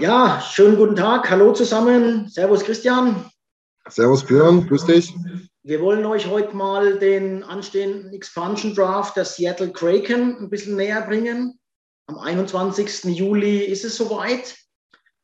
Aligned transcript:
Ja, 0.00 0.40
schönen 0.40 0.76
guten 0.76 0.96
Tag. 0.96 1.30
Hallo 1.30 1.52
zusammen. 1.52 2.28
Servus 2.28 2.64
Christian. 2.64 3.30
Servus 3.88 4.24
Björn, 4.24 4.66
grüß 4.66 4.86
dich. 4.86 5.14
Wir 5.62 5.80
wollen 5.80 6.04
euch 6.04 6.26
heute 6.26 6.56
mal 6.56 6.98
den 6.98 7.44
anstehenden 7.44 8.12
Expansion 8.12 8.74
Draft 8.74 9.16
der 9.16 9.24
Seattle 9.24 9.72
Kraken 9.72 10.36
ein 10.38 10.50
bisschen 10.50 10.76
näher 10.76 11.02
bringen. 11.02 11.58
Am 12.06 12.18
21. 12.18 13.04
Juli 13.04 13.60
ist 13.60 13.84
es 13.84 13.96
soweit. 13.96 14.56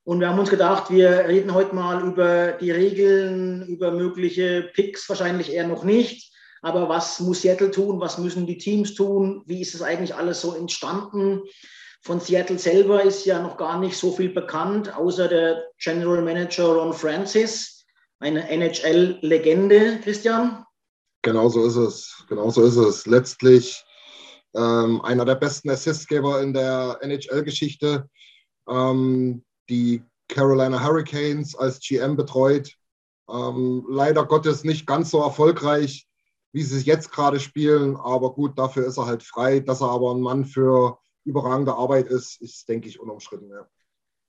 Und 0.05 0.21
wir 0.21 0.29
haben 0.29 0.39
uns 0.39 0.51
gedacht, 0.51 0.91
wir 0.91 1.27
reden 1.27 1.53
heute 1.53 1.75
mal 1.75 2.07
über 2.07 2.53
die 2.53 2.71
Regeln, 2.71 3.67
über 3.67 3.91
mögliche 3.91 4.71
Picks, 4.75 5.09
wahrscheinlich 5.09 5.53
eher 5.53 5.67
noch 5.67 5.85
nicht. 5.85 6.33
Aber 6.63 6.89
was 6.89 7.19
muss 7.21 7.43
Seattle 7.43 7.71
tun? 7.71 8.01
Was 8.01 8.19
müssen 8.19 8.47
die 8.47 8.59
Teams 8.59 8.95
tun? 8.95 9.43
Wie 9.47 9.61
ist 9.61 9.75
es 9.75 9.83
eigentlich 9.83 10.15
alles 10.15 10.41
so 10.41 10.55
entstanden? 10.55 11.43
Von 12.03 12.19
Seattle 12.19 12.59
selber 12.59 13.03
ist 13.03 13.27
ja 13.27 13.43
noch 13.43 13.59
gar 13.59 13.79
nicht 13.79 13.97
so 13.97 14.11
viel 14.13 14.31
bekannt, 14.31 14.97
außer 14.97 15.29
der 15.29 15.65
General 15.79 16.23
Manager 16.23 16.75
Ron 16.75 16.95
Francis, 16.95 17.85
eine 18.21 18.49
NHL-Legende, 18.49 20.01
Christian. 20.03 20.65
Genau 21.23 21.51
so 21.51 21.67
ist 21.67 21.77
es. 21.77 22.25
Genau 22.29 22.49
so 22.49 22.65
ist 22.65 22.77
es. 22.77 23.07
Letztlich 23.07 23.85
ähm, 24.55 25.03
einer 25.03 25.27
der 25.27 25.35
besten 25.35 25.69
Assistgeber 25.69 26.41
in 26.41 26.55
der 26.55 26.99
NHL-Geschichte. 27.03 28.09
Ähm, 28.67 29.45
die 29.69 30.03
Carolina 30.29 30.83
Hurricanes 30.83 31.55
als 31.55 31.81
GM 31.81 32.17
betreut. 32.17 32.73
Ähm, 33.29 33.85
leider 33.91 34.25
Gottes 34.25 34.65
nicht 34.65 34.87
ganz 34.87 35.11
so 35.11 35.21
erfolgreich, 35.21 36.07
wie 36.53 36.63
sie 36.63 36.79
es 36.79 36.87
jetzt 36.87 37.13
gerade 37.13 37.39
spielen. 37.39 37.97
Aber 37.97 38.33
gut, 38.33 38.59
dafür 38.59 38.87
ist 38.87 38.97
er 38.97 39.05
halt 39.07 39.23
frei. 39.23 39.61
Dass 39.61 39.83
er 39.83 39.91
aber 39.91 40.15
ein 40.15 40.23
Mann 40.23 40.47
für 40.47 40.99
überragende 41.25 41.75
Arbeit 41.75 42.09
ist, 42.09 42.41
ist, 42.41 42.69
denke 42.69 42.89
ich, 42.89 43.01
unumstritten. 43.01 43.51
Ja. 43.51 43.69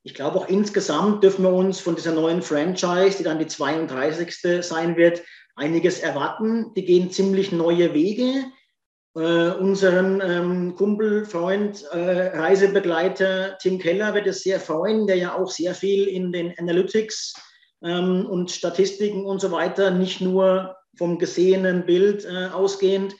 Ich 0.03 0.15
glaube 0.15 0.39
auch 0.39 0.49
insgesamt 0.49 1.23
dürfen 1.23 1.43
wir 1.43 1.53
uns 1.53 1.79
von 1.79 1.95
dieser 1.95 2.13
neuen 2.13 2.41
Franchise, 2.41 3.17
die 3.17 3.23
dann 3.23 3.39
die 3.39 3.47
32. 3.47 4.65
sein 4.65 4.97
wird, 4.97 5.21
einiges 5.55 5.99
erwarten. 5.99 6.73
Die 6.73 6.85
gehen 6.85 7.11
ziemlich 7.11 7.51
neue 7.51 7.93
Wege. 7.93 8.45
Äh, 9.13 9.51
unseren 9.51 10.21
ähm, 10.21 10.75
Kumpel, 10.75 11.25
Freund, 11.25 11.83
äh, 11.91 12.37
Reisebegleiter 12.37 13.57
Tim 13.59 13.77
Keller 13.77 14.13
wird 14.13 14.25
es 14.25 14.41
sehr 14.41 14.59
freuen, 14.59 15.05
der 15.05 15.17
ja 15.17 15.37
auch 15.37 15.51
sehr 15.51 15.75
viel 15.75 16.07
in 16.07 16.31
den 16.31 16.57
Analytics 16.57 17.33
ähm, 17.83 18.25
und 18.25 18.51
Statistiken 18.51 19.25
und 19.25 19.41
so 19.41 19.51
weiter, 19.51 19.91
nicht 19.91 20.21
nur 20.21 20.77
vom 20.97 21.19
gesehenen 21.19 21.85
Bild 21.85 22.25
äh, 22.25 22.47
ausgehend 22.53 23.15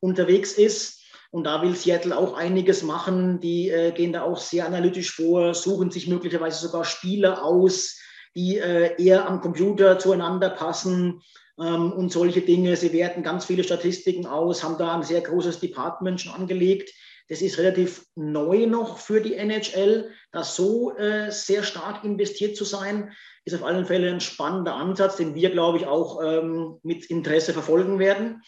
unterwegs 0.00 0.52
ist. 0.52 1.01
Und 1.32 1.44
da 1.44 1.62
will 1.62 1.74
Seattle 1.74 2.16
auch 2.16 2.34
einiges 2.34 2.82
machen. 2.82 3.40
Die 3.40 3.70
äh, 3.70 3.90
gehen 3.92 4.12
da 4.12 4.22
auch 4.22 4.38
sehr 4.38 4.66
analytisch 4.66 5.14
vor, 5.16 5.54
suchen 5.54 5.90
sich 5.90 6.06
möglicherweise 6.06 6.60
sogar 6.60 6.84
Spieler 6.84 7.42
aus, 7.42 7.98
die 8.36 8.58
äh, 8.58 9.02
eher 9.02 9.26
am 9.26 9.40
Computer 9.40 9.98
zueinander 9.98 10.50
passen 10.50 11.22
ähm, 11.58 11.90
und 11.92 12.12
solche 12.12 12.42
Dinge. 12.42 12.76
Sie 12.76 12.92
werten 12.92 13.22
ganz 13.22 13.46
viele 13.46 13.64
Statistiken 13.64 14.26
aus, 14.26 14.62
haben 14.62 14.76
da 14.76 14.94
ein 14.94 15.04
sehr 15.04 15.22
großes 15.22 15.60
Department 15.60 16.20
schon 16.20 16.34
angelegt. 16.34 16.90
Das 17.30 17.40
ist 17.40 17.56
relativ 17.56 18.04
neu 18.14 18.66
noch 18.66 18.98
für 18.98 19.22
die 19.22 19.34
NHL. 19.34 20.10
Da 20.32 20.44
so 20.44 20.94
äh, 20.98 21.30
sehr 21.30 21.62
stark 21.62 22.04
investiert 22.04 22.58
zu 22.58 22.66
sein, 22.66 23.10
ist 23.46 23.54
auf 23.54 23.64
alle 23.64 23.86
Fälle 23.86 24.10
ein 24.10 24.20
spannender 24.20 24.74
Ansatz, 24.74 25.16
den 25.16 25.34
wir, 25.34 25.48
glaube 25.48 25.78
ich, 25.78 25.86
auch 25.86 26.22
ähm, 26.22 26.78
mit 26.82 27.06
Interesse 27.06 27.54
verfolgen 27.54 27.98
werden. 27.98 28.42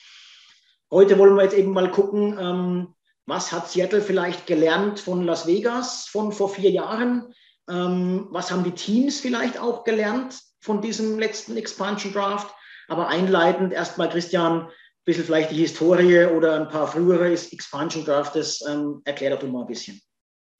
Heute 0.94 1.18
wollen 1.18 1.34
wir 1.34 1.42
jetzt 1.42 1.56
eben 1.56 1.72
mal 1.72 1.90
gucken, 1.90 2.38
ähm, 2.38 2.94
was 3.26 3.50
hat 3.50 3.68
Seattle 3.68 4.00
vielleicht 4.00 4.46
gelernt 4.46 5.00
von 5.00 5.24
Las 5.24 5.44
Vegas 5.44 6.06
von 6.06 6.30
vor 6.30 6.48
vier 6.48 6.70
Jahren? 6.70 7.34
Ähm, 7.68 8.28
was 8.30 8.52
haben 8.52 8.62
die 8.62 8.70
Teams 8.70 9.18
vielleicht 9.18 9.58
auch 9.58 9.82
gelernt 9.82 10.40
von 10.60 10.80
diesem 10.80 11.18
letzten 11.18 11.56
Expansion 11.56 12.12
Draft? 12.12 12.54
Aber 12.86 13.08
einleitend 13.08 13.72
erstmal, 13.72 14.08
Christian, 14.08 14.66
ein 14.66 14.68
bisschen 15.04 15.24
vielleicht 15.24 15.50
die 15.50 15.56
Historie 15.56 16.26
oder 16.26 16.60
ein 16.60 16.68
paar 16.68 16.86
frühere 16.86 17.28
Expansion 17.28 18.04
Drafts. 18.04 18.64
Ähm, 18.64 19.02
erklär 19.04 19.36
doch 19.36 19.42
mal 19.50 19.62
ein 19.62 19.66
bisschen. 19.66 20.00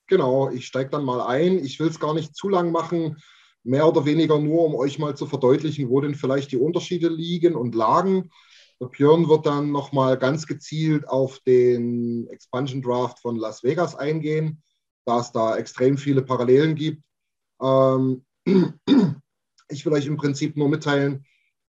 Genau, 0.09 0.51
ich 0.51 0.67
steige 0.67 0.91
dann 0.91 1.05
mal 1.05 1.21
ein. 1.21 1.65
Ich 1.65 1.79
will 1.79 1.87
es 1.87 2.01
gar 2.01 2.13
nicht 2.13 2.35
zu 2.35 2.49
lang 2.49 2.73
machen, 2.73 3.23
mehr 3.63 3.87
oder 3.87 4.05
weniger 4.05 4.41
nur, 4.41 4.65
um 4.65 4.75
euch 4.75 4.99
mal 4.99 5.17
zu 5.17 5.27
verdeutlichen, 5.27 5.91
wo 5.91 6.01
denn 6.01 6.17
vielleicht 6.17 6.51
die 6.51 6.57
Unterschiede 6.57 7.07
liegen 7.07 7.55
und 7.55 7.77
lagen. 7.77 8.33
Björn 8.79 9.29
wird 9.29 9.47
dann 9.47 9.71
nochmal 9.71 10.19
ganz 10.19 10.47
gezielt 10.47 11.09
auf 11.09 11.39
den 11.41 12.29
Expansion 12.29 12.83
Draft 12.83 13.21
von 13.21 13.37
Las 13.37 13.63
Vegas 13.63 13.95
eingehen, 13.95 14.63
da 15.05 15.21
es 15.21 15.33
da 15.33 15.57
extrem 15.57 15.97
viele 15.97 16.23
Parallelen 16.23 16.75
gibt. 16.75 17.03
Ähm, 17.63 18.25
ich 19.69 19.87
will 19.87 19.93
euch 19.93 20.07
im 20.07 20.17
Prinzip 20.17 20.57
nur 20.57 20.69
mitteilen, 20.69 21.25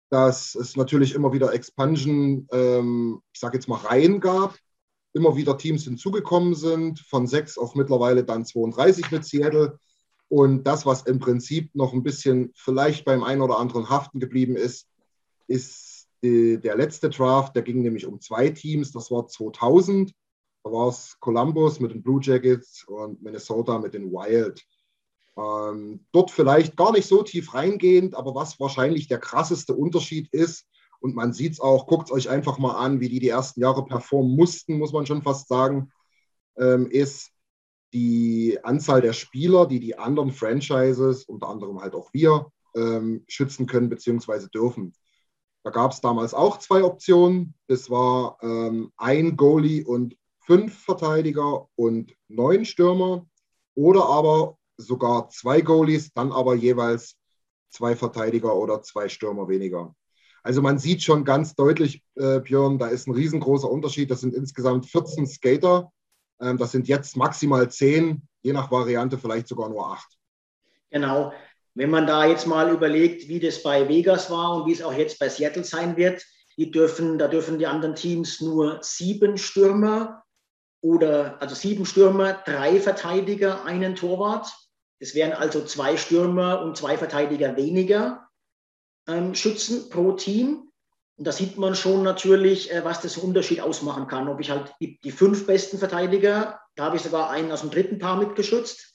dass 0.10 0.56
es 0.56 0.76
natürlich 0.76 1.14
immer 1.16 1.34
wieder 1.34 1.54
Expansion, 1.54 2.48
ähm, 2.52 3.22
ich 3.34 3.40
sage 3.40 3.58
jetzt 3.58 3.68
mal, 3.68 3.78
Reihen 3.78 4.20
gab, 4.20 4.58
immer 5.14 5.36
wieder 5.36 5.58
Teams 5.58 5.84
hinzugekommen 5.84 6.56
sind, 6.56 7.00
von 7.00 7.28
sechs 7.28 7.58
auf 7.58 7.76
mittlerweile 7.76 8.24
dann 8.24 8.46
32 8.46 9.12
mit 9.12 9.26
Seattle. 9.26 9.80
Und 10.30 10.64
das, 10.64 10.86
was 10.86 11.04
im 11.04 11.20
Prinzip 11.20 11.74
noch 11.76 11.94
ein 11.94 12.04
bisschen 12.04 12.52
vielleicht 12.56 13.04
beim 13.04 13.24
einen 13.24 13.42
oder 13.42 13.58
anderen 13.58 13.90
haften 13.90 14.20
geblieben 14.20 14.56
ist, 14.56 14.88
ist 15.48 15.91
die, 16.24 16.60
der 16.60 16.76
letzte 16.76 17.10
Draft, 17.10 17.56
der 17.56 17.64
ging 17.64 17.82
nämlich 17.82 18.06
um 18.06 18.20
zwei 18.20 18.50
Teams, 18.50 18.92
das 18.92 19.12
war 19.12 19.28
2000. 19.28 20.14
Da 20.64 20.72
war 20.72 20.90
es 20.90 21.18
Columbus 21.20 21.80
mit 21.80 21.92
den 21.92 22.04
Blue 22.04 22.20
Jackets 22.22 22.84
und 22.88 23.22
Minnesota 23.22 23.80
mit 23.80 23.94
den 23.94 24.12
Wild. 24.12 24.64
Ähm, 25.38 26.06
dort 26.12 26.30
vielleicht 26.30 26.76
gar 26.76 26.92
nicht 26.92 27.08
so 27.08 27.24
tief 27.24 27.54
reingehend, 27.54 28.16
aber 28.16 28.36
was 28.36 28.60
wahrscheinlich 28.60 29.08
der 29.08 29.20
krasseste 29.20 29.74
Unterschied 29.74 30.32
ist, 30.34 30.68
und 31.00 31.16
man 31.16 31.34
sieht 31.34 31.54
es 31.54 31.60
auch, 31.60 31.88
guckt 31.88 32.10
es 32.10 32.12
euch 32.12 32.30
einfach 32.30 32.60
mal 32.60 32.76
an, 32.76 33.00
wie 33.00 33.10
die 33.10 33.20
die 33.20 33.30
ersten 33.30 33.60
Jahre 33.60 33.86
performen 33.86 34.36
mussten, 34.36 34.78
muss 34.78 34.94
man 34.94 35.08
schon 35.08 35.24
fast 35.24 35.48
sagen, 35.48 35.92
ähm, 36.58 36.90
ist 36.92 37.32
die 37.92 38.60
Anzahl 38.64 39.02
der 39.02 39.14
Spieler, 39.14 39.66
die 39.66 39.80
die 39.80 39.98
anderen 39.98 40.32
Franchises, 40.32 41.26
unter 41.26 41.50
anderem 41.50 41.82
halt 41.82 41.96
auch 41.96 42.14
wir, 42.14 42.52
ähm, 42.76 43.26
schützen 43.28 43.66
können 43.66 43.90
bzw. 43.90 44.48
dürfen. 44.54 44.94
Da 45.64 45.70
gab 45.70 45.92
es 45.92 46.02
damals 46.02 46.34
auch 46.34 46.58
zwei 46.58 46.84
Optionen. 46.84 47.54
Das 47.68 47.90
war 47.90 48.38
ähm, 48.42 48.92
ein 48.98 49.38
Goalie 49.38 49.84
und 49.84 50.18
fünf 50.40 50.84
Verteidiger 50.84 51.68
und 51.76 52.16
neun 52.28 52.66
Stürmer. 52.66 53.26
Oder 53.76 54.06
aber 54.06 54.58
sogar 54.78 55.30
zwei 55.30 55.62
Goalies, 55.62 56.12
dann 56.14 56.32
aber 56.32 56.56
jeweils 56.56 57.16
zwei 57.70 57.96
Verteidiger 57.96 58.56
oder 58.56 58.82
zwei 58.82 59.08
Stürmer 59.08 59.48
weniger. 59.48 59.96
Also 60.44 60.62
man 60.62 60.80
sieht 60.80 61.04
schon 61.04 61.24
ganz 61.24 61.56
deutlich, 61.56 62.04
äh, 62.16 62.40
Björn, 62.40 62.80
da 62.80 62.88
ist 62.88 63.08
ein 63.08 63.14
riesengroßer 63.14 63.70
Unterschied. 63.70 64.10
Das 64.10 64.22
sind 64.22 64.34
insgesamt 64.34 64.88
14 64.88 65.28
Skater. 65.28 65.92
Ähm, 66.40 66.58
das 66.58 66.72
sind 66.72 66.88
jetzt 66.88 67.16
maximal 67.16 67.70
10, 67.70 68.28
je 68.42 68.54
nach 68.54 68.72
Variante 68.72 69.18
vielleicht 69.18 69.48
sogar 69.48 69.70
nur 69.70 69.92
acht. 69.92 70.18
Genau. 70.90 71.32
Wenn 71.74 71.90
man 71.90 72.06
da 72.06 72.26
jetzt 72.26 72.48
mal 72.48 72.72
überlegt, 72.72 73.28
wie 73.28 73.40
das 73.40 73.64
bei 73.64 73.88
Vegas 73.88 74.30
war 74.30 74.56
und 74.56 74.66
wie 74.68 74.74
es 74.74 74.82
auch 74.82 74.94
jetzt 74.94 75.20
bei 75.20 75.30
Seattle 75.30 75.64
sein 75.64 75.96
wird, 75.96 76.24
die 76.58 76.70
dürfen, 76.70 77.18
da 77.18 77.28
dürfen 77.28 77.60
die 77.60 77.68
anderen 77.68 77.96
Teams 77.96 78.42
nur 78.42 78.80
sieben 78.82 79.38
Stürmer 79.38 80.24
oder 80.82 81.42
also 81.42 81.56
sieben 81.56 81.86
Stürmer, 81.86 82.34
drei 82.46 82.80
Verteidiger, 82.80 83.64
einen 83.66 83.96
Torwart. 83.96 84.52
Es 85.00 85.16
wären 85.16 85.34
also 85.34 85.64
zwei 85.64 85.96
Stürmer 85.98 86.62
und 86.62 86.76
zwei 86.76 86.98
Verteidiger 86.98 87.56
weniger 87.56 88.28
ähm, 89.08 89.34
Schützen 89.34 89.90
pro 89.90 90.14
Team. 90.14 90.72
Und 91.18 91.28
da 91.28 91.32
sieht 91.32 91.58
man 91.58 91.76
schon 91.76 92.04
natürlich, 92.04 92.72
äh, 92.72 92.84
was 92.84 93.02
das 93.02 93.18
Unterschied 93.18 93.62
ausmachen 93.62 94.08
kann. 94.08 94.28
Ob 94.28 94.40
ich 94.40 94.50
halt 94.50 94.74
die, 94.80 95.00
die, 95.00 95.12
fünf 95.12 95.46
besten 95.46 95.78
Verteidiger, 95.78 96.60
da 96.76 96.86
habe 96.86 96.98
ich 96.98 97.04
sogar 97.04 97.30
einen 97.30 97.52
aus 97.52 97.62
dem 97.62 97.70
dritten 97.70 98.00
Paar 98.00 98.18
mitgeschützt, 98.18 98.91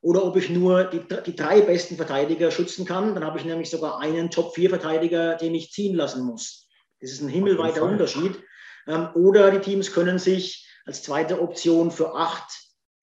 oder 0.00 0.24
ob 0.24 0.36
ich 0.36 0.50
nur 0.50 0.84
die, 0.84 1.00
die 1.26 1.34
drei 1.34 1.60
besten 1.60 1.96
Verteidiger 1.96 2.50
schützen 2.50 2.84
kann. 2.84 3.14
Dann 3.14 3.24
habe 3.24 3.38
ich 3.38 3.44
nämlich 3.44 3.70
sogar 3.70 4.00
einen 4.00 4.30
Top-4-Verteidiger, 4.30 5.34
den 5.34 5.54
ich 5.54 5.72
ziehen 5.72 5.96
lassen 5.96 6.24
muss. 6.24 6.68
Das 7.00 7.10
ist 7.10 7.22
ein 7.22 7.28
himmelweiter 7.28 7.82
Unterschied. 7.82 8.42
Ähm, 8.86 9.08
oder 9.14 9.50
die 9.50 9.60
Teams 9.60 9.92
können 9.92 10.18
sich 10.18 10.68
als 10.84 11.02
zweite 11.02 11.40
Option 11.40 11.90
für 11.90 12.14
acht 12.14 12.50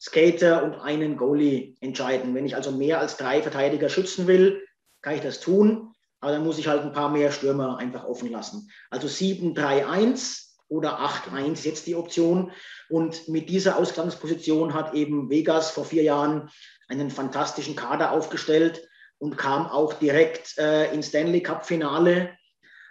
Skater 0.01 0.63
und 0.63 0.75
einen 0.75 1.17
Goalie 1.17 1.75
entscheiden. 1.79 2.35
Wenn 2.35 2.45
ich 2.45 2.55
also 2.55 2.71
mehr 2.71 2.99
als 2.99 3.17
drei 3.17 3.41
Verteidiger 3.41 3.89
schützen 3.89 4.27
will, 4.27 4.61
kann 5.01 5.15
ich 5.15 5.21
das 5.21 5.39
tun. 5.39 5.93
Aber 6.19 6.31
dann 6.31 6.43
muss 6.43 6.57
ich 6.57 6.67
halt 6.67 6.83
ein 6.83 6.93
paar 6.93 7.09
mehr 7.09 7.31
Stürmer 7.31 7.77
einfach 7.77 8.05
offen 8.05 8.31
lassen. 8.31 8.69
Also 8.89 9.07
7-3-1 9.07 10.53
oder 10.69 10.99
8-1 10.99 11.53
ist 11.53 11.65
jetzt 11.65 11.87
die 11.87 11.95
Option. 11.95 12.51
Und 12.89 13.27
mit 13.27 13.49
dieser 13.49 13.77
Ausgangsposition 13.77 14.73
hat 14.73 14.93
eben 14.93 15.29
Vegas 15.29 15.71
vor 15.71 15.85
vier 15.85 16.03
Jahren 16.03 16.49
einen 16.87 17.09
fantastischen 17.09 17.75
Kader 17.75 18.11
aufgestellt 18.11 18.87
und 19.17 19.37
kam 19.37 19.67
auch 19.67 19.93
direkt 19.93 20.57
äh, 20.57 20.93
ins 20.93 21.07
Stanley 21.07 21.41
Cup 21.41 21.65
Finale 21.65 22.31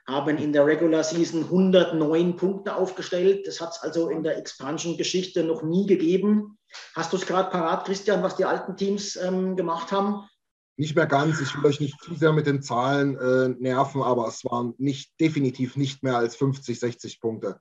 haben 0.07 0.37
in 0.39 0.53
der 0.53 0.67
Regular 0.67 1.05
Season 1.05 1.45
109 1.45 2.37
Punkte 2.37 2.75
aufgestellt. 2.75 3.47
Das 3.47 3.61
hat 3.61 3.71
es 3.71 3.83
also 3.83 4.09
in 4.09 4.23
der 4.23 4.37
Expansion-Geschichte 4.37 5.45
noch 5.45 5.63
nie 5.63 5.87
gegeben. 5.87 6.59
Hast 6.95 7.13
du 7.13 7.17
es 7.17 7.27
gerade 7.27 7.51
parat, 7.51 7.85
Christian, 7.85 8.23
was 8.23 8.37
die 8.37 8.45
alten 8.45 8.77
Teams 8.77 9.17
ähm, 9.17 9.57
gemacht 9.57 9.93
haben? 9.93 10.29
Nicht 10.77 10.97
mehr 10.97 11.07
ganz. 11.07 11.41
Ich 11.41 11.55
will 11.57 11.67
euch 11.67 11.81
nicht 11.81 12.01
zu 12.03 12.15
sehr 12.15 12.33
mit 12.33 12.47
den 12.47 12.63
Zahlen 12.63 13.17
äh, 13.17 13.49
nerven, 13.61 14.03
aber 14.03 14.27
es 14.27 14.45
waren 14.45 14.75
nicht, 14.79 15.13
definitiv 15.21 15.77
nicht 15.77 16.03
mehr 16.03 16.17
als 16.17 16.35
50, 16.35 16.81
60 16.81 17.21
Punkte. 17.21 17.61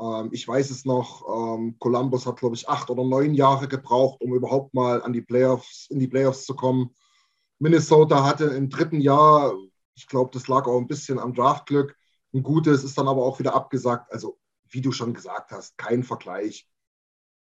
Ähm, 0.00 0.30
ich 0.32 0.46
weiß 0.48 0.70
es 0.70 0.84
noch, 0.84 1.26
ähm, 1.28 1.76
Columbus 1.78 2.26
hat, 2.26 2.38
glaube 2.38 2.56
ich, 2.56 2.68
acht 2.68 2.90
oder 2.90 3.04
neun 3.04 3.34
Jahre 3.34 3.68
gebraucht, 3.68 4.20
um 4.22 4.34
überhaupt 4.34 4.74
mal 4.74 5.02
an 5.02 5.12
die 5.12 5.22
Playoffs, 5.22 5.86
in 5.90 5.98
die 5.98 6.08
Playoffs 6.08 6.46
zu 6.46 6.54
kommen. 6.54 6.94
Minnesota 7.58 8.24
hatte 8.24 8.46
im 8.46 8.70
dritten 8.70 9.00
Jahr 9.00 9.52
ich 10.00 10.06
glaube, 10.06 10.30
das 10.32 10.48
lag 10.48 10.66
auch 10.66 10.78
ein 10.78 10.88
bisschen 10.88 11.18
am 11.18 11.34
Draftglück. 11.34 11.96
Ein 12.32 12.42
gutes 12.42 12.84
ist 12.84 12.96
dann 12.96 13.08
aber 13.08 13.22
auch 13.22 13.38
wieder 13.38 13.54
abgesagt. 13.54 14.10
Also, 14.10 14.38
wie 14.70 14.80
du 14.80 14.92
schon 14.92 15.12
gesagt 15.12 15.50
hast, 15.50 15.76
kein 15.76 16.02
Vergleich. 16.02 16.66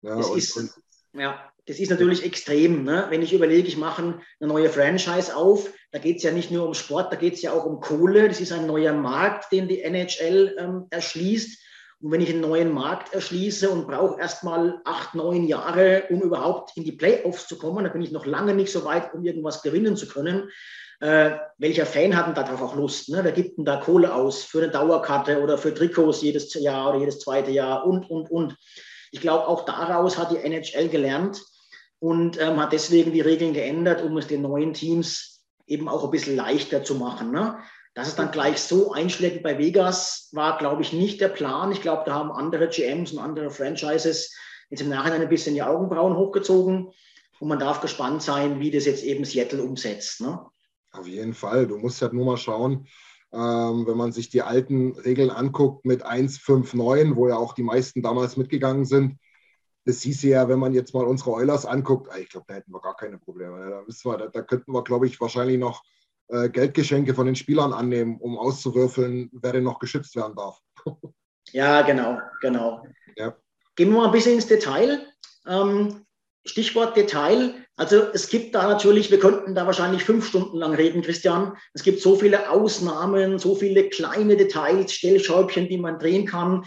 Ja, 0.01 0.15
das, 0.15 0.29
und, 0.29 0.37
ist, 0.37 0.57
und, 0.57 0.71
ja, 1.13 1.51
das 1.65 1.79
ist 1.79 1.91
natürlich 1.91 2.23
extrem. 2.23 2.83
Ne? 2.83 3.05
Wenn 3.09 3.21
ich 3.21 3.33
überlege, 3.33 3.67
ich 3.67 3.77
mache 3.77 4.21
eine 4.39 4.47
neue 4.49 4.69
Franchise 4.69 5.35
auf, 5.35 5.71
da 5.91 5.99
geht 5.99 6.17
es 6.17 6.23
ja 6.23 6.31
nicht 6.31 6.49
nur 6.49 6.65
um 6.65 6.73
Sport, 6.73 7.11
da 7.11 7.17
geht 7.17 7.35
es 7.35 7.41
ja 7.41 7.51
auch 7.51 7.65
um 7.65 7.79
Kohle. 7.79 8.27
Das 8.27 8.41
ist 8.41 8.51
ein 8.51 8.65
neuer 8.65 8.93
Markt, 8.93 9.51
den 9.51 9.67
die 9.67 9.81
NHL 9.81 10.55
ähm, 10.57 10.87
erschließt. 10.89 11.61
Und 11.99 12.11
wenn 12.11 12.21
ich 12.21 12.29
einen 12.29 12.41
neuen 12.41 12.71
Markt 12.71 13.13
erschließe 13.13 13.69
und 13.69 13.87
brauche 13.87 14.19
erstmal 14.19 14.81
acht, 14.85 15.15
neun 15.15 15.47
Jahre, 15.47 16.03
um 16.09 16.21
überhaupt 16.21 16.77
in 16.77 16.83
die 16.83 16.91
Playoffs 16.91 17.47
zu 17.47 17.57
kommen, 17.57 17.83
dann 17.83 17.93
bin 17.93 18.03
ich 18.03 18.11
noch 18.11 18.25
lange 18.25 18.53
nicht 18.53 18.71
so 18.71 18.85
weit, 18.85 19.13
um 19.13 19.23
irgendwas 19.23 19.63
gewinnen 19.63 19.95
zu 19.95 20.07
können 20.07 20.49
äh, 20.99 21.31
welcher 21.57 21.85
Fan 21.85 22.15
hat 22.15 22.27
denn 22.27 22.33
darauf 22.33 22.61
auch 22.61 22.75
Lust? 22.75 23.09
Ne? 23.09 23.23
Wer 23.23 23.31
gibt 23.31 23.57
denn 23.57 23.65
da 23.65 23.77
Kohle 23.77 24.13
aus 24.13 24.43
für 24.43 24.59
eine 24.59 24.71
Dauerkarte 24.71 25.41
oder 25.41 25.57
für 25.57 25.73
Trikots 25.73 26.21
jedes 26.21 26.53
Jahr 26.55 26.89
oder 26.89 26.99
jedes 26.99 27.19
zweite 27.19 27.51
Jahr 27.51 27.85
und, 27.85 28.09
und, 28.09 28.31
und. 28.31 28.55
Ich 29.11 29.21
glaube, 29.21 29.47
auch 29.47 29.65
daraus 29.65 30.17
hat 30.17 30.31
die 30.31 30.37
NHL 30.37 30.89
gelernt 30.89 31.41
und 31.99 32.41
ähm, 32.41 32.59
hat 32.59 32.73
deswegen 32.73 33.11
die 33.11 33.21
Regeln 33.21 33.53
geändert, 33.53 34.01
um 34.01 34.17
es 34.17 34.27
den 34.27 34.41
neuen 34.41 34.73
Teams 34.73 35.45
eben 35.67 35.87
auch 35.87 36.03
ein 36.03 36.11
bisschen 36.11 36.35
leichter 36.35 36.83
zu 36.83 36.95
machen. 36.95 37.31
Ne? 37.31 37.57
Dass 37.97 38.09
es 38.09 38.15
dann 38.15 38.29
gleich 38.29 38.59
so 38.59 38.91
einschlägt 38.91 39.41
bei 39.41 39.57
Vegas, 39.57 40.29
war, 40.31 40.59
glaube 40.59 40.83
ich, 40.83 40.93
nicht 40.93 41.19
der 41.19 41.29
Plan. 41.29 41.71
Ich 41.71 41.81
glaube, 41.81 42.03
da 42.05 42.13
haben 42.13 42.31
andere 42.31 42.67
GMs 42.67 43.11
und 43.11 43.17
andere 43.17 43.49
Franchises 43.49 44.35
jetzt 44.69 44.81
im 44.81 44.89
Nachhinein 44.89 45.23
ein 45.23 45.29
bisschen 45.29 45.55
die 45.55 45.63
Augenbrauen 45.63 46.15
hochgezogen. 46.15 46.91
Und 47.39 47.47
man 47.47 47.57
darf 47.57 47.81
gespannt 47.81 48.21
sein, 48.21 48.59
wie 48.59 48.69
das 48.69 48.85
jetzt 48.85 49.03
eben 49.03 49.25
Seattle 49.25 49.63
umsetzt. 49.63 50.21
Ne? 50.21 50.45
Auf 50.91 51.07
jeden 51.07 51.33
Fall. 51.33 51.65
Du 51.65 51.79
musst 51.79 51.99
ja 51.99 52.13
nur 52.13 52.23
mal 52.23 52.37
schauen, 52.37 52.87
ähm, 53.33 53.87
wenn 53.87 53.97
man 53.97 54.11
sich 54.11 54.29
die 54.29 54.43
alten 54.43 54.91
Regeln 54.91 55.31
anguckt 55.31 55.83
mit 55.83 56.05
1,59, 56.05 57.15
wo 57.15 57.27
ja 57.27 57.37
auch 57.37 57.53
die 57.53 57.63
meisten 57.63 58.03
damals 58.03 58.37
mitgegangen 58.37 58.85
sind. 58.85 59.17
Das 59.85 60.03
hieß 60.03 60.21
ja, 60.21 60.47
wenn 60.47 60.59
man 60.59 60.75
jetzt 60.75 60.93
mal 60.93 61.05
unsere 61.05 61.31
Eulers 61.31 61.65
anguckt, 61.65 62.11
ah, 62.11 62.19
ich 62.19 62.29
glaube, 62.29 62.45
da 62.47 62.53
hätten 62.53 62.71
wir 62.71 62.79
gar 62.79 62.95
keine 62.95 63.17
Probleme. 63.17 63.57
Da, 63.57 63.83
wir, 63.87 64.17
da, 64.19 64.27
da 64.27 64.41
könnten 64.43 64.71
wir, 64.71 64.83
glaube 64.83 65.07
ich, 65.07 65.19
wahrscheinlich 65.19 65.57
noch 65.57 65.81
äh, 66.29 66.49
Geldgeschenke 66.49 67.13
von 67.13 67.25
den 67.25 67.35
Spielern 67.35 67.73
annehmen, 67.73 68.17
um 68.19 68.37
auszuwürfeln, 68.37 69.29
wer 69.33 69.53
denn 69.53 69.63
noch 69.63 69.79
geschützt 69.79 70.15
werden 70.15 70.35
darf. 70.35 70.59
ja, 71.51 71.81
genau, 71.81 72.19
genau. 72.41 72.83
Ja. 73.15 73.35
Gehen 73.75 73.91
wir 73.91 73.97
mal 73.97 74.05
ein 74.07 74.11
bisschen 74.11 74.35
ins 74.35 74.47
Detail. 74.47 75.05
Ähm, 75.47 76.05
Stichwort 76.45 76.95
Detail. 76.95 77.53
Also 77.75 78.07
es 78.13 78.29
gibt 78.29 78.55
da 78.55 78.67
natürlich, 78.67 79.11
wir 79.11 79.19
könnten 79.19 79.53
da 79.53 79.65
wahrscheinlich 79.65 80.03
fünf 80.03 80.27
Stunden 80.27 80.57
lang 80.57 80.73
reden, 80.73 81.01
Christian. 81.01 81.55
Es 81.73 81.83
gibt 81.83 82.01
so 82.01 82.15
viele 82.15 82.49
Ausnahmen, 82.49 83.37
so 83.37 83.55
viele 83.55 83.89
kleine 83.89 84.35
Details, 84.35 84.93
Stellschäubchen, 84.93 85.67
die 85.67 85.77
man 85.77 85.99
drehen 85.99 86.25
kann. 86.25 86.65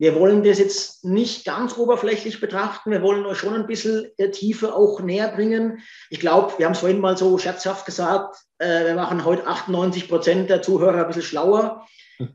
Wir 0.00 0.14
wollen 0.14 0.42
das 0.42 0.58
jetzt 0.58 1.04
nicht 1.04 1.44
ganz 1.44 1.76
oberflächlich 1.76 2.40
betrachten. 2.40 2.90
Wir 2.90 3.02
wollen 3.02 3.26
euch 3.26 3.36
schon 3.36 3.54
ein 3.54 3.66
bisschen 3.66 4.10
der 4.18 4.32
Tiefe 4.32 4.74
auch 4.74 5.00
näher 5.00 5.28
bringen. 5.28 5.80
Ich 6.08 6.20
glaube, 6.20 6.54
wir 6.56 6.64
haben 6.64 6.72
es 6.72 6.78
vorhin 6.78 7.00
mal 7.00 7.18
so 7.18 7.36
scherzhaft 7.36 7.84
gesagt, 7.84 8.38
äh, 8.56 8.86
wir 8.86 8.94
machen 8.94 9.26
heute 9.26 9.46
98 9.46 10.08
Prozent 10.08 10.48
der 10.48 10.62
Zuhörer 10.62 11.02
ein 11.02 11.06
bisschen 11.06 11.20
schlauer. 11.22 11.86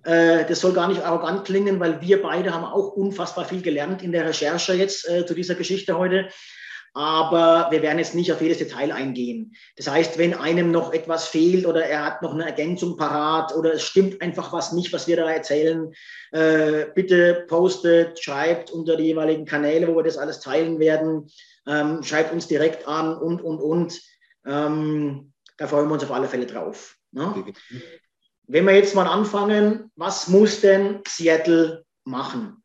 Äh, 0.03 0.45
das 0.45 0.59
soll 0.59 0.73
gar 0.73 0.87
nicht 0.87 1.03
arrogant 1.03 1.45
klingen, 1.45 1.79
weil 1.79 2.01
wir 2.01 2.21
beide 2.21 2.53
haben 2.53 2.65
auch 2.65 2.89
unfassbar 2.89 3.45
viel 3.45 3.63
gelernt 3.63 4.03
in 4.03 4.11
der 4.11 4.25
Recherche 4.25 4.73
jetzt 4.73 5.09
äh, 5.09 5.25
zu 5.25 5.33
dieser 5.33 5.55
Geschichte 5.55 5.97
heute 5.97 6.29
aber 6.95 7.67
wir 7.71 7.81
werden 7.81 7.99
jetzt 7.99 8.15
nicht 8.15 8.31
auf 8.31 8.41
jedes 8.41 8.57
Detail 8.57 8.93
eingehen. 8.93 9.53
Das 9.75 9.89
heißt, 9.89 10.17
wenn 10.17 10.33
einem 10.33 10.71
noch 10.71 10.93
etwas 10.93 11.27
fehlt 11.27 11.65
oder 11.65 11.85
er 11.85 12.05
hat 12.05 12.21
noch 12.21 12.33
eine 12.33 12.45
Ergänzung 12.45 12.95
parat 12.95 13.53
oder 13.53 13.73
es 13.73 13.83
stimmt 13.83 14.21
einfach 14.21 14.53
was 14.53 14.71
nicht, 14.71 14.93
was 14.93 15.05
wir 15.05 15.17
da 15.17 15.29
erzählen, 15.29 15.93
äh, 16.31 16.85
bitte 16.95 17.45
postet, 17.49 18.23
schreibt 18.23 18.71
unter 18.71 18.95
die 18.95 19.03
jeweiligen 19.03 19.43
Kanäle, 19.43 19.89
wo 19.89 19.97
wir 19.97 20.03
das 20.03 20.17
alles 20.17 20.39
teilen 20.39 20.79
werden, 20.79 21.27
ähm, 21.67 22.01
schreibt 22.01 22.31
uns 22.31 22.47
direkt 22.47 22.87
an 22.87 23.17
und, 23.17 23.41
und, 23.41 23.59
und. 23.59 24.01
Ähm, 24.45 25.33
da 25.57 25.67
freuen 25.67 25.89
wir 25.89 25.95
uns 25.95 26.03
auf 26.05 26.11
alle 26.11 26.29
Fälle 26.29 26.45
drauf. 26.45 26.95
Ne? 27.11 27.43
Wenn 28.47 28.65
wir 28.65 28.73
jetzt 28.73 28.95
mal 28.95 29.07
anfangen, 29.07 29.91
was 29.97 30.29
muss 30.29 30.61
denn 30.61 31.01
Seattle 31.05 31.83
machen? 32.05 32.63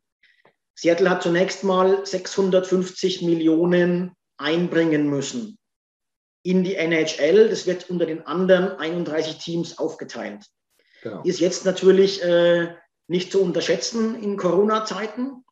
Seattle 0.73 1.09
hat 1.09 1.21
zunächst 1.21 1.65
mal 1.65 2.05
650 2.05 3.23
Millionen 3.23 4.15
einbringen 4.41 5.09
müssen 5.09 5.57
in 6.43 6.63
die 6.63 6.75
NHL. 6.75 7.49
Das 7.49 7.67
wird 7.67 7.89
unter 7.89 8.05
den 8.05 8.25
anderen 8.25 8.77
31 8.77 9.37
Teams 9.37 9.77
aufgeteilt. 9.77 10.45
Genau. 11.03 11.21
Ist 11.23 11.39
jetzt 11.39 11.65
natürlich 11.65 12.23
äh, 12.23 12.75
nicht 13.07 13.31
zu 13.31 13.41
unterschätzen 13.41 14.21
in 14.21 14.37
Corona-Zeiten. 14.37 15.43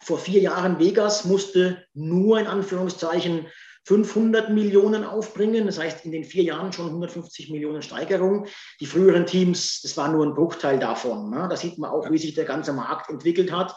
Vor 0.00 0.18
vier 0.18 0.40
Jahren 0.40 0.78
Vegas 0.78 1.24
musste 1.24 1.84
nur 1.94 2.40
in 2.40 2.46
Anführungszeichen 2.46 3.46
500 3.84 4.50
Millionen 4.50 5.04
aufbringen. 5.04 5.66
Das 5.66 5.78
heißt, 5.78 6.04
in 6.04 6.12
den 6.12 6.24
vier 6.24 6.44
Jahren 6.44 6.72
schon 6.72 6.86
150 6.86 7.50
Millionen 7.50 7.82
Steigerung. 7.82 8.46
Die 8.80 8.86
früheren 8.86 9.26
Teams, 9.26 9.80
das 9.82 9.96
war 9.96 10.10
nur 10.10 10.24
ein 10.24 10.34
Bruchteil 10.34 10.78
davon. 10.78 11.30
Ne? 11.30 11.46
Da 11.48 11.56
sieht 11.56 11.78
man 11.78 11.90
auch, 11.90 12.10
wie 12.10 12.18
sich 12.18 12.34
der 12.34 12.44
ganze 12.44 12.72
Markt 12.72 13.10
entwickelt 13.10 13.52
hat. 13.52 13.74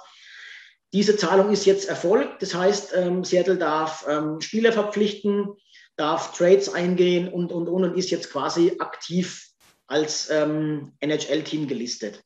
Diese 0.94 1.18
Zahlung 1.18 1.52
ist 1.52 1.66
jetzt 1.66 1.90
erfolgt. 1.90 2.42
Das 2.42 2.54
heißt, 2.54 2.94
ähm, 2.96 3.24
Seattle 3.24 3.58
darf 3.58 4.06
ähm, 4.08 4.40
Spieler 4.40 4.72
verpflichten, 4.72 5.56
darf 5.96 6.38
Trades 6.38 6.70
eingehen 6.70 7.28
und, 7.32 7.52
und, 7.52 7.68
und, 7.68 7.84
und 7.84 7.98
ist 7.98 8.12
jetzt 8.12 8.32
quasi 8.32 8.76
aktiv 8.80 9.50
als 9.88 10.30
ähm, 10.30 10.94
NHL-Team 11.00 11.68
gelistet. 11.68 12.24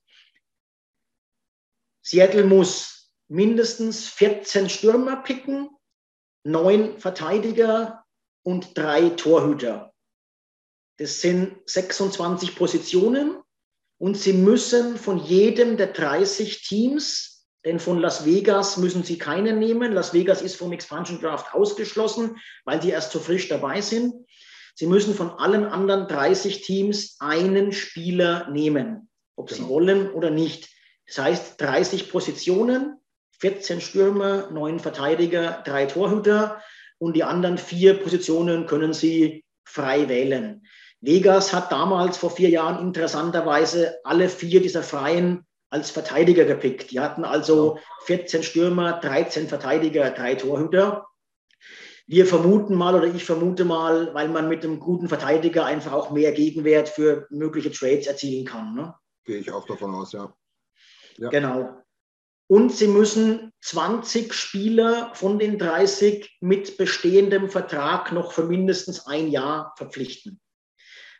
Seattle 2.01 2.43
muss 2.43 3.11
mindestens 3.27 4.07
14 4.07 4.69
Stürmer 4.69 5.17
picken, 5.17 5.69
neun 6.43 6.97
Verteidiger 6.99 8.03
und 8.43 8.77
drei 8.77 9.09
Torhüter. 9.09 9.93
Das 10.97 11.21
sind 11.21 11.57
26 11.69 12.55
Positionen 12.55 13.37
und 13.99 14.17
sie 14.17 14.33
müssen 14.33 14.97
von 14.97 15.17
jedem 15.17 15.77
der 15.77 15.87
30 15.87 16.63
Teams 16.63 17.28
denn 17.65 17.79
von 17.79 17.99
Las 17.99 18.25
Vegas 18.25 18.77
müssen 18.77 19.03
sie 19.03 19.17
keinen 19.17 19.59
nehmen. 19.59 19.91
Las 19.93 20.13
Vegas 20.13 20.41
ist 20.41 20.55
vom 20.55 20.71
Expansion 20.71 21.19
Draft 21.19 21.53
ausgeschlossen, 21.53 22.37
weil 22.65 22.79
die 22.79 22.89
erst 22.89 23.11
so 23.11 23.19
frisch 23.19 23.49
dabei 23.49 23.81
sind. 23.81 24.13
Sie 24.75 24.87
müssen 24.87 25.13
von 25.13 25.31
allen 25.31 25.65
anderen 25.65 26.07
30 26.07 26.61
Teams 26.61 27.17
einen 27.19 27.73
Spieler 27.73 28.49
nehmen, 28.49 29.09
ob 29.35 29.49
genau. 29.49 29.61
sie 29.61 29.69
wollen 29.69 30.09
oder 30.11 30.29
nicht. 30.29 30.69
Das 31.05 31.17
heißt 31.17 31.61
30 31.61 32.09
Positionen, 32.09 32.95
14 33.39 33.81
Stürmer, 33.81 34.49
9 34.51 34.79
Verteidiger, 34.79 35.63
3 35.65 35.87
Torhüter 35.87 36.61
und 36.97 37.15
die 37.15 37.23
anderen 37.23 37.57
vier 37.57 37.99
Positionen 37.99 38.67
können 38.67 38.93
Sie 38.93 39.43
frei 39.65 40.07
wählen. 40.07 40.65
Vegas 41.01 41.53
hat 41.53 41.71
damals 41.71 42.17
vor 42.17 42.31
vier 42.31 42.49
Jahren 42.49 42.85
interessanterweise 42.85 43.99
alle 44.03 44.29
vier 44.29 44.61
dieser 44.61 44.83
Freien 44.83 45.45
als 45.69 45.91
Verteidiger 45.91 46.45
gepickt. 46.45 46.91
Die 46.91 46.99
hatten 46.99 47.23
also 47.23 47.79
14 48.05 48.43
Stürmer, 48.43 48.99
13 48.99 49.47
Verteidiger, 49.47 50.09
drei 50.11 50.35
Torhüter. 50.35 51.07
Wir 52.07 52.25
vermuten 52.25 52.75
mal 52.75 52.95
oder 52.95 53.05
ich 53.05 53.23
vermute 53.23 53.65
mal, 53.65 54.13
weil 54.15 54.29
man 54.29 54.49
mit 54.49 54.63
einem 54.63 54.79
guten 54.79 55.07
Verteidiger 55.07 55.65
einfach 55.65 55.93
auch 55.93 56.09
mehr 56.09 56.31
Gegenwert 56.31 56.89
für 56.89 57.27
mögliche 57.29 57.71
Trades 57.71 58.07
erzielen 58.07 58.45
kann. 58.45 58.73
Ne? 58.73 58.95
Gehe 59.25 59.37
ich 59.37 59.51
auch 59.51 59.65
davon 59.67 59.93
aus, 59.93 60.13
ja. 60.13 60.33
ja. 61.17 61.29
Genau. 61.29 61.69
Und 62.47 62.71
sie 62.71 62.87
müssen 62.87 63.53
20 63.61 64.33
Spieler 64.33 65.11
von 65.13 65.37
den 65.37 65.59
30 65.59 66.37
mit 66.41 66.77
bestehendem 66.77 67.47
Vertrag 67.47 68.11
noch 68.11 68.31
für 68.31 68.45
mindestens 68.45 69.05
ein 69.05 69.27
Jahr 69.27 69.75
verpflichten. 69.77 70.41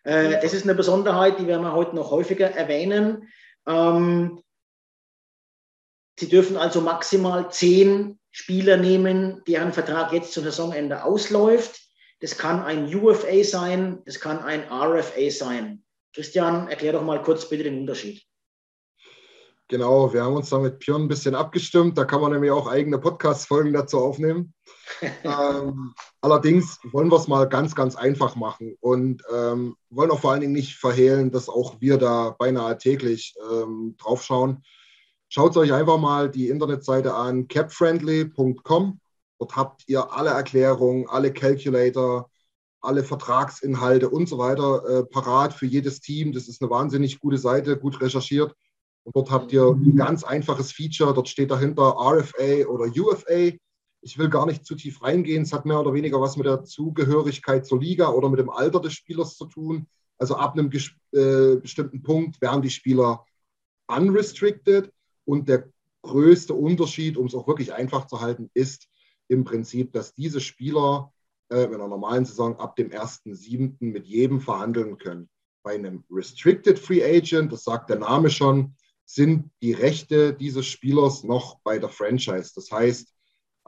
Äh, 0.03 0.41
das 0.41 0.56
ist 0.56 0.63
eine 0.63 0.74
Besonderheit, 0.74 1.38
die 1.38 1.46
werden 1.46 1.62
wir 1.62 1.74
heute 1.74 1.96
noch 1.96 2.10
häufiger 2.10 2.50
erwähnen. 2.50 3.29
Ähm, 3.68 4.42
sie 6.20 6.30
dürfen 6.30 6.58
also 6.58 6.82
maximal 6.82 7.51
zehn 7.51 8.20
Spieler 8.32 8.78
nehmen, 8.78 9.44
deren 9.48 9.74
Vertrag 9.74 10.13
jetzt 10.13 10.34
zum 10.34 10.44
Saisonende 10.44 11.04
ausläuft. 11.04 11.82
Das 12.20 12.38
kann 12.38 12.62
ein 12.63 12.94
UFA 12.94 13.44
sein, 13.44 14.01
das 14.06 14.20
kann 14.20 14.39
ein 14.39 14.72
RFA 14.72 15.30
sein. 15.30 15.84
Christian, 16.13 16.68
erklär 16.68 16.94
doch 16.94 17.04
mal 17.04 17.22
kurz 17.22 17.48
bitte 17.48 17.63
den 17.63 17.80
Unterschied. 17.80 18.24
Genau, 19.71 20.11
wir 20.11 20.23
haben 20.23 20.35
uns 20.35 20.49
da 20.49 20.57
mit 20.57 20.79
Björn 20.79 21.03
ein 21.03 21.07
bisschen 21.07 21.35
abgestimmt. 21.35 21.95
Da 21.95 22.03
kann 22.03 22.21
man 22.21 22.31
nämlich 22.31 22.49
auch 22.49 22.65
eigene 22.65 22.97
Podcast-Folgen 22.97 23.71
dazu 23.71 23.99
aufnehmen. 23.99 24.55
ähm, 25.23 25.93
allerdings 26.21 26.79
wollen 26.91 27.11
wir 27.11 27.17
es 27.17 27.27
mal 27.27 27.47
ganz, 27.47 27.75
ganz 27.75 27.95
einfach 27.95 28.35
machen 28.35 28.75
und 28.79 29.21
ähm, 29.31 29.75
wollen 29.91 30.09
auch 30.09 30.21
vor 30.21 30.31
allen 30.31 30.41
Dingen 30.41 30.53
nicht 30.53 30.77
verhehlen, 30.77 31.29
dass 31.29 31.49
auch 31.49 31.79
wir 31.81 31.99
da 31.99 32.31
beinahe 32.31 32.79
täglich 32.79 33.35
ähm, 33.51 33.95
drauf 33.99 34.23
schauen. 34.23 34.63
Schaut 35.27 35.55
euch 35.55 35.71
einfach 35.71 35.99
mal 35.99 36.31
die 36.31 36.49
Internetseite 36.49 37.13
an, 37.13 37.47
capfriendly.com. 37.47 38.99
Dort 39.38 39.55
habt 39.55 39.83
ihr 39.85 40.11
alle 40.11 40.31
Erklärungen, 40.31 41.07
alle 41.07 41.31
Calculator, 41.31 42.31
alle 42.81 43.03
Vertragsinhalte 43.03 44.09
und 44.09 44.27
so 44.27 44.39
weiter 44.39 44.83
äh, 44.89 45.05
parat 45.05 45.53
für 45.53 45.67
jedes 45.67 45.99
Team. 45.99 46.31
Das 46.31 46.47
ist 46.47 46.59
eine 46.59 46.71
wahnsinnig 46.71 47.19
gute 47.19 47.38
Seite, 47.38 47.77
gut 47.77 48.01
recherchiert. 48.01 48.55
Und 49.10 49.16
dort 49.16 49.32
habt 49.32 49.51
ihr 49.51 49.72
ein 49.72 49.96
ganz 49.96 50.24
einfaches 50.24 50.72
Feature. 50.72 51.16
Dort 51.16 51.28
steht 51.28 51.50
dahinter 51.50 51.96
RFA 51.98 52.68
oder 52.68 52.86
UFA. 52.96 53.58
Ich 54.01 54.20
will 54.20 54.30
gar 54.30 54.46
nicht 54.46 54.68
zu 54.68 54.75
tief 54.75 55.01
reingehen. 55.01 55.42
Es 55.42 55.51
hat 55.51 55.66
mehr 55.66 55.80
oder 55.80 55.96
weniger 55.96 56.22
was 56.22 56.38
mit 56.38 56.46
der 56.46 56.63
Zugehörigkeit 56.63 57.66
zur 57.66 57.80
Liga 57.80 58.10
oder 58.10 58.30
mit 58.30 58.39
dem 58.39 58.51
Alter 58.51 58.80
des 58.80 58.94
Spielers 58.94 59.36
zu 59.36 59.48
tun. 59.48 59.88
Also 60.20 60.36
ab 60.36 60.54
einem 60.54 60.70
äh, 60.70 61.56
bestimmten 61.56 62.04
Punkt 62.04 62.39
werden 62.39 62.62
die 62.62 62.70
Spieler 62.70 63.25
unrestricted. 63.88 64.94
Und 65.25 65.50
der 65.50 65.68
größte 66.04 66.54
Unterschied, 66.54 67.18
um 67.18 67.25
es 67.25 67.34
auch 67.34 67.48
wirklich 67.48 67.74
einfach 67.74 68.06
zu 68.06 68.22
halten, 68.22 68.51
ist 68.54 68.89
im 69.28 69.44
Prinzip, 69.44 69.92
dass 69.92 70.13
diese 70.13 70.39
Spieler 70.39 71.12
äh, 71.50 71.63
in 71.63 71.74
einer 71.74 71.88
normalen 71.88 72.25
Saison 72.25 72.60
ab 72.60 72.75
dem 72.75 72.92
1.7. 72.92 73.74
mit 73.80 74.06
jedem 74.06 74.39
verhandeln 74.39 75.00
können. 75.00 75.30
Bei 75.63 75.74
einem 75.74 76.04
Restricted 76.12 76.78
Free 76.78 77.04
Agent, 77.04 77.51
das 77.51 77.63
sagt 77.63 77.89
der 77.89 77.98
Name 77.98 78.30
schon, 78.30 78.75
sind 79.12 79.50
die 79.63 79.74
Rechte 79.74 80.34
dieses 80.34 80.68
Spielers 80.68 81.24
noch 81.24 81.58
bei 81.63 81.80
der 81.80 81.89
Franchise. 81.89 82.51
Das 82.54 82.72
heißt, 82.72 83.12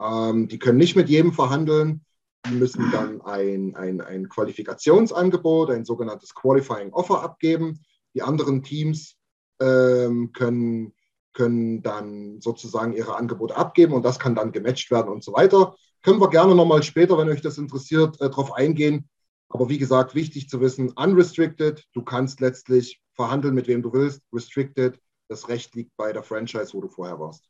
ähm, 0.00 0.46
die 0.46 0.60
können 0.60 0.78
nicht 0.78 0.94
mit 0.94 1.08
jedem 1.08 1.32
verhandeln. 1.32 2.04
Die 2.46 2.54
müssen 2.54 2.92
dann 2.92 3.20
ein, 3.22 3.74
ein, 3.74 4.00
ein 4.00 4.28
Qualifikationsangebot, 4.28 5.70
ein 5.70 5.84
sogenanntes 5.84 6.32
Qualifying 6.36 6.92
Offer 6.92 7.24
abgeben. 7.24 7.80
Die 8.14 8.22
anderen 8.22 8.62
Teams 8.62 9.16
ähm, 9.60 10.30
können, 10.32 10.94
können 11.32 11.82
dann 11.82 12.40
sozusagen 12.40 12.92
ihre 12.92 13.16
Angebote 13.16 13.56
abgeben 13.56 13.94
und 13.94 14.04
das 14.04 14.20
kann 14.20 14.36
dann 14.36 14.52
gematcht 14.52 14.92
werden 14.92 15.12
und 15.12 15.24
so 15.24 15.32
weiter. 15.32 15.74
Können 16.02 16.20
wir 16.20 16.30
gerne 16.30 16.54
nochmal 16.54 16.84
später, 16.84 17.18
wenn 17.18 17.28
euch 17.28 17.42
das 17.42 17.58
interessiert, 17.58 18.20
äh, 18.20 18.30
darauf 18.30 18.52
eingehen. 18.52 19.08
Aber 19.48 19.68
wie 19.68 19.78
gesagt, 19.78 20.14
wichtig 20.14 20.48
zu 20.48 20.60
wissen, 20.60 20.92
unrestricted, 20.92 21.84
du 21.94 22.02
kannst 22.02 22.40
letztlich 22.40 23.02
verhandeln, 23.14 23.54
mit 23.54 23.66
wem 23.66 23.82
du 23.82 23.92
willst. 23.92 24.22
Restricted, 24.32 25.00
das 25.32 25.48
Recht 25.48 25.74
liegt 25.74 25.96
bei 25.96 26.12
der 26.12 26.22
Franchise, 26.22 26.72
wo 26.74 26.80
du 26.80 26.88
vorher 26.88 27.18
warst. 27.18 27.48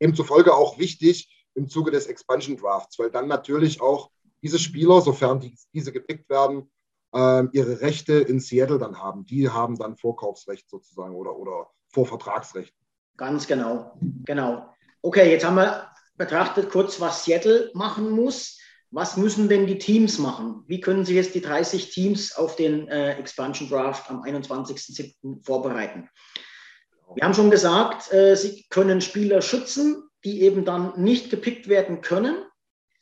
Demzufolge 0.00 0.54
auch 0.54 0.78
wichtig 0.78 1.46
im 1.54 1.68
Zuge 1.68 1.90
des 1.90 2.06
Expansion 2.06 2.56
Drafts, 2.56 2.98
weil 2.98 3.10
dann 3.10 3.26
natürlich 3.26 3.80
auch 3.80 4.10
diese 4.42 4.58
Spieler, 4.58 5.00
sofern 5.00 5.40
die, 5.40 5.56
diese 5.72 5.92
gepickt 5.92 6.30
werden, 6.30 6.70
äh, 7.12 7.44
ihre 7.52 7.80
Rechte 7.80 8.14
in 8.14 8.40
Seattle 8.40 8.78
dann 8.78 8.98
haben. 8.98 9.26
Die 9.26 9.48
haben 9.48 9.76
dann 9.76 9.96
Vorkaufsrecht 9.96 10.68
sozusagen 10.68 11.14
oder, 11.14 11.36
oder 11.36 11.68
Vorvertragsrecht. 11.88 12.74
Ganz 13.16 13.46
genau, 13.46 13.98
genau. 14.24 14.72
Okay, 15.02 15.30
jetzt 15.30 15.44
haben 15.44 15.56
wir 15.56 15.90
betrachtet 16.16 16.70
kurz, 16.70 17.00
was 17.00 17.24
Seattle 17.24 17.70
machen 17.74 18.10
muss. 18.10 18.58
Was 18.90 19.18
müssen 19.18 19.48
denn 19.48 19.66
die 19.66 19.78
Teams 19.78 20.18
machen? 20.18 20.64
Wie 20.66 20.80
können 20.80 21.04
sich 21.04 21.16
jetzt 21.16 21.34
die 21.34 21.42
30 21.42 21.90
Teams 21.90 22.34
auf 22.34 22.56
den 22.56 22.88
äh, 22.88 23.14
Expansion 23.14 23.68
Draft 23.68 24.08
am 24.08 24.22
21.07. 24.22 25.44
vorbereiten? 25.44 26.08
Wir 27.14 27.24
haben 27.24 27.34
schon 27.34 27.50
gesagt, 27.50 28.12
äh, 28.12 28.36
sie 28.36 28.66
können 28.70 29.00
Spieler 29.00 29.42
schützen, 29.42 30.08
die 30.24 30.42
eben 30.42 30.64
dann 30.64 31.00
nicht 31.00 31.30
gepickt 31.30 31.68
werden 31.68 32.00
können. 32.00 32.36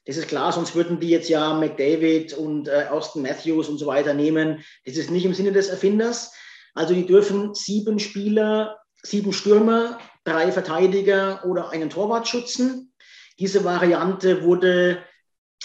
Das 0.04 0.16
ist 0.16 0.28
klar, 0.28 0.52
sonst 0.52 0.74
würden 0.76 1.00
die 1.00 1.08
jetzt 1.08 1.28
ja 1.28 1.52
McDavid 1.54 2.32
und 2.34 2.68
äh, 2.68 2.86
Austin 2.90 3.22
Matthews 3.22 3.68
und 3.68 3.78
so 3.78 3.86
weiter 3.86 4.14
nehmen. 4.14 4.64
Das 4.84 4.96
ist 4.96 5.10
nicht 5.10 5.24
im 5.24 5.34
Sinne 5.34 5.52
des 5.52 5.68
Erfinders. 5.68 6.32
Also 6.74 6.94
die 6.94 7.06
dürfen 7.06 7.54
sieben 7.54 7.98
Spieler, 7.98 8.78
sieben 9.02 9.32
Stürmer, 9.32 9.98
drei 10.24 10.52
Verteidiger 10.52 11.44
oder 11.44 11.70
einen 11.70 11.90
Torwart 11.90 12.28
schützen. 12.28 12.92
Diese 13.38 13.64
Variante 13.64 14.44
wurde, 14.44 15.02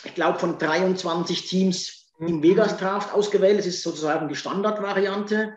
ich 0.03 0.15
glaube, 0.15 0.39
von 0.39 0.57
23 0.57 1.47
Teams 1.47 2.11
im 2.19 2.41
Vegas 2.41 2.77
Draft 2.77 3.13
ausgewählt. 3.13 3.59
Das 3.59 3.65
ist 3.65 3.83
sozusagen 3.83 4.27
die 4.27 4.35
Standardvariante. 4.35 5.53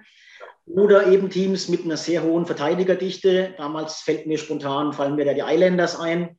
Oder 0.66 1.08
eben 1.08 1.28
Teams 1.28 1.68
mit 1.68 1.84
einer 1.84 1.96
sehr 1.96 2.22
hohen 2.22 2.46
Verteidigerdichte. 2.46 3.54
Damals 3.58 4.00
fällt 4.00 4.26
mir 4.26 4.38
spontan, 4.38 4.92
fallen 4.92 5.14
mir 5.14 5.24
da 5.24 5.34
die 5.34 5.42
Islanders 5.44 5.98
ein. 5.98 6.38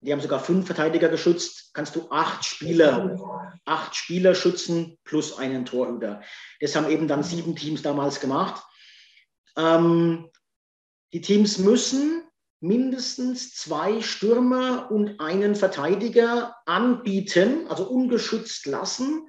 Die 0.00 0.12
haben 0.12 0.20
sogar 0.20 0.40
fünf 0.40 0.66
Verteidiger 0.66 1.08
geschützt. 1.08 1.70
Kannst 1.72 1.96
du 1.96 2.08
acht 2.10 2.44
Spieler, 2.44 3.16
acht 3.64 3.96
Spieler 3.96 4.34
schützen 4.34 4.98
plus 5.04 5.38
einen 5.38 5.64
Torhüter. 5.64 6.22
Das 6.60 6.76
haben 6.76 6.90
eben 6.90 7.08
dann 7.08 7.22
sieben 7.22 7.56
Teams 7.56 7.82
damals 7.82 8.20
gemacht. 8.20 8.62
Ähm, 9.56 10.30
die 11.12 11.22
Teams 11.22 11.58
müssen 11.58 12.22
mindestens 12.60 13.54
zwei 13.54 14.02
Stürmer 14.02 14.90
und 14.90 15.20
einen 15.20 15.54
Verteidiger 15.54 16.56
anbieten, 16.66 17.66
also 17.68 17.88
ungeschützt 17.88 18.66
lassen, 18.66 19.28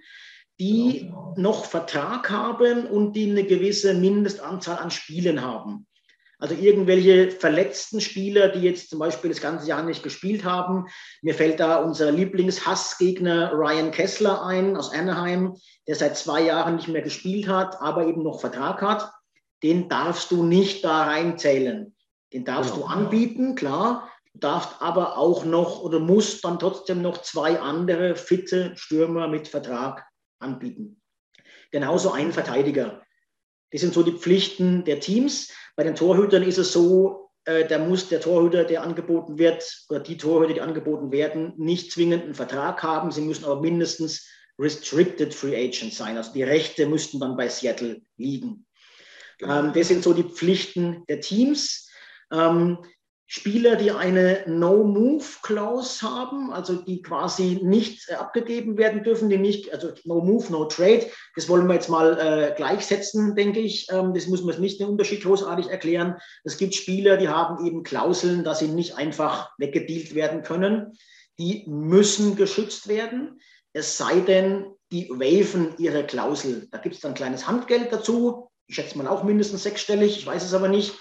die 0.60 1.12
noch 1.36 1.66
Vertrag 1.66 2.30
haben 2.30 2.88
und 2.88 3.14
die 3.14 3.30
eine 3.30 3.44
gewisse 3.44 3.94
Mindestanzahl 3.94 4.78
an 4.78 4.92
Spielen 4.92 5.42
haben. 5.42 5.86
Also 6.40 6.54
irgendwelche 6.54 7.32
verletzten 7.32 8.00
Spieler, 8.00 8.50
die 8.50 8.60
jetzt 8.60 8.92
zum 8.92 9.00
Beispiel 9.00 9.32
das 9.32 9.42
ganze 9.42 9.68
Jahr 9.68 9.82
nicht 9.82 10.04
gespielt 10.04 10.44
haben. 10.44 10.86
Mir 11.24 11.34
fällt 11.34 11.60
da 11.60 11.78
unser 11.78 12.12
Lieblingshassgegner 12.12 13.54
Ryan 13.54 13.90
Kessler 13.90 14.46
ein 14.46 14.78
aus 14.78 14.94
Anaheim, 14.94 15.56
der 15.88 15.96
seit 15.96 16.16
zwei 16.16 16.42
Jahren 16.42 16.76
nicht 16.76 16.90
mehr 16.90 17.02
gespielt 17.02 17.48
hat, 17.48 17.82
aber 17.82 18.06
eben 18.06 18.22
noch 18.22 18.40
Vertrag 18.40 18.82
hat. 18.84 19.12
Den 19.64 19.90
darfst 19.90 20.30
du 20.30 20.44
nicht 20.44 20.84
da 20.84 21.06
reinzählen. 21.06 21.96
Den 22.34 22.46
darfst 22.46 22.76
genau. 22.76 22.86
du 22.86 22.92
anbieten, 22.92 23.56
klar. 23.56 24.08
Du 24.34 24.40
darfst 24.40 24.80
aber 24.80 25.18
auch 25.18 25.44
noch 25.44 25.82
oder 25.82 25.98
musst 26.00 26.46
dann 26.46 26.60
trotzdem 26.60 27.02
noch 27.02 27.24
zwei 27.24 27.60
andere 27.60 28.16
fitte 28.16 28.74
Stürmer 28.76 29.28
mit 29.28 29.48
Vertrag 29.48 30.06
anbieten. 30.40 31.02
Genauso 31.72 32.12
ein 32.12 32.32
Verteidiger. 32.32 33.04
Das 33.72 33.82
sind 33.82 33.94
so 33.94 34.04
die 34.04 34.14
Pflichten 34.14 34.86
der 34.86 35.00
Teams. 35.00 35.52
Bei 35.76 35.84
den 35.84 35.96
Torhütern 35.96 36.44
ist 36.44 36.58
es 36.58 36.72
so, 36.72 37.30
äh, 37.46 37.66
da 37.68 37.80
muss 37.80 38.10
der 38.10 38.22
Torhüter, 38.22 38.64
der 38.64 38.82
angeboten 38.82 39.38
wird, 39.38 39.64
oder 39.90 40.00
die 40.00 40.18
Torhüter, 40.18 40.54
die 40.54 40.62
angeboten 40.62 41.12
werden, 41.12 41.54
nicht 41.58 41.92
zwingend 41.92 42.24
einen 42.24 42.36
Vertrag 42.36 42.82
haben. 42.84 43.12
Sie 43.12 43.22
müssen 43.22 43.46
aber 43.46 43.62
mindestens 43.62 44.28
Restricted 44.60 45.34
Free 45.34 45.56
Agent 45.56 45.94
sein. 45.94 46.18
Also 46.18 46.34
die 46.34 46.44
Rechte 46.44 46.88
müssten 46.88 47.20
dann 47.20 47.38
bei 47.38 47.48
Seattle 47.48 48.02
liegen. 48.18 48.66
Genau. 49.38 49.60
Ähm, 49.60 49.74
das 49.74 49.88
sind 49.90 50.04
so 50.04 50.14
die 50.14 50.24
Pflichten 50.24 51.04
der 51.08 51.22
Teams. 51.22 51.90
Ähm, 52.32 52.80
Spieler, 53.30 53.76
die 53.76 53.92
eine 53.92 54.44
No-Move-Clause 54.48 56.02
haben, 56.02 56.50
also 56.54 56.76
die 56.76 57.02
quasi 57.02 57.60
nicht 57.62 58.08
äh, 58.10 58.14
abgegeben 58.14 58.78
werden 58.78 59.04
dürfen, 59.04 59.30
die 59.30 59.38
nicht, 59.38 59.74
also 59.74 59.92
No-Move, 60.06 60.50
No-Trade, 60.50 61.08
das 61.36 61.50
wollen 61.50 61.68
wir 61.68 61.74
jetzt 61.74 61.90
mal 61.90 62.18
äh, 62.18 62.56
gleichsetzen, 62.56 63.36
denke 63.36 63.60
ich. 63.60 63.88
Ähm, 63.92 64.14
das 64.14 64.28
muss 64.28 64.44
man 64.44 64.60
nicht 64.62 64.80
den 64.80 64.88
Unterschied 64.88 65.24
großartig 65.24 65.68
erklären. 65.68 66.16
Es 66.46 66.58
gibt 66.58 66.74
Spieler, 66.74 67.18
die 67.18 67.28
haben 67.28 67.66
eben 67.66 67.84
Klauseln, 67.84 68.46
dass 68.46 68.60
sie 68.60 68.70
nicht 68.70 68.96
einfach 68.96 69.52
weggedealt 69.58 70.16
werden 70.16 70.44
können. 70.44 70.98
Die 71.38 71.66
müssen 71.68 72.38
geschützt 72.38 72.88
werden, 72.88 73.42
es 73.74 73.98
sei 73.98 74.22
denn, 74.22 74.68
die 74.90 75.10
waven 75.10 75.76
ihre 75.78 76.06
Klausel. 76.06 76.70
Da 76.72 76.78
gibt 76.78 76.96
es 76.96 77.02
dann 77.02 77.14
kleines 77.14 77.46
Handgeld 77.46 77.92
dazu. 77.92 78.50
Ich 78.68 78.76
schätze 78.76 78.98
mal 78.98 79.08
auch 79.08 79.24
mindestens 79.24 79.64
sechsstellig, 79.64 80.18
ich 80.18 80.26
weiß 80.26 80.46
es 80.46 80.54
aber 80.54 80.70
nicht. 80.70 80.94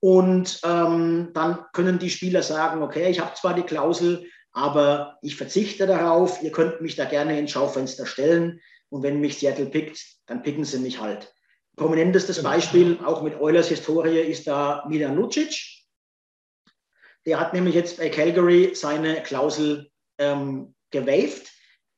Und 0.00 0.60
ähm, 0.64 1.30
dann 1.34 1.64
können 1.72 1.98
die 1.98 2.10
Spieler 2.10 2.42
sagen, 2.42 2.82
okay, 2.82 3.10
ich 3.10 3.20
habe 3.20 3.34
zwar 3.34 3.54
die 3.54 3.62
Klausel, 3.62 4.26
aber 4.52 5.18
ich 5.22 5.36
verzichte 5.36 5.86
darauf. 5.86 6.42
Ihr 6.42 6.52
könnt 6.52 6.80
mich 6.80 6.96
da 6.96 7.04
gerne 7.04 7.38
ins 7.38 7.50
Schaufenster 7.50 8.06
stellen. 8.06 8.60
Und 8.90 9.02
wenn 9.02 9.20
mich 9.20 9.38
Seattle 9.38 9.66
pickt, 9.66 10.00
dann 10.26 10.42
picken 10.42 10.64
sie 10.64 10.78
mich 10.78 11.00
halt. 11.00 11.32
Prominentestes 11.76 12.36
genau. 12.36 12.50
Beispiel, 12.50 12.98
auch 13.04 13.22
mit 13.22 13.40
Eulers 13.40 13.68
Historie, 13.68 14.20
ist 14.20 14.46
da 14.46 14.84
Milan 14.88 15.16
Lucic. 15.16 15.54
Der 17.26 17.38
hat 17.38 17.52
nämlich 17.52 17.74
jetzt 17.74 17.98
bei 17.98 18.08
Calgary 18.08 18.74
seine 18.74 19.22
Klausel 19.22 19.90
ähm, 20.18 20.74
gewaved. 20.90 21.50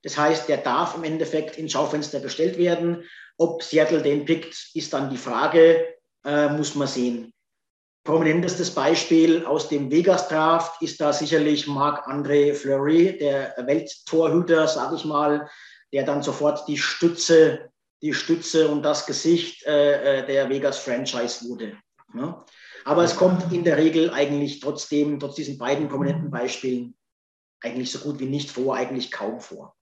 Das 0.02 0.16
heißt, 0.16 0.48
der 0.48 0.58
darf 0.58 0.96
im 0.96 1.04
Endeffekt 1.04 1.56
ins 1.58 1.72
Schaufenster 1.72 2.20
gestellt 2.20 2.58
werden. 2.58 3.04
Ob 3.36 3.62
Seattle 3.62 4.02
den 4.02 4.24
pickt, 4.24 4.70
ist 4.74 4.92
dann 4.92 5.10
die 5.10 5.16
Frage, 5.16 5.94
äh, 6.24 6.48
muss 6.48 6.74
man 6.74 6.88
sehen. 6.88 7.32
Prominentestes 8.10 8.74
Beispiel 8.74 9.46
aus 9.46 9.68
dem 9.68 9.88
Vegas-Draft 9.88 10.82
ist 10.82 11.00
da 11.00 11.12
sicherlich 11.12 11.68
Marc-André 11.68 12.54
Fleury, 12.54 13.16
der 13.16 13.54
Welttorhüter, 13.56 14.66
sage 14.66 14.96
ich 14.96 15.04
mal, 15.04 15.48
der 15.92 16.04
dann 16.04 16.20
sofort 16.20 16.66
die 16.66 16.76
Stütze, 16.76 17.70
die 18.02 18.12
Stütze 18.12 18.66
und 18.66 18.82
das 18.82 19.06
Gesicht 19.06 19.64
äh, 19.64 20.22
äh, 20.22 20.26
der 20.26 20.48
Vegas-Franchise 20.48 21.48
wurde. 21.48 21.78
Ja? 22.14 22.44
Aber 22.84 23.04
es 23.04 23.14
kommt 23.14 23.52
in 23.52 23.62
der 23.62 23.76
Regel 23.76 24.10
eigentlich 24.10 24.58
trotzdem, 24.58 25.20
trotz 25.20 25.36
diesen 25.36 25.56
beiden 25.56 25.88
prominenten 25.88 26.32
Beispielen, 26.32 26.96
eigentlich 27.60 27.92
so 27.92 28.00
gut 28.00 28.18
wie 28.18 28.26
nicht 28.26 28.50
vor, 28.50 28.74
eigentlich 28.74 29.12
kaum 29.12 29.38
vor. 29.38 29.76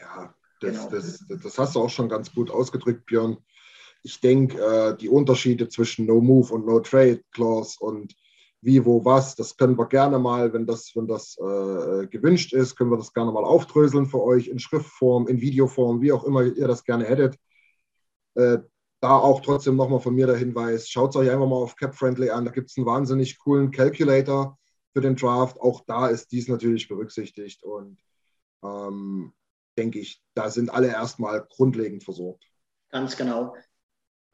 Ja, 0.00 0.34
das, 0.62 0.88
genau. 0.88 0.90
das, 0.90 1.26
das 1.42 1.58
hast 1.58 1.74
du 1.74 1.80
auch 1.80 1.90
schon 1.90 2.08
ganz 2.08 2.32
gut 2.32 2.50
ausgedrückt, 2.50 3.04
Björn 3.04 3.36
ich 4.06 4.20
denke, 4.20 4.56
äh, 4.58 4.96
die 4.96 5.08
Unterschiede 5.08 5.68
zwischen 5.68 6.06
No 6.06 6.20
Move 6.20 6.54
und 6.54 6.64
No 6.64 6.78
Trade 6.78 7.20
Clause 7.32 7.76
und 7.80 8.14
wie, 8.60 8.84
wo, 8.84 9.04
was, 9.04 9.34
das 9.34 9.56
können 9.56 9.76
wir 9.76 9.86
gerne 9.86 10.18
mal, 10.20 10.52
wenn 10.52 10.64
das, 10.64 10.92
wenn 10.94 11.08
das 11.08 11.36
äh, 11.38 12.06
gewünscht 12.06 12.52
ist, 12.52 12.76
können 12.76 12.90
wir 12.90 12.96
das 12.96 13.12
gerne 13.12 13.32
mal 13.32 13.44
aufdröseln 13.44 14.06
für 14.06 14.22
euch 14.22 14.46
in 14.46 14.60
Schriftform, 14.60 15.26
in 15.26 15.40
Videoform, 15.40 16.00
wie 16.00 16.12
auch 16.12 16.22
immer 16.22 16.44
ihr 16.44 16.68
das 16.68 16.84
gerne 16.84 17.04
hättet. 17.04 17.36
Äh, 18.34 18.58
da 19.00 19.18
auch 19.18 19.40
trotzdem 19.40 19.74
nochmal 19.74 20.00
von 20.00 20.14
mir 20.14 20.26
der 20.26 20.36
Hinweis, 20.36 20.88
schaut 20.88 21.10
es 21.10 21.16
euch 21.16 21.30
einfach 21.30 21.48
mal 21.48 21.56
auf 21.56 21.74
CapFriendly 21.74 22.30
an, 22.30 22.44
da 22.44 22.52
gibt 22.52 22.70
es 22.70 22.76
einen 22.76 22.86
wahnsinnig 22.86 23.38
coolen 23.38 23.72
Calculator 23.72 24.56
für 24.92 25.00
den 25.00 25.16
Draft. 25.16 25.60
Auch 25.60 25.82
da 25.86 26.06
ist 26.06 26.30
dies 26.30 26.48
natürlich 26.48 26.88
berücksichtigt 26.88 27.64
und 27.64 27.98
ähm, 28.62 29.32
denke 29.76 29.98
ich, 29.98 30.22
da 30.34 30.48
sind 30.48 30.70
alle 30.70 30.88
erstmal 30.88 31.44
grundlegend 31.50 32.04
versorgt. 32.04 32.44
Ganz 32.90 33.16
genau. 33.16 33.54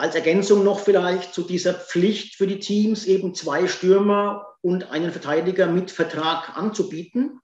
Als 0.02 0.16
Ergänzung 0.16 0.64
noch 0.64 0.80
vielleicht 0.80 1.32
zu 1.32 1.42
dieser 1.42 1.74
Pflicht 1.74 2.34
für 2.34 2.48
die 2.48 2.58
Teams, 2.58 3.04
eben 3.04 3.36
zwei 3.36 3.68
Stürmer 3.68 4.48
und 4.60 4.90
einen 4.90 5.12
Verteidiger 5.12 5.68
mit 5.68 5.92
Vertrag 5.92 6.56
anzubieten. 6.56 7.38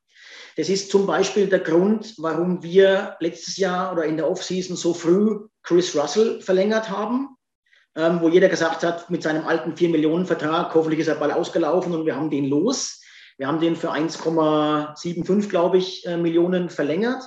Das 0.57 0.69
ist 0.69 0.91
zum 0.91 1.07
Beispiel 1.07 1.47
der 1.47 1.61
Grund, 1.61 2.15
warum 2.19 2.65
wir 2.65 3.17
letztes 3.21 3.59
Jahr 3.59 3.93
oder 3.93 4.07
in 4.07 4.17
der 4.17 4.29
Offseason 4.29 4.75
so 4.75 4.93
früh 4.93 5.47
Chris 5.63 5.95
Russell 5.95 6.41
verlängert 6.41 6.91
haben, 6.91 7.37
ähm, 7.95 8.21
wo 8.23 8.29
jeder 8.29 8.49
gesagt 8.49 8.83
hat, 8.83 9.09
mit 9.09 9.23
seinem 9.23 9.47
alten 9.47 9.75
4-Millionen-Vertrag, 9.75 10.75
hoffentlich 10.75 10.99
ist 10.99 11.07
er 11.07 11.15
bald 11.15 11.35
ausgelaufen 11.35 11.95
und 11.95 12.07
wir 12.07 12.17
haben 12.17 12.29
den 12.29 12.47
los. 12.47 13.01
Wir 13.37 13.47
haben 13.47 13.61
den 13.61 13.77
für 13.77 13.93
1,75, 13.93 15.49
glaube 15.49 15.79
ich, 15.79 16.05
äh, 16.07 16.17
Millionen 16.17 16.71
verlängert. 16.71 17.23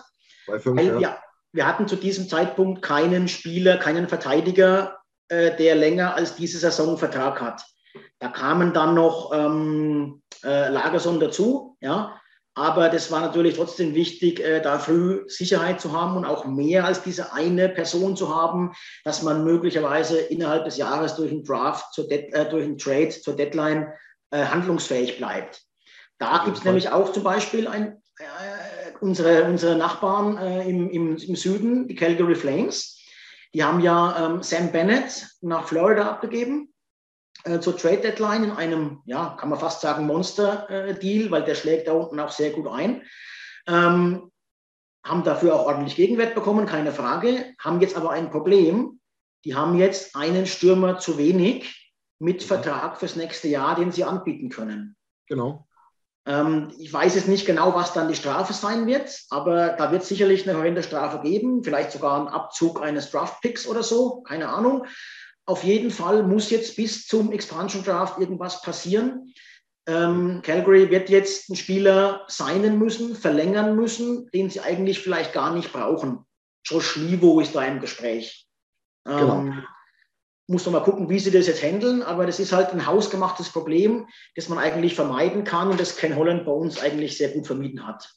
Bei 0.45 0.59
fünf, 0.59 0.77
weil, 0.77 0.87
ja. 0.87 0.99
ja. 0.99 1.17
wir 1.53 1.65
hatten 1.65 1.87
zu 1.87 1.95
diesem 1.95 2.27
Zeitpunkt 2.27 2.81
keinen 2.81 3.29
Spieler, 3.29 3.77
keinen 3.77 4.09
Verteidiger, 4.09 4.97
äh, 5.31 5.55
der 5.55 5.75
länger 5.75 6.13
als 6.13 6.35
diese 6.35 6.57
Saison 6.57 6.97
Vertrag 6.97 7.39
hat. 7.39 7.63
Da 8.19 8.27
kamen 8.27 8.73
dann 8.73 8.95
noch 8.95 9.31
ähm, 9.33 10.21
äh, 10.43 10.67
Lagerson 10.67 11.21
dazu, 11.21 11.77
ja. 11.79 12.19
Aber 12.53 12.89
das 12.89 13.09
war 13.11 13.21
natürlich 13.21 13.55
trotzdem 13.55 13.95
wichtig, 13.95 14.41
äh, 14.41 14.59
da 14.59 14.77
früh 14.77 15.23
Sicherheit 15.27 15.79
zu 15.79 15.93
haben 15.93 16.17
und 16.17 16.25
auch 16.25 16.43
mehr 16.43 16.83
als 16.83 17.01
diese 17.01 17.31
eine 17.31 17.69
Person 17.69 18.17
zu 18.17 18.35
haben, 18.35 18.73
dass 19.05 19.21
man 19.21 19.45
möglicherweise 19.45 20.19
innerhalb 20.19 20.65
des 20.65 20.75
Jahres 20.75 21.15
durch 21.15 21.31
einen 21.31 21.45
Draft, 21.45 21.97
äh, 21.97 22.49
durch 22.49 22.65
einen 22.65 22.77
Trade 22.77 23.09
zur 23.11 23.37
Deadline 23.37 23.87
äh, 24.31 24.43
handlungsfähig 24.43 25.17
bleibt. 25.17 25.61
Da 26.17 26.41
gibt 26.43 26.57
es 26.57 26.65
nämlich 26.65 26.89
auch 26.89 27.13
zum 27.13 27.23
Beispiel 27.23 27.69
ein, 27.69 28.01
äh, 28.19 28.91
unsere, 28.99 29.45
unsere 29.45 29.77
Nachbarn 29.77 30.37
im, 30.67 30.89
im, 30.89 31.15
im 31.15 31.35
Süden, 31.37 31.87
die 31.87 31.95
Calgary 31.95 32.35
Flames 32.35 33.00
die 33.53 33.63
haben 33.63 33.79
ja 33.81 34.25
ähm, 34.25 34.43
Sam 34.43 34.71
Bennett 34.71 35.29
nach 35.41 35.67
Florida 35.67 36.09
abgegeben 36.09 36.73
äh, 37.43 37.59
zur 37.59 37.77
Trade 37.77 38.01
Deadline 38.01 38.45
in 38.45 38.51
einem, 38.51 39.01
ja, 39.05 39.35
kann 39.39 39.49
man 39.49 39.59
fast 39.59 39.81
sagen, 39.81 40.05
Monster-Deal, 40.07 41.27
äh, 41.27 41.31
weil 41.31 41.43
der 41.43 41.55
schlägt 41.55 41.87
da 41.87 41.93
unten 41.93 42.19
auch 42.19 42.31
sehr 42.31 42.51
gut 42.51 42.67
ein. 42.67 43.03
Ähm, 43.67 44.31
haben 45.03 45.23
dafür 45.23 45.55
auch 45.55 45.65
ordentlich 45.65 45.95
Gegenwert 45.95 46.35
bekommen, 46.35 46.65
keine 46.65 46.91
Frage, 46.91 47.55
haben 47.59 47.81
jetzt 47.81 47.97
aber 47.97 48.11
ein 48.11 48.29
Problem. 48.29 48.99
Die 49.45 49.55
haben 49.55 49.77
jetzt 49.77 50.15
einen 50.15 50.45
Stürmer 50.45 50.99
zu 50.99 51.17
wenig 51.17 51.91
mit 52.19 52.43
Vertrag 52.43 52.99
fürs 52.99 53.15
nächste 53.15 53.47
Jahr, 53.47 53.75
den 53.75 53.91
sie 53.91 54.03
anbieten 54.03 54.49
können. 54.49 54.95
Genau. 55.27 55.67
Ähm, 56.25 56.71
ich 56.77 56.91
weiß 56.91 57.15
jetzt 57.15 57.27
nicht 57.27 57.45
genau, 57.45 57.73
was 57.73 57.93
dann 57.93 58.07
die 58.07 58.15
Strafe 58.15 58.53
sein 58.53 58.85
wird, 58.85 59.21
aber 59.29 59.69
da 59.69 59.91
wird 59.91 60.03
sicherlich 60.03 60.47
eine 60.47 60.57
horrende 60.57 60.83
Strafe 60.83 61.19
geben, 61.21 61.63
vielleicht 61.63 61.91
sogar 61.91 62.21
ein 62.21 62.27
Abzug 62.27 62.81
eines 62.81 63.09
Draft-Picks 63.09 63.67
oder 63.67 63.81
so, 63.81 64.21
keine 64.21 64.49
Ahnung. 64.49 64.85
Auf 65.45 65.63
jeden 65.63 65.89
Fall 65.89 66.23
muss 66.23 66.51
jetzt 66.51 66.75
bis 66.75 67.07
zum 67.07 67.31
Expansion 67.31 67.83
Draft 67.83 68.19
irgendwas 68.19 68.61
passieren. 68.61 69.33
Ähm, 69.87 70.41
Calgary 70.43 70.91
wird 70.91 71.09
jetzt 71.09 71.49
einen 71.49 71.57
Spieler 71.57 72.25
signen 72.27 72.77
müssen, 72.77 73.15
verlängern 73.15 73.75
müssen, 73.75 74.29
den 74.31 74.49
sie 74.51 74.61
eigentlich 74.61 74.99
vielleicht 74.99 75.33
gar 75.33 75.53
nicht 75.53 75.73
brauchen. 75.73 76.25
Josh 76.63 76.95
Livo 76.97 77.39
ist 77.39 77.55
da 77.55 77.63
im 77.63 77.79
Gespräch. 77.79 78.47
Genau. 79.05 79.39
Ähm, 79.39 79.63
muss 80.47 80.65
man 80.65 80.73
mal 80.73 80.83
gucken, 80.83 81.09
wie 81.09 81.19
sie 81.19 81.31
das 81.31 81.47
jetzt 81.47 81.63
handeln, 81.63 82.01
aber 82.01 82.25
das 82.25 82.39
ist 82.39 82.51
halt 82.51 82.71
ein 82.71 82.85
hausgemachtes 82.85 83.49
Problem, 83.49 84.07
das 84.35 84.49
man 84.49 84.57
eigentlich 84.57 84.95
vermeiden 84.95 85.43
kann 85.43 85.69
und 85.69 85.79
das 85.79 85.95
Ken 85.95 86.15
Holland 86.15 86.45
bei 86.45 86.51
uns 86.51 86.81
eigentlich 86.81 87.17
sehr 87.17 87.29
gut 87.29 87.47
vermieden 87.47 87.85
hat. 87.85 88.09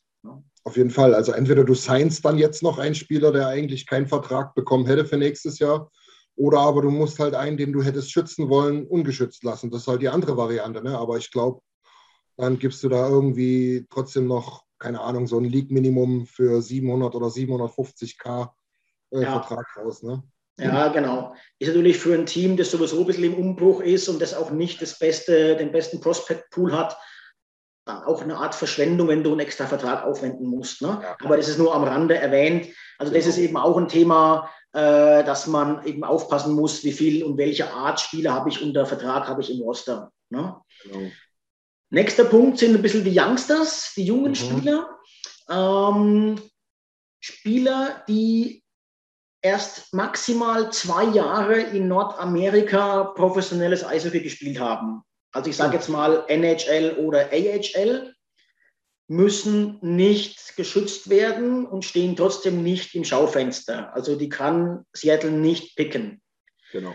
Auf 0.65 0.77
jeden 0.77 0.91
Fall. 0.91 1.15
Also 1.15 1.33
entweder 1.33 1.65
du 1.65 1.75
signst 1.75 2.25
dann 2.25 2.39
jetzt 2.39 2.63
noch 2.63 2.79
einen 2.79 2.95
Spieler, 2.95 3.33
der 3.33 3.49
eigentlich 3.49 3.87
keinen 3.87 4.07
Vertrag 4.07 4.55
bekommen 4.55 4.87
hätte 4.87 5.05
für 5.05 5.19
nächstes 5.19 5.59
Jahr, 5.59 5.91
oder 6.37 6.61
aber 6.61 6.83
du 6.83 6.91
musst 6.91 7.19
halt 7.19 7.35
einen, 7.35 7.57
den 7.57 7.73
du 7.73 7.83
hättest 7.83 8.11
schützen 8.11 8.49
wollen, 8.49 8.87
ungeschützt 8.87 9.45
lassen. 9.45 9.71
Das 9.71 9.83
ist 9.83 9.89
halt 9.89 10.03
die 10.03 10.09
andere 10.09 10.37
Variante. 10.37 10.83
Ne? 10.83 10.99
Aber 10.99 11.17
ich 11.17 11.31
glaube, 11.31 11.61
dann 12.37 12.59
gibst 12.59 12.83
du 12.83 12.89
da 12.89 13.09
irgendwie 13.09 13.87
trotzdem 13.91 14.27
noch, 14.27 14.65
keine 14.79 15.01
Ahnung, 15.01 15.27
so 15.27 15.39
ein 15.39 15.45
League-Minimum 15.45 16.27
für 16.27 16.61
700 16.61 17.15
oder 17.15 17.29
750k 17.29 18.51
äh, 19.13 19.23
ja. 19.23 19.41
Vertrag 19.41 19.67
raus. 19.77 20.03
Ne? 20.03 20.23
Ja, 20.59 20.89
genau. 20.89 21.35
Ist 21.59 21.69
natürlich 21.69 21.99
für 21.99 22.15
ein 22.15 22.27
Team, 22.27 22.57
das 22.57 22.71
sowieso 22.71 23.01
ein 23.01 23.07
bisschen 23.07 23.25
im 23.25 23.35
Umbruch 23.35 23.81
ist 23.81 24.09
und 24.09 24.23
das 24.23 24.35
auch 24.35 24.51
nicht 24.51 24.81
das 24.81 24.99
beste, 24.99 25.57
den 25.57 25.73
besten 25.73 26.01
Prospect-Pool 26.01 26.73
hat, 26.73 26.97
dann 27.85 28.05
auch 28.05 28.23
eine 28.23 28.37
Art 28.37 28.55
Verschwendung, 28.55 29.09
wenn 29.09 29.25
du 29.25 29.33
einen 29.33 29.41
extra 29.41 29.67
Vertrag 29.67 30.05
aufwenden 30.05 30.47
musst. 30.47 30.81
Ne? 30.81 31.01
Ja, 31.03 31.17
Aber 31.23 31.37
das 31.37 31.49
ist 31.49 31.59
nur 31.59 31.75
am 31.75 31.85
Rande 31.85 32.17
erwähnt. 32.17 32.69
Also 32.99 33.13
genau. 33.13 33.25
das 33.25 33.35
ist 33.35 33.39
eben 33.39 33.57
auch 33.57 33.77
ein 33.77 33.89
Thema, 33.89 34.49
äh, 34.73 35.25
dass 35.25 35.47
man 35.47 35.85
eben 35.85 36.05
aufpassen 36.05 36.55
muss, 36.55 36.83
wie 36.85 36.93
viel 36.93 37.25
und 37.25 37.37
welche 37.37 37.71
Art 37.73 38.01
Spieler 38.01 38.33
habe 38.33 38.49
ich 38.49 38.63
unter 38.63 38.87
Vertrag, 38.87 39.29
habe 39.29 39.43
ich 39.43 39.51
im 39.51 39.61
Roster. 39.61 40.13
Ne? 40.31 40.57
Genau. 40.85 41.11
Nächster 41.91 42.25
Punkt 42.25 42.59
sind 42.59 42.75
ein 42.75 42.83
bisschen 42.83 43.05
die 43.05 43.19
Youngsters, 43.19 43.93
die 43.97 44.05
jungen 44.05 44.31
mhm. 44.31 44.35
Spieler. 44.35 44.99
Ähm, 45.51 46.41
Spieler, 47.21 48.03
die 48.09 48.64
erst 49.45 49.93
maximal 49.93 50.73
zwei 50.73 51.05
Jahre 51.05 51.61
in 51.61 51.87
Nordamerika 51.87 53.05
professionelles 53.15 53.85
Eishockey 53.85 54.21
gespielt 54.21 54.59
haben. 54.59 55.03
Also 55.33 55.51
ich 55.51 55.57
sage 55.57 55.75
jetzt 55.75 55.89
mal 55.89 56.25
NHL 56.29 56.97
oder 56.99 57.29
AHL, 57.31 58.15
müssen 59.07 59.79
nicht 59.83 60.57
geschützt 60.57 61.11
werden 61.11 61.67
und 61.67 61.85
stehen 61.85 62.17
trotzdem 62.17 62.63
nicht 62.63 62.95
im 62.95 63.05
Schaufenster. 63.05 63.95
Also 63.95 64.17
die 64.17 64.31
kann 64.31 64.87
Seattle 64.95 65.31
nicht 65.31 65.77
picken. 65.77 66.23
Genau. 66.73 66.95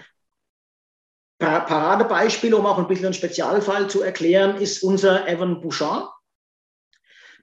Paradebeispiel, 1.38 2.56
um 2.56 2.66
auch 2.66 2.80
ein 2.80 2.88
bisschen 2.88 3.06
einen 3.06 3.14
Spezialfall 3.14 3.90
zu 3.90 4.02
erklären, 4.02 4.58
ist 4.58 4.82
unser 4.82 5.28
Evan 5.28 5.62
Bouchard. 5.62 6.10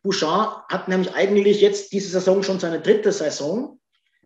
Bouchard 0.02 0.68
hat 0.68 0.88
nämlich 0.88 1.14
eigentlich 1.14 1.60
jetzt 1.60 1.92
diese 1.92 2.10
Saison 2.10 2.42
schon 2.42 2.58
seine 2.58 2.80
dritte 2.80 3.12
Saison 3.12 3.78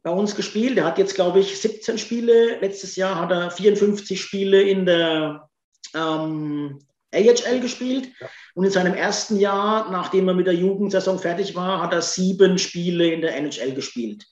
bei 0.02 0.10
uns 0.10 0.34
gespielt. 0.34 0.78
Er 0.78 0.84
hat 0.84 0.98
jetzt, 0.98 1.14
glaube 1.14 1.40
ich, 1.40 1.60
17 1.60 1.98
Spiele. 1.98 2.58
Letztes 2.60 2.96
Jahr 2.96 3.20
hat 3.20 3.30
er 3.30 3.50
54 3.50 4.20
Spiele 4.20 4.62
in 4.62 4.86
der 4.86 5.48
ähm, 5.94 6.78
AHL 7.12 7.60
gespielt. 7.60 8.08
Ja. 8.20 8.28
Und 8.54 8.64
in 8.64 8.70
seinem 8.70 8.94
ersten 8.94 9.38
Jahr, 9.38 9.90
nachdem 9.90 10.28
er 10.28 10.34
mit 10.34 10.46
der 10.46 10.54
Jugendsaison 10.54 11.18
fertig 11.18 11.54
war, 11.54 11.82
hat 11.82 11.92
er 11.92 12.02
sieben 12.02 12.58
Spiele 12.58 13.12
in 13.12 13.20
der 13.20 13.36
NHL 13.36 13.74
gespielt. 13.74 14.26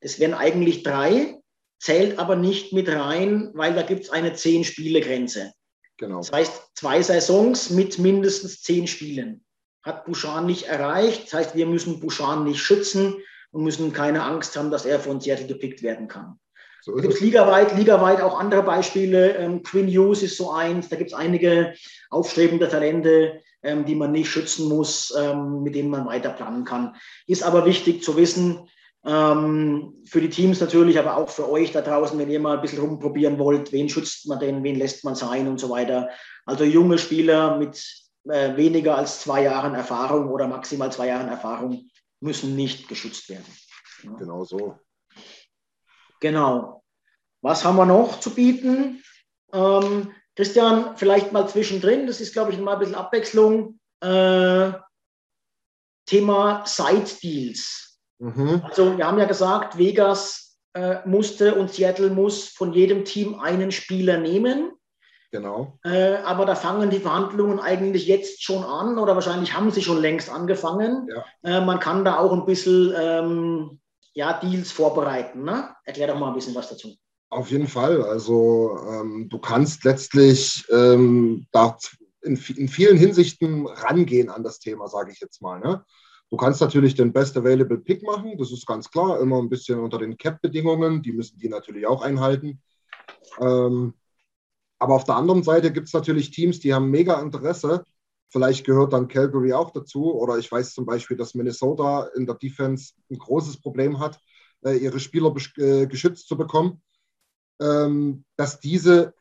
Das 0.00 0.18
wären 0.18 0.34
eigentlich 0.34 0.82
drei, 0.82 1.38
zählt 1.78 2.18
aber 2.18 2.36
nicht 2.36 2.72
mit 2.72 2.88
rein, 2.88 3.50
weil 3.54 3.74
da 3.74 3.82
gibt 3.82 4.04
es 4.04 4.10
eine 4.10 4.34
Zehn-Spiele-Grenze. 4.34 5.52
Genau. 5.98 6.18
Das 6.18 6.32
heißt, 6.32 6.70
zwei 6.74 7.02
Saisons 7.02 7.70
mit 7.70 7.98
mindestens 7.98 8.62
zehn 8.62 8.86
Spielen 8.86 9.44
hat 9.82 10.04
Bouchard 10.06 10.46
nicht 10.46 10.64
erreicht. 10.64 11.24
Das 11.26 11.34
heißt, 11.34 11.56
wir 11.56 11.66
müssen 11.66 12.00
Bouchard 12.00 12.44
nicht 12.44 12.60
schützen 12.60 13.16
und 13.52 13.64
müssen 13.64 13.92
keine 13.92 14.22
Angst 14.22 14.56
haben, 14.56 14.70
dass 14.70 14.86
er 14.86 15.00
von 15.00 15.20
Seattle 15.20 15.46
gepickt 15.46 15.82
werden 15.82 16.08
kann. 16.08 16.38
So 16.82 16.94
da 16.94 17.02
gibt 17.02 17.14
es 17.14 17.20
ligaweit, 17.20 17.76
ligaweit 17.76 18.22
auch 18.22 18.38
andere 18.38 18.62
Beispiele. 18.62 19.36
Ähm, 19.36 19.62
Quinn 19.62 19.88
Hughes 19.88 20.22
ist 20.22 20.36
so 20.36 20.50
eins. 20.50 20.88
Da 20.88 20.96
gibt 20.96 21.10
es 21.10 21.16
einige 21.16 21.74
aufstrebende 22.08 22.68
Talente, 22.68 23.40
ähm, 23.62 23.84
die 23.84 23.94
man 23.94 24.12
nicht 24.12 24.30
schützen 24.30 24.68
muss, 24.68 25.14
ähm, 25.18 25.62
mit 25.62 25.74
denen 25.74 25.90
man 25.90 26.06
weiter 26.06 26.30
planen 26.30 26.64
kann. 26.64 26.96
Ist 27.26 27.42
aber 27.42 27.66
wichtig 27.66 28.02
zu 28.02 28.16
wissen, 28.16 28.68
ähm, 29.04 29.94
für 30.06 30.20
die 30.20 30.30
Teams 30.30 30.60
natürlich, 30.60 30.98
aber 30.98 31.16
auch 31.16 31.28
für 31.28 31.50
euch 31.50 31.72
da 31.72 31.80
draußen, 31.80 32.18
wenn 32.18 32.30
ihr 32.30 32.40
mal 32.40 32.56
ein 32.56 32.62
bisschen 32.62 32.80
rumprobieren 32.80 33.38
wollt, 33.38 33.72
wen 33.72 33.88
schützt 33.88 34.26
man 34.28 34.38
denn, 34.38 34.62
wen 34.62 34.76
lässt 34.76 35.04
man 35.04 35.14
sein 35.14 35.48
und 35.48 35.60
so 35.60 35.70
weiter. 35.70 36.08
Also 36.46 36.64
junge 36.64 36.98
Spieler 36.98 37.58
mit 37.58 37.82
äh, 38.28 38.56
weniger 38.56 38.96
als 38.96 39.20
zwei 39.20 39.42
Jahren 39.44 39.74
Erfahrung 39.74 40.30
oder 40.30 40.46
maximal 40.46 40.92
zwei 40.92 41.08
Jahren 41.08 41.28
Erfahrung 41.28 41.89
müssen 42.20 42.56
nicht 42.56 42.88
geschützt 42.88 43.28
werden. 43.28 43.46
Genau 44.18 44.44
so. 44.44 44.78
Genau. 46.20 46.82
Was 47.42 47.64
haben 47.64 47.76
wir 47.76 47.86
noch 47.86 48.20
zu 48.20 48.34
bieten? 48.34 49.02
Ähm, 49.52 50.12
Christian, 50.36 50.96
vielleicht 50.96 51.32
mal 51.32 51.48
zwischendrin, 51.48 52.06
das 52.06 52.20
ist, 52.20 52.32
glaube 52.32 52.52
ich, 52.52 52.58
mal 52.58 52.74
ein 52.74 52.78
bisschen 52.78 52.94
Abwechslung. 52.94 53.80
Äh, 54.00 54.72
Thema 56.06 56.64
Side-Deals. 56.66 57.98
Mhm. 58.18 58.62
Also 58.64 58.96
wir 58.96 59.06
haben 59.06 59.18
ja 59.18 59.26
gesagt, 59.26 59.78
Vegas 59.78 60.58
äh, 60.74 61.06
musste 61.06 61.54
und 61.54 61.70
Seattle 61.72 62.10
muss 62.10 62.48
von 62.48 62.72
jedem 62.72 63.04
Team 63.04 63.38
einen 63.38 63.70
Spieler 63.70 64.18
nehmen. 64.18 64.72
Genau. 65.32 65.78
Äh, 65.84 66.16
aber 66.24 66.44
da 66.44 66.56
fangen 66.56 66.90
die 66.90 66.98
Verhandlungen 66.98 67.60
eigentlich 67.60 68.06
jetzt 68.06 68.42
schon 68.42 68.64
an 68.64 68.98
oder 68.98 69.14
wahrscheinlich 69.14 69.54
haben 69.54 69.70
sie 69.70 69.82
schon 69.82 70.00
längst 70.00 70.28
angefangen. 70.28 71.08
Ja. 71.08 71.24
Äh, 71.58 71.64
man 71.64 71.78
kann 71.78 72.04
da 72.04 72.18
auch 72.18 72.32
ein 72.32 72.46
bisschen 72.46 72.92
ähm, 72.98 73.80
ja, 74.12 74.40
Deals 74.40 74.72
vorbereiten. 74.72 75.44
Ne? 75.44 75.68
Erklär 75.84 76.08
doch 76.08 76.18
mal 76.18 76.28
ein 76.28 76.34
bisschen 76.34 76.54
was 76.54 76.68
dazu. 76.68 76.96
Auf 77.28 77.50
jeden 77.50 77.68
Fall. 77.68 78.02
Also 78.02 78.76
ähm, 78.88 79.28
du 79.28 79.38
kannst 79.38 79.84
letztlich 79.84 80.64
ähm, 80.70 81.46
da 81.52 81.76
in, 82.22 82.36
in, 82.56 82.68
vielen 82.68 82.96
Hinsichten 82.96 83.68
rangehen 83.68 84.30
an 84.30 84.42
das 84.42 84.58
Thema, 84.58 84.88
sage 84.88 85.12
ich 85.12 85.20
jetzt 85.20 85.40
mal. 85.40 85.60
Ne? 85.60 85.84
Du 86.30 86.36
kannst 86.36 86.60
natürlich 86.60 86.96
den 86.96 87.12
Best 87.12 87.36
Available 87.36 87.78
Pick 87.78 88.02
machen, 88.02 88.36
das 88.36 88.50
ist 88.50 88.66
ganz 88.66 88.90
klar, 88.90 89.20
immer 89.20 89.38
ein 89.38 89.48
bisschen 89.48 89.78
unter 89.78 89.98
den 89.98 90.16
Cap-Bedingungen, 90.16 91.02
die 91.02 91.12
müssen 91.12 91.38
die 91.38 91.48
natürlich 91.48 91.86
auch 91.86 92.02
einhalten. 92.02 92.60
Ähm, 93.40 93.94
aber 94.80 94.94
auf 94.94 95.04
der 95.04 95.16
anderen 95.16 95.42
Seite 95.42 95.72
gibt 95.72 95.88
es 95.88 95.92
natürlich 95.92 96.30
Teams, 96.30 96.58
die 96.58 96.72
haben 96.72 96.90
mega 96.90 97.20
Interesse. 97.20 97.84
Vielleicht 98.30 98.64
gehört 98.64 98.94
dann 98.94 99.08
Calgary 99.08 99.52
auch 99.52 99.72
dazu. 99.72 100.14
Oder 100.14 100.38
ich 100.38 100.50
weiß 100.50 100.72
zum 100.72 100.86
Beispiel, 100.86 101.18
dass 101.18 101.34
Minnesota 101.34 102.08
in 102.16 102.26
der 102.26 102.36
Defense 102.36 102.94
ein 103.10 103.18
großes 103.18 103.60
Problem 103.60 103.98
hat, 103.98 104.18
äh, 104.64 104.76
ihre 104.76 104.98
Spieler 104.98 105.34
äh, 105.58 105.86
geschützt 105.86 106.28
zu 106.28 106.36
bekommen. 106.38 106.80
Ähm, 107.60 108.24
dass 108.36 108.58
diese, 108.58 109.12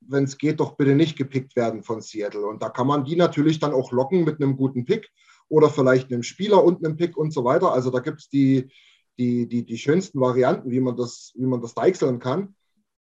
wenn 0.00 0.24
es 0.24 0.38
geht, 0.38 0.58
doch 0.58 0.76
bitte 0.76 0.94
nicht 0.94 1.18
gepickt 1.18 1.54
werden 1.54 1.82
von 1.82 2.00
Seattle. 2.00 2.46
Und 2.46 2.62
da 2.62 2.70
kann 2.70 2.86
man 2.86 3.04
die 3.04 3.16
natürlich 3.16 3.58
dann 3.58 3.74
auch 3.74 3.92
locken 3.92 4.24
mit 4.24 4.40
einem 4.40 4.56
guten 4.56 4.86
Pick 4.86 5.10
oder 5.48 5.68
vielleicht 5.68 6.10
einem 6.10 6.22
Spieler 6.22 6.64
und 6.64 6.82
einem 6.82 6.96
Pick 6.96 7.18
und 7.18 7.30
so 7.30 7.44
weiter. 7.44 7.72
Also 7.72 7.90
da 7.90 7.98
gibt 7.98 8.20
es 8.20 8.30
die, 8.30 8.70
die, 9.18 9.46
die, 9.46 9.66
die 9.66 9.78
schönsten 9.78 10.18
Varianten, 10.18 10.70
wie 10.70 10.80
man 10.80 10.96
das, 10.96 11.32
wie 11.34 11.44
man 11.44 11.60
das 11.60 11.74
deichseln 11.74 12.20
kann 12.20 12.54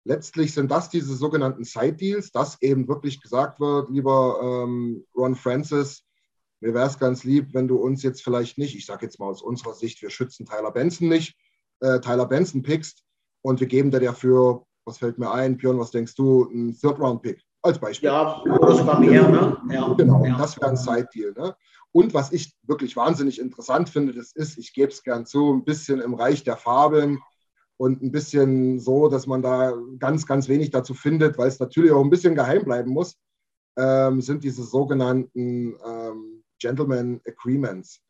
letztlich 0.07 0.53
sind 0.53 0.71
das 0.71 0.89
diese 0.89 1.15
sogenannten 1.15 1.65
Side-Deals, 1.65 2.31
dass 2.31 2.61
eben 2.61 2.87
wirklich 2.87 3.21
gesagt 3.21 3.59
wird, 3.59 3.89
lieber 3.89 4.39
ähm, 4.41 5.05
Ron 5.15 5.35
Francis, 5.35 6.03
mir 6.59 6.73
wäre 6.73 6.87
es 6.87 6.97
ganz 6.97 7.23
lieb, 7.23 7.53
wenn 7.53 7.67
du 7.67 7.75
uns 7.75 8.01
jetzt 8.01 8.23
vielleicht 8.23 8.57
nicht, 8.57 8.75
ich 8.75 8.85
sage 8.85 9.05
jetzt 9.05 9.19
mal 9.19 9.27
aus 9.27 9.41
unserer 9.41 9.73
Sicht, 9.73 10.01
wir 10.01 10.09
schützen 10.09 10.45
Tyler 10.45 10.71
Benson 10.71 11.09
nicht, 11.09 11.35
äh, 11.81 11.99
Tyler 11.99 12.25
Benson 12.25 12.63
pickst 12.63 13.03
und 13.41 13.59
wir 13.59 13.67
geben 13.67 13.91
dir 13.91 13.99
dafür, 13.99 14.65
was 14.85 14.97
fällt 14.97 15.19
mir 15.19 15.29
ein, 15.29 15.57
Björn, 15.57 15.77
was 15.77 15.91
denkst 15.91 16.15
du, 16.15 16.49
einen 16.49 16.73
Third-Round-Pick 16.73 17.43
als 17.61 17.77
Beispiel. 17.77 18.07
Ja, 18.07 18.41
oder 18.43 18.75
sogar 18.75 18.99
mehr, 18.99 19.27
ne? 19.27 19.57
Ja. 19.69 19.93
Genau, 19.93 20.25
ja. 20.25 20.37
das 20.37 20.57
wäre 20.57 20.69
ein 20.69 20.77
Side-Deal. 20.77 21.33
Ne? 21.33 21.55
Und 21.91 22.13
was 22.13 22.31
ich 22.31 22.55
wirklich 22.63 22.95
wahnsinnig 22.95 23.39
interessant 23.39 23.89
finde, 23.89 24.13
das 24.13 24.31
ist, 24.31 24.57
ich 24.57 24.73
gebe 24.73 24.91
es 24.91 25.03
gern 25.03 25.25
zu, 25.25 25.53
ein 25.53 25.65
bisschen 25.65 25.99
im 25.99 26.13
Reich 26.13 26.43
der 26.43 26.55
Fabeln, 26.55 27.19
und 27.77 28.01
ein 28.01 28.11
bisschen 28.11 28.79
so, 28.79 29.07
dass 29.07 29.27
man 29.27 29.41
da 29.41 29.73
ganz, 29.99 30.25
ganz 30.25 30.49
wenig 30.49 30.71
dazu 30.71 30.93
findet, 30.93 31.37
weil 31.37 31.47
es 31.47 31.59
natürlich 31.59 31.91
auch 31.91 32.03
ein 32.03 32.09
bisschen 32.09 32.35
geheim 32.35 32.63
bleiben 32.63 32.91
muss, 32.91 33.15
ähm, 33.77 34.21
sind 34.21 34.43
diese 34.43 34.63
sogenannten 34.63 35.75
ähm, 35.85 36.43
Gentleman 36.59 37.21
Agreements. 37.27 38.01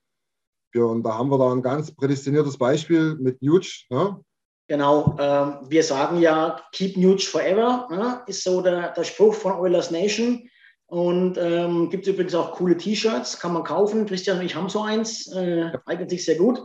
und 0.73 1.03
da 1.03 1.17
haben 1.17 1.29
wir 1.29 1.37
da 1.37 1.51
ein 1.51 1.61
ganz 1.61 1.91
prädestiniertes 1.91 2.57
Beispiel 2.57 3.15
mit 3.15 3.41
Nuge. 3.41 3.67
Ne? 3.89 4.23
Genau, 4.69 5.15
ähm, 5.19 5.59
wir 5.69 5.83
sagen 5.83 6.19
ja, 6.19 6.61
keep 6.71 6.97
Nuge 6.97 7.23
forever, 7.23 7.87
ne? 7.89 8.21
ist 8.27 8.43
so 8.43 8.61
der, 8.61 8.93
der 8.93 9.03
Spruch 9.03 9.33
von 9.33 9.53
Oilers 9.53 9.91
Nation. 9.91 10.49
Und 10.89 11.37
ähm, 11.37 11.89
gibt 11.89 12.07
übrigens 12.07 12.33
auch 12.33 12.53
coole 12.53 12.77
T-Shirts, 12.77 13.39
kann 13.39 13.51
man 13.51 13.65
kaufen. 13.65 14.05
Christian 14.05 14.39
und 14.39 14.45
ich 14.45 14.55
haben 14.55 14.69
so 14.69 14.81
eins, 14.81 15.27
äh, 15.33 15.71
eignet 15.85 16.09
sich 16.09 16.23
sehr 16.23 16.35
gut. 16.35 16.61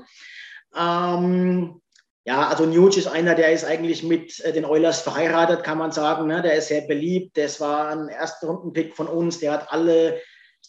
Ähm, 0.77 1.81
ja, 2.25 2.49
also 2.49 2.67
Nuge 2.67 2.99
ist 2.99 3.09
einer, 3.09 3.35
der 3.35 3.53
ist 3.53 3.65
eigentlich 3.65 4.03
mit 4.05 4.39
äh, 4.41 4.53
den 4.53 4.65
Oilers 4.65 5.01
verheiratet, 5.01 5.65
kann 5.65 5.79
man 5.79 5.91
sagen. 5.91 6.29
Ne? 6.29 6.41
Der 6.41 6.55
ist 6.55 6.69
sehr 6.69 6.83
beliebt. 6.83 7.37
Das 7.37 7.61
war 7.61 7.89
ein 7.89 8.09
erster 8.09 8.47
Rundenpick 8.47 8.95
von 8.95 9.09
uns. 9.09 9.41
Der 9.41 9.53
hat 9.53 9.73
alle 9.73 10.21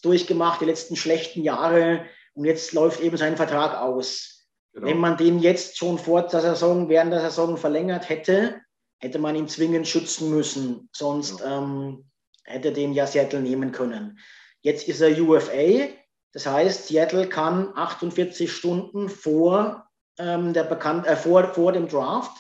durchgemacht, 0.01 0.61
die 0.61 0.65
letzten 0.65 0.95
schlechten 0.95 1.43
Jahre. 1.43 2.05
Und 2.33 2.45
jetzt 2.45 2.73
läuft 2.73 3.01
eben 3.01 3.17
sein 3.17 3.37
Vertrag 3.37 3.77
aus. 3.79 4.47
Genau. 4.73 4.87
Wenn 4.87 4.97
man 4.97 5.17
den 5.17 5.39
jetzt 5.39 5.77
schon 5.77 5.99
vor 5.99 6.23
der 6.23 6.41
Saison, 6.41 6.89
während 6.89 7.13
der 7.13 7.21
Saison 7.21 7.57
verlängert 7.57 8.09
hätte, 8.09 8.59
hätte 8.97 9.19
man 9.19 9.35
ihn 9.35 9.47
zwingend 9.47 9.87
schützen 9.87 10.31
müssen. 10.31 10.89
Sonst 10.91 11.39
ja. 11.41 11.59
ähm, 11.59 12.09
hätte 12.45 12.71
den 12.71 12.93
ja 12.93 13.05
Seattle 13.05 13.41
nehmen 13.41 13.71
können. 13.71 14.17
Jetzt 14.61 14.87
ist 14.87 15.01
er 15.01 15.21
UFA. 15.21 15.89
Das 16.31 16.47
heißt, 16.47 16.87
Seattle 16.87 17.29
kann 17.29 17.71
48 17.75 18.51
Stunden 18.51 19.07
vor 19.07 19.87
ähm, 20.17 20.53
der 20.53 20.63
bekannt, 20.63 21.05
äh, 21.07 21.15
vor, 21.15 21.43
vor 21.53 21.71
dem 21.71 21.87
Draft 21.87 22.31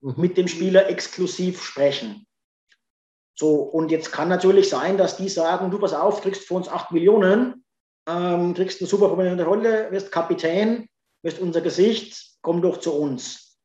mhm. 0.00 0.14
mit 0.16 0.36
dem 0.36 0.48
Spieler 0.48 0.88
exklusiv 0.88 1.62
sprechen. 1.62 2.26
So, 3.34 3.62
und 3.62 3.90
jetzt 3.90 4.12
kann 4.12 4.28
natürlich 4.28 4.68
sein, 4.68 4.98
dass 4.98 5.16
die 5.16 5.28
sagen, 5.28 5.70
du 5.70 5.78
pass 5.78 5.94
auf, 5.94 6.20
kriegst 6.20 6.46
für 6.46 6.54
uns 6.54 6.68
8 6.68 6.92
Millionen, 6.92 7.64
ähm, 8.06 8.54
kriegst 8.54 8.80
eine 8.80 8.88
super 8.88 9.08
prominente 9.08 9.44
Rolle, 9.44 9.90
wirst 9.90 10.12
Kapitän, 10.12 10.88
wirst 11.22 11.38
unser 11.38 11.60
Gesicht, 11.60 12.38
komm 12.42 12.60
doch 12.60 12.80
zu 12.80 12.94
uns. 12.94 13.58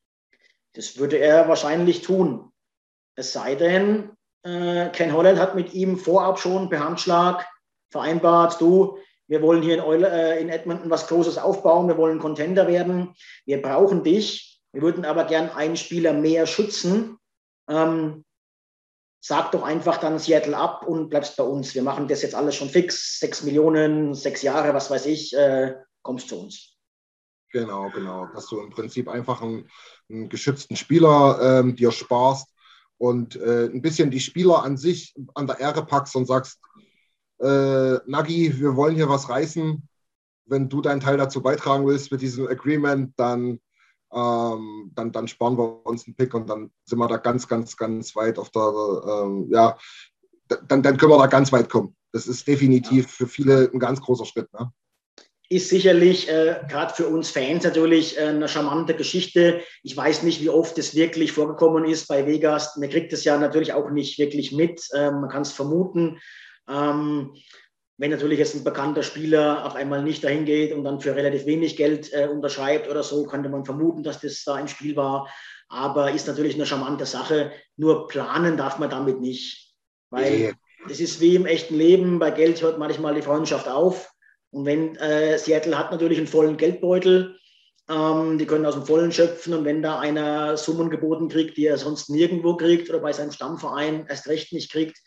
Das 0.73 0.97
würde 0.97 1.17
er 1.17 1.47
wahrscheinlich 1.47 2.01
tun. 2.01 2.51
Es 3.15 3.34
sei 3.34 3.56
denn, 3.56 4.12
äh, 4.43 4.89
Ken 4.89 5.13
Holland 5.13 5.39
hat 5.39 5.56
mit 5.56 5.73
ihm 5.73 5.97
vorab 5.97 6.39
schon 6.39 6.69
per 6.69 6.84
Handschlag 6.84 7.45
vereinbart, 7.91 8.60
du, 8.60 8.97
wir 9.28 9.42
wollen 9.42 9.64
hier 9.64 9.76
in, 9.76 9.82
Eule, 9.82 10.10
äh, 10.10 10.42
in 10.42 10.50
Edmonton 10.50 10.90
was 10.90 11.08
Großes 11.08 11.38
aufbauen. 11.38 11.88
Wir 11.88 11.98
wollen 11.98 12.20
Contender 12.20 12.68
werden. 12.68 13.16
Wir 13.46 13.62
brauchen 13.62 14.04
dich. 14.04 14.62
Wir 14.72 14.82
würden 14.82 15.06
aber 15.06 15.26
gern 15.26 15.50
einen 15.50 15.78
Spieler 15.78 16.14
mehr 16.14 16.46
schützen. 16.46 17.18
Ähm, 17.68 18.24
sag 19.20 19.52
doch 19.52 19.64
einfach 19.64 19.98
dann 19.98 20.20
Seattle 20.20 20.56
ab 20.56 20.86
und 20.86 21.10
bleibst 21.10 21.38
bei 21.38 21.44
uns. 21.44 21.74
Wir 21.74 21.82
machen 21.82 22.08
das 22.08 22.22
jetzt 22.22 22.36
alles 22.36 22.56
schon 22.56 22.70
fix. 22.70 23.20
Sechs 23.20 23.42
Millionen, 23.44 24.14
sechs 24.14 24.44
Jahre, 24.44 24.74
was 24.74 24.92
weiß 24.92 25.08
ich. 25.08 25.36
Äh, 25.36 25.76
kommst 26.04 26.30
zu 26.30 26.40
uns. 26.40 26.78
Genau, 27.52 27.90
genau. 27.90 28.28
Dass 28.34 28.48
du 28.48 28.60
im 28.60 28.70
Prinzip 28.70 29.08
einfach 29.08 29.42
einen, 29.42 29.70
einen 30.10 30.30
geschützten 30.30 30.76
Spieler 30.76 31.40
ähm, 31.42 31.76
dir 31.76 31.92
sparst 31.92 32.50
und 32.98 33.36
äh, 33.38 33.66
ein 33.66 33.82
bisschen 33.82 34.12
die 34.12 34.20
Spieler 34.20 34.64
an 34.64 34.78
sich 34.78 35.16
an 35.34 35.48
der 35.48 35.60
Ehre 35.60 35.86
packst 35.86 36.16
und 36.16 36.28
sagst, 36.28 36.60
äh, 37.39 38.00
Nagi, 38.06 38.60
wir 38.60 38.76
wollen 38.76 38.95
hier 38.95 39.10
was 39.10 39.30
reißen. 39.30 39.88
Wenn 40.45 40.69
du 40.69 40.82
deinen 40.82 41.00
Teil 41.00 41.17
dazu 41.17 41.41
beitragen 41.41 41.88
willst 41.88 42.12
mit 42.12 42.21
diesem 42.21 42.48
Agreement, 42.48 43.13
dann 43.17 43.60
ähm, 44.13 44.91
dann, 44.95 45.12
dann 45.12 45.28
sparen 45.28 45.58
wir 45.58 45.86
uns 45.86 46.06
einen 46.06 46.15
Pick 46.15 46.34
und 46.34 46.50
dann 46.50 46.71
sind 46.86 47.00
wir 47.00 47.08
da 47.08 47.17
ganz, 47.17 47.48
ganz, 47.48 47.76
ganz 47.76 48.15
weit 48.15 48.39
auf 48.39 48.50
der, 48.50 48.62
ähm, 48.62 49.48
ja, 49.52 49.78
dann, 50.48 50.84
dann 50.84 50.98
können 50.98 51.12
wir 51.12 51.17
da 51.17 51.28
ganz 51.28 51.52
weit 51.52 51.69
kommen. 51.69 51.95
Das 52.13 52.28
ist 52.28 52.48
definitiv 52.48 53.12
für 53.12 53.28
viele 53.28 53.69
ein 53.74 53.80
ganz 53.80 54.00
großer 54.00 54.26
Schritt. 54.26 54.52
Ne? 54.54 54.71
ist 55.48 55.69
sicherlich 55.69 56.28
äh, 56.28 56.60
gerade 56.67 56.93
für 56.93 57.08
uns 57.08 57.30
Fans 57.30 57.63
natürlich 57.63 58.17
äh, 58.17 58.21
eine 58.21 58.48
charmante 58.48 58.95
Geschichte. 58.95 59.62
Ich 59.84 59.95
weiß 59.95 60.24
nicht, 60.24 60.41
wie 60.41 60.50
oft 60.50 60.78
es 60.80 60.95
wirklich 60.95 61.34
vorgekommen 61.34 61.86
ist 61.86 62.08
bei 62.08 62.26
Vegas. 62.26 62.76
Man 62.78 62.89
kriegt 62.89 63.13
es 63.13 63.24
ja 63.24 63.38
natürlich 63.38 63.74
auch 63.74 63.91
nicht 63.91 64.17
wirklich 64.17 64.52
mit. 64.52 64.82
Ähm, 64.95 65.21
man 65.21 65.30
kann 65.30 65.43
es 65.43 65.52
vermuten. 65.52 66.19
Ähm, 66.69 67.36
wenn 67.97 68.12
natürlich 68.12 68.39
jetzt 68.39 68.56
ein 68.56 68.63
bekannter 68.63 69.04
Spieler 69.04 69.65
auf 69.65 69.75
einmal 69.75 70.04
nicht 70.04 70.23
dahin 70.23 70.45
geht 70.45 70.73
und 70.73 70.84
dann 70.84 70.99
für 70.99 71.15
relativ 71.15 71.45
wenig 71.45 71.78
Geld 71.78 72.12
äh, 72.13 72.28
unterschreibt 72.28 72.89
oder 72.89 73.04
so, 73.04 73.25
könnte 73.25 73.49
man 73.49 73.63
vermuten, 73.63 74.04
dass 74.04 74.19
das 74.19 74.43
da 74.43 74.60
im 74.60 74.67
Spiel 74.67 74.95
war. 74.95 75.30
Aber 75.69 76.12
ist 76.12 76.28
natürlich 76.28 76.56
eine 76.56 76.65
charmante 76.65 77.06
Sache. 77.06 77.51
Nur 77.78 78.08
planen 78.08 78.58
darf 78.58 78.80
man 78.80 78.89
damit 78.89 79.21
nicht. 79.21 79.73
Weil 80.10 80.54
es 80.89 80.99
ist 80.99 81.21
wie 81.21 81.36
im 81.36 81.45
echten 81.45 81.75
Leben. 81.75 82.19
Bei 82.19 82.32
Geld 82.32 82.62
hört 82.62 82.78
manchmal 82.78 83.15
die 83.15 83.21
Freundschaft 83.21 83.67
auf. 83.67 84.12
Und 84.51 84.65
wenn 84.65 84.95
äh, 84.97 85.38
Seattle 85.38 85.78
hat 85.78 85.91
natürlich 85.91 86.17
einen 86.17 86.28
vollen 86.28 86.58
Geldbeutel, 86.58 87.38
ähm, 87.89 88.38
die 88.38 88.45
können 88.45 88.65
aus 88.65 88.75
dem 88.75 88.86
Vollen 88.86 89.12
schöpfen 89.12 89.54
und 89.54 89.65
wenn 89.65 89.82
da 89.82 89.99
einer 89.99 90.58
Summen 90.58 90.89
geboten 90.89 91.30
kriegt, 91.30 91.58
die 91.58 91.67
er 91.67 91.78
sonst 91.78 92.10
nirgendwo 92.10 92.58
kriegt 92.58 92.89
oder 92.89 92.99
bei 92.99 93.12
seinem 93.12 93.32
Stammverein 93.32 94.06
erst 94.08 94.28
recht 94.28 94.54
nicht 94.54 94.71
kriegt, 94.71 94.97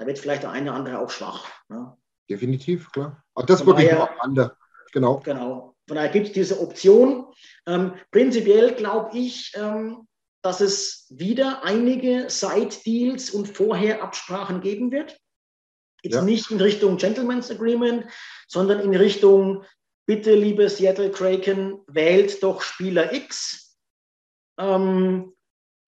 da 0.00 0.06
wird 0.06 0.18
vielleicht 0.18 0.44
der 0.44 0.50
eine 0.50 0.70
oder 0.70 0.78
andere 0.78 0.98
auch 0.98 1.10
schwach. 1.10 1.46
Ne? 1.68 1.94
Definitiv, 2.30 2.90
klar. 2.90 3.22
Aber 3.34 3.44
das 3.44 3.66
wirklich 3.66 3.90
daher, 3.90 4.10
nur 4.24 4.24
am 4.24 4.50
Genau. 4.92 5.20
Genau. 5.20 5.76
Von 5.86 5.94
daher 5.94 6.08
gibt 6.08 6.28
es 6.28 6.32
diese 6.32 6.58
Option. 6.58 7.26
Ähm, 7.66 7.92
prinzipiell 8.10 8.74
glaube 8.74 9.18
ich, 9.18 9.52
ähm, 9.56 10.08
dass 10.42 10.62
es 10.62 11.06
wieder 11.10 11.64
einige 11.64 12.30
Side-Deals 12.30 13.30
und 13.30 13.48
Vorher-Absprachen 13.48 14.62
geben 14.62 14.90
wird. 14.90 15.20
Jetzt 16.02 16.14
ja. 16.14 16.22
nicht 16.22 16.50
in 16.50 16.62
Richtung 16.62 16.96
Gentleman's 16.96 17.50
Agreement, 17.50 18.06
sondern 18.48 18.80
in 18.80 18.96
Richtung, 18.96 19.64
bitte, 20.06 20.34
liebe 20.34 20.70
Seattle 20.70 21.10
Kraken, 21.10 21.82
wählt 21.88 22.42
doch 22.42 22.62
Spieler 22.62 23.12
X. 23.12 23.78
Ähm, 24.58 25.34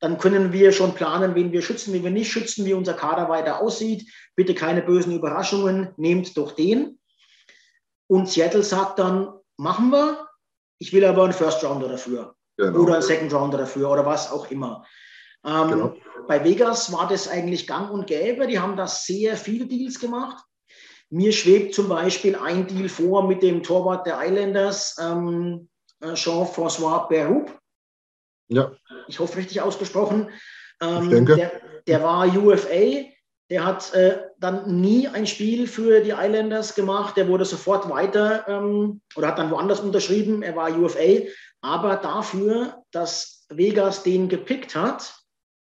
dann 0.02 0.18
können 0.18 0.52
wir 0.52 0.72
schon 0.72 0.96
planen, 0.96 1.36
wen 1.36 1.52
wir 1.52 1.62
schützen, 1.62 1.94
wen 1.94 2.04
wir 2.04 2.12
nicht 2.12 2.32
schützen, 2.32 2.66
wie 2.66 2.74
unser 2.74 2.96
Kader 2.96 3.30
weiter 3.30 3.62
aussieht. 3.62 4.12
Bitte 4.36 4.56
keine 4.56 4.82
bösen 4.82 5.16
Überraschungen, 5.16 5.94
nehmt 5.96 6.36
doch 6.38 6.54
den. 6.54 7.00
Und 8.08 8.28
Seattle 8.28 8.64
sagt 8.64 8.98
dann, 8.98 9.30
machen 9.58 9.92
wir, 9.92 10.28
ich 10.80 10.92
will 10.92 11.06
aber 11.06 11.24
einen 11.24 11.34
First 11.34 11.64
Rounder 11.64 11.88
dafür. 11.88 12.36
Genau. 12.58 12.80
Oder 12.80 12.96
einen 12.96 13.04
Second 13.04 13.32
Rounder 13.32 13.60
dafür 13.60 13.92
oder 13.92 14.06
was 14.06 14.32
auch 14.32 14.50
immer. 14.50 14.86
Ähm, 15.46 15.70
genau. 15.70 15.96
Bei 16.28 16.44
Vegas 16.44 16.92
war 16.92 17.08
das 17.08 17.28
eigentlich 17.28 17.68
gang 17.68 17.92
und 17.92 18.08
gäbe. 18.08 18.48
Die 18.48 18.60
haben 18.60 18.76
da 18.76 18.88
sehr 18.88 19.38
viele 19.38 19.68
Deals 19.68 20.00
gemacht. 20.00 20.44
Mir 21.12 21.32
schwebt 21.32 21.76
zum 21.76 21.90
Beispiel 21.90 22.36
ein 22.36 22.66
Deal 22.66 22.90
vor 22.90 23.28
mit 23.28 23.44
dem 23.44 23.62
Torwart 23.62 24.08
der 24.08 24.20
Islanders, 24.20 24.98
ähm, 25.00 25.70
äh, 26.02 26.14
Jean-François 26.14 27.08
Berhoub. 27.08 27.61
Ja. 28.52 28.72
Ich 29.08 29.20
hoffe, 29.20 29.38
richtig 29.38 29.62
ausgesprochen. 29.62 30.30
Ähm, 30.82 31.04
ich 31.04 31.10
denke. 31.10 31.36
Der, 31.36 31.52
der, 31.88 32.04
war 32.04 32.28
UFA. 32.28 33.06
Der 33.50 33.66
hat 33.66 33.94
äh, 33.94 34.20
dann 34.40 34.80
nie 34.80 35.08
ein 35.08 35.28
Spiel 35.28 35.68
für 35.68 36.02
die 36.02 36.12
Islanders 36.12 36.76
gemacht. 36.76 37.18
Der 37.18 37.28
wurde 37.28 37.46
sofort 37.46 37.90
weiter 37.90 38.46
ähm, 38.48 39.02
oder 39.16 39.30
hat 39.30 39.40
dann 39.40 39.52
woanders 39.52 39.80
unterschrieben. 39.80 40.44
Er 40.44 40.56
war 40.56 40.78
UFA. 40.78 41.28
Aber 41.62 41.98
dafür, 41.98 42.84
dass 42.92 43.46
Vegas 43.50 44.04
den 44.04 44.30
gepickt 44.30 44.76
hat, 44.76 45.22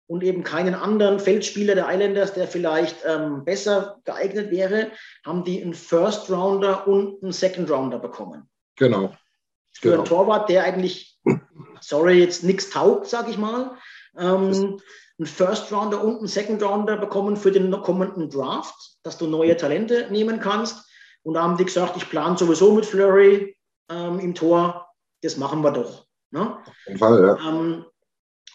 und 0.07 0.23
eben 0.23 0.43
keinen 0.43 0.73
anderen 0.73 1.19
Feldspieler 1.19 1.75
der 1.75 1.89
Islanders, 1.89 2.33
der 2.33 2.47
vielleicht 2.47 2.97
ähm, 3.05 3.43
besser 3.43 3.99
geeignet 4.05 4.51
wäre, 4.51 4.91
haben 5.25 5.43
die 5.43 5.61
einen 5.61 5.73
First 5.73 6.29
Rounder 6.31 6.87
und 6.87 7.21
einen 7.21 7.33
Second 7.33 7.69
Rounder 7.69 7.99
bekommen. 7.99 8.49
Genau. 8.77 9.13
Für 9.73 9.89
genau. 9.89 9.95
einen 9.95 10.05
Torwart, 10.05 10.49
der 10.49 10.63
eigentlich, 10.63 11.16
sorry, 11.81 12.19
jetzt 12.19 12.43
nichts 12.43 12.69
taugt, 12.69 13.07
sag 13.07 13.29
ich 13.29 13.37
mal. 13.37 13.77
Ähm, 14.17 14.79
einen 15.19 15.27
First 15.27 15.71
Rounder 15.71 16.03
und 16.03 16.17
einen 16.17 16.27
Second 16.27 16.61
Rounder 16.61 16.97
bekommen 16.97 17.37
für 17.37 17.51
den 17.51 17.71
kommenden 17.81 18.29
Draft, 18.29 18.75
dass 19.03 19.17
du 19.17 19.27
neue 19.27 19.57
Talente 19.57 20.07
nehmen 20.11 20.39
kannst. 20.39 20.85
Und 21.23 21.33
da 21.33 21.43
haben 21.43 21.57
die 21.57 21.65
gesagt, 21.65 21.97
ich 21.97 22.09
plane 22.09 22.37
sowieso 22.37 22.73
mit 22.73 22.85
Flurry 22.85 23.55
ähm, 23.89 24.19
im 24.19 24.35
Tor, 24.35 24.87
das 25.21 25.37
machen 25.37 25.61
wir 25.61 25.71
doch. 25.71 26.05
Ne? 26.31 26.57
Auf 26.57 26.73
jeden 26.87 26.99
Fall, 26.99 27.23
ja. 27.23 27.49
Ähm, 27.49 27.85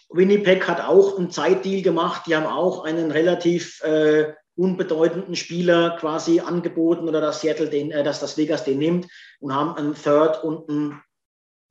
Winnipeg 0.09 0.67
hat 0.67 0.81
auch 0.81 1.17
einen 1.17 1.31
Zeitdeal 1.31 1.81
gemacht. 1.81 2.23
Die 2.27 2.35
haben 2.35 2.45
auch 2.45 2.85
einen 2.85 3.11
relativ 3.11 3.81
äh, 3.83 4.33
unbedeutenden 4.55 5.35
Spieler 5.35 5.97
quasi 5.99 6.39
angeboten 6.39 7.07
oder 7.07 7.19
dass 7.19 7.41
Seattle 7.41 7.69
den, 7.69 7.91
äh, 7.91 8.03
dass 8.03 8.19
das 8.19 8.37
Vegas 8.37 8.63
den 8.63 8.77
nimmt 8.77 9.07
und 9.39 9.53
haben 9.53 9.75
einen 9.75 9.95
Third 9.95 10.43
und 10.43 10.69
einen 10.69 11.01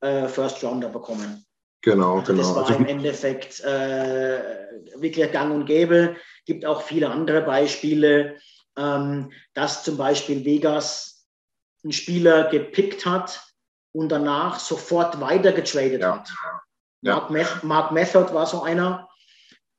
äh, 0.03 0.27
First 0.27 0.63
Rounder 0.63 0.89
bekommen. 0.89 1.45
Genau, 1.81 2.19
also 2.19 2.31
genau. 2.31 2.43
Das 2.43 2.55
war 2.55 2.67
also, 2.67 2.79
im 2.79 2.85
Endeffekt 2.85 3.59
äh, 3.61 4.41
wirklich 4.95 5.31
gang 5.31 5.53
und 5.53 5.65
gäbe. 5.65 6.15
Gibt 6.45 6.65
auch 6.65 6.81
viele 6.81 7.09
andere 7.09 7.41
Beispiele, 7.41 8.37
ähm, 8.77 9.31
dass 9.53 9.83
zum 9.83 9.97
Beispiel 9.97 10.45
Vegas 10.45 11.25
einen 11.83 11.91
Spieler 11.91 12.49
gepickt 12.49 13.05
hat 13.05 13.41
und 13.93 14.09
danach 14.09 14.59
sofort 14.59 15.19
weiter 15.19 15.51
getradet 15.51 16.01
ja. 16.01 16.15
hat. 16.15 16.29
Ja. 17.01 17.15
Mark, 17.15 17.29
Meth 17.31 17.63
Mark 17.63 17.91
Method 17.91 18.33
war 18.33 18.45
so 18.45 18.63
einer, 18.63 19.09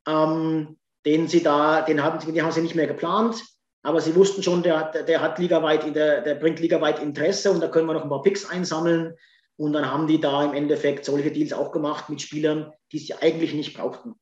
ähm, 0.07 0.77
den 1.07 1.27
sie 1.27 1.43
da, 1.43 1.81
den 1.81 2.03
haben, 2.03 2.21
sie, 2.21 2.33
den 2.33 2.45
haben 2.45 2.53
sie 2.53 2.61
nicht 2.61 2.75
mehr 2.75 2.87
geplant, 2.87 3.43
aber 3.83 4.01
sie 4.01 4.15
wussten 4.15 4.43
schon, 4.43 4.63
der, 4.63 4.91
der, 4.93 5.03
der 5.05 5.21
hat 5.23 5.39
ligaweit, 5.39 5.95
der, 5.95 6.21
der 6.21 6.35
bringt 6.35 6.61
ligaweit 6.61 6.99
Interesse 6.99 7.51
und 7.51 7.61
da 7.61 7.69
können 7.69 7.87
wir 7.87 7.95
noch 7.95 8.03
ein 8.03 8.11
paar 8.11 8.23
Picks 8.23 8.49
einsammeln. 8.49 9.15
Und 9.57 9.73
dann 9.73 9.91
haben 9.91 10.07
die 10.07 10.21
da 10.21 10.45
im 10.45 10.55
Endeffekt 10.55 11.05
solche 11.05 11.31
Deals 11.31 11.53
auch 11.53 11.71
gemacht 11.71 12.09
mit 12.09 12.21
Spielern, 12.21 12.73
die 12.93 12.99
sie 12.99 13.15
eigentlich 13.15 13.55
nicht 13.55 13.77
brauchten, 13.77 14.15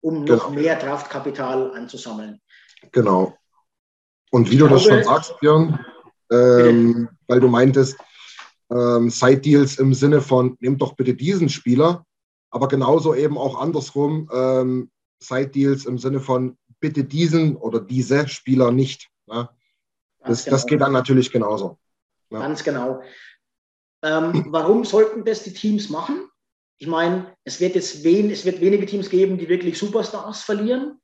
um 0.00 0.24
noch 0.24 0.48
genau. 0.48 0.60
mehr 0.60 0.76
Draftkapital 0.76 1.72
anzusammeln. 1.74 2.40
Genau. 2.90 3.36
Und 4.30 4.50
wie 4.50 4.56
du 4.56 4.68
das 4.68 4.84
schon 4.84 5.04
sagst, 5.04 5.38
Björn, 5.40 5.84
ähm, 6.30 7.08
weil 7.26 7.40
du 7.40 7.48
meintest, 7.48 7.96
ähm, 8.70 9.10
Side-Deals 9.10 9.78
im 9.78 9.94
Sinne 9.94 10.20
von, 10.20 10.56
nehmt 10.60 10.80
doch 10.80 10.94
bitte 10.94 11.14
diesen 11.14 11.48
Spieler, 11.48 12.04
aber 12.50 12.68
genauso 12.68 13.14
eben 13.14 13.36
auch 13.36 13.60
andersrum 13.60 14.28
ähm, 14.32 14.90
Side-Deals 15.20 15.86
im 15.86 15.98
Sinne 15.98 16.20
von 16.20 16.56
bitte 16.80 17.04
diesen 17.04 17.56
oder 17.56 17.80
diese 17.80 18.26
Spieler 18.28 18.70
nicht. 18.70 19.08
Ne? 19.26 19.48
Das, 20.20 20.44
genau. 20.44 20.56
das, 20.56 20.66
geht 20.66 20.80
dann 20.80 20.92
natürlich 20.92 21.30
genauso. 21.30 21.78
Ja. 22.30 22.40
Ganz 22.40 22.62
genau. 22.64 23.02
Ähm, 24.02 24.46
warum 24.48 24.84
sollten 24.84 25.24
das 25.24 25.42
die 25.42 25.52
Teams 25.52 25.88
machen? 25.90 26.28
Ich 26.78 26.86
meine, 26.86 27.34
es 27.44 27.60
wird 27.60 27.74
jetzt 27.74 28.04
wen, 28.04 28.30
es 28.30 28.44
wird 28.44 28.60
wenige 28.60 28.86
Teams 28.86 29.10
geben, 29.10 29.36
die 29.36 29.48
wirklich 29.48 29.78
Superstars 29.78 30.42
verlieren. 30.42 30.98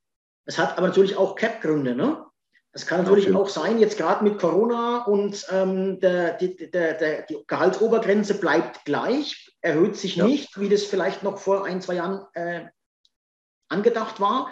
Es 0.46 0.58
hat 0.58 0.78
aber 0.78 0.88
natürlich 0.88 1.16
auch 1.16 1.34
Cap-Gründe. 1.34 1.94
Ne? 1.94 2.24
Es 2.72 2.86
kann 2.86 3.02
natürlich 3.02 3.28
okay. 3.28 3.36
auch 3.36 3.48
sein, 3.48 3.78
jetzt 3.78 3.98
gerade 3.98 4.22
mit 4.22 4.38
Corona 4.38 5.04
und 5.04 5.46
ähm, 5.50 5.98
der, 6.00 6.34
die, 6.34 6.70
der, 6.70 6.94
der, 6.94 7.22
die 7.22 7.38
Gehaltsobergrenze 7.46 8.34
bleibt 8.34 8.84
gleich, 8.84 9.50
erhöht 9.60 9.96
sich 9.96 10.16
ja. 10.16 10.26
nicht, 10.26 10.60
wie 10.60 10.68
das 10.68 10.84
vielleicht 10.84 11.22
noch 11.22 11.38
vor 11.38 11.64
ein, 11.64 11.80
zwei 11.80 11.94
Jahren 11.94 12.26
äh, 12.34 12.66
angedacht 13.68 14.20
war. 14.20 14.50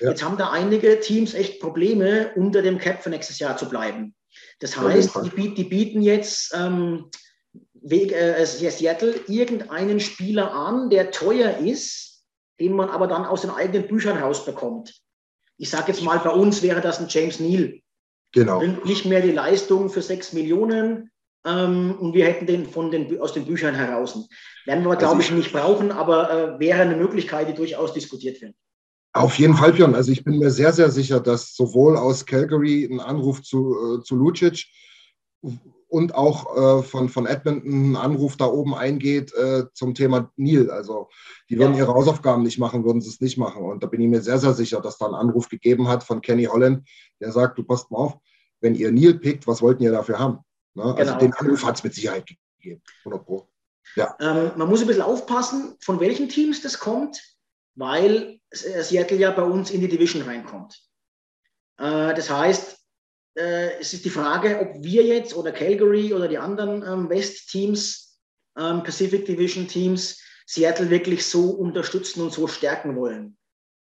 Ja. 0.00 0.10
Jetzt 0.10 0.22
haben 0.22 0.36
da 0.36 0.50
einige 0.50 1.00
Teams 1.00 1.34
echt 1.34 1.60
Probleme, 1.60 2.32
unter 2.34 2.62
dem 2.62 2.78
Cap 2.78 3.02
für 3.02 3.10
nächstes 3.10 3.38
Jahr 3.38 3.56
zu 3.56 3.68
bleiben. 3.68 4.14
Das 4.60 4.76
heißt, 4.76 5.14
die, 5.36 5.54
die 5.54 5.64
bieten 5.64 6.02
jetzt 6.02 6.54
ähm, 6.54 7.10
Weg, 7.82 8.12
äh, 8.12 8.44
Seattle 8.44 9.14
irgendeinen 9.28 10.00
Spieler 10.00 10.52
an, 10.52 10.90
der 10.90 11.10
teuer 11.10 11.58
ist, 11.58 12.24
den 12.60 12.72
man 12.72 12.88
aber 12.88 13.06
dann 13.06 13.24
aus 13.24 13.42
den 13.42 13.50
eigenen 13.50 13.88
Büchern 13.88 14.18
rausbekommt. 14.18 14.94
Ich 15.58 15.70
sage 15.70 15.92
jetzt 15.92 16.02
mal, 16.02 16.18
bei 16.18 16.30
uns 16.30 16.62
wäre 16.62 16.80
das 16.80 17.00
ein 17.00 17.06
James 17.08 17.40
Neal. 17.40 17.80
Genau. 18.32 18.62
Nicht 18.84 19.06
mehr 19.06 19.22
die 19.22 19.32
Leistung 19.32 19.88
für 19.88 20.02
sechs 20.02 20.32
Millionen 20.32 21.10
ähm, 21.46 21.96
und 21.98 22.12
wir 22.12 22.26
hätten 22.26 22.46
den, 22.46 22.66
von 22.66 22.90
den 22.90 23.18
aus 23.20 23.32
den 23.32 23.46
Büchern 23.46 23.74
heraus. 23.74 24.28
Werden 24.66 24.84
wir, 24.84 24.96
glaube 24.96 25.16
also 25.16 25.20
ich, 25.20 25.30
nicht 25.30 25.52
brauchen, 25.52 25.92
aber 25.92 26.30
äh, 26.30 26.58
wäre 26.58 26.82
eine 26.82 26.96
Möglichkeit, 26.96 27.48
die 27.48 27.54
durchaus 27.54 27.92
diskutiert 27.92 28.40
wird. 28.42 28.54
Auf 29.12 29.38
jeden 29.38 29.54
Fall, 29.54 29.72
Björn. 29.72 29.94
Also 29.94 30.12
ich 30.12 30.24
bin 30.24 30.38
mir 30.38 30.50
sehr, 30.50 30.72
sehr 30.72 30.90
sicher, 30.90 31.20
dass 31.20 31.54
sowohl 31.54 31.96
aus 31.96 32.26
Calgary 32.26 32.84
ein 32.84 33.00
Anruf 33.00 33.42
zu, 33.42 33.74
äh, 33.74 34.02
zu 34.02 34.16
Lucic 34.16 34.66
und 35.88 36.14
auch 36.14 36.56
äh, 36.56 36.82
von, 36.82 37.08
von 37.08 37.26
Edmonton 37.26 37.92
ein 37.92 37.96
Anruf 37.96 38.36
da 38.36 38.46
oben 38.46 38.74
eingeht 38.74 39.32
äh, 39.34 39.64
zum 39.72 39.94
Thema 39.94 40.32
Neil. 40.36 40.70
Also 40.70 41.08
die 41.48 41.58
würden 41.58 41.74
ja. 41.74 41.80
ihre 41.80 41.94
Hausaufgaben 41.94 42.42
nicht 42.42 42.58
machen, 42.58 42.84
würden 42.84 43.00
sie 43.00 43.10
es 43.10 43.20
nicht 43.20 43.38
machen. 43.38 43.62
Und 43.62 43.82
da 43.82 43.86
bin 43.86 44.00
ich 44.00 44.08
mir 44.08 44.20
sehr, 44.20 44.38
sehr 44.38 44.54
sicher, 44.54 44.80
dass 44.80 44.98
da 44.98 45.06
ein 45.06 45.14
Anruf 45.14 45.48
gegeben 45.48 45.88
hat 45.88 46.02
von 46.02 46.20
Kenny 46.20 46.44
Holland, 46.44 46.88
der 47.20 47.32
sagt, 47.32 47.58
du 47.58 47.62
passt 47.62 47.90
mal 47.90 47.98
auf, 47.98 48.18
wenn 48.60 48.74
ihr 48.74 48.90
Neil 48.90 49.14
pickt, 49.14 49.46
was 49.46 49.62
wollten 49.62 49.82
ihr 49.82 49.92
dafür 49.92 50.18
haben? 50.18 50.38
Ne? 50.74 50.84
Also 50.84 51.12
genau. 51.12 51.18
den 51.18 51.34
Anruf 51.34 51.64
hat 51.64 51.76
es 51.76 51.84
mit 51.84 51.94
Sicherheit 51.94 52.26
gegeben, 52.26 52.82
100 53.04 53.24
Pro. 53.24 53.48
Ja. 53.94 54.16
Ähm, 54.20 54.52
man 54.56 54.68
muss 54.68 54.80
ein 54.80 54.86
bisschen 54.88 55.02
aufpassen, 55.02 55.76
von 55.80 56.00
welchen 56.00 56.28
Teams 56.28 56.62
das 56.62 56.78
kommt, 56.78 57.22
weil 57.76 58.40
Seattle 58.52 59.18
ja 59.18 59.30
bei 59.30 59.42
uns 59.42 59.70
in 59.70 59.80
die 59.80 59.88
Division 59.88 60.22
reinkommt. 60.22 60.82
Äh, 61.78 62.14
das 62.14 62.28
heißt, 62.28 62.78
äh, 63.36 63.78
es 63.78 63.92
ist 63.92 64.04
die 64.04 64.10
Frage, 64.10 64.58
ob 64.60 64.82
wir 64.82 65.04
jetzt 65.04 65.36
oder 65.36 65.52
Calgary 65.52 66.12
oder 66.12 66.28
die 66.28 66.38
anderen 66.38 66.82
ähm, 66.82 67.08
West-Teams, 67.08 68.18
ähm, 68.58 68.82
Pacific 68.82 69.26
Division 69.26 69.68
Teams, 69.68 70.20
Seattle 70.46 70.90
wirklich 70.90 71.26
so 71.26 71.50
unterstützen 71.50 72.22
und 72.22 72.32
so 72.32 72.46
stärken 72.46 72.96
wollen. 72.96 73.36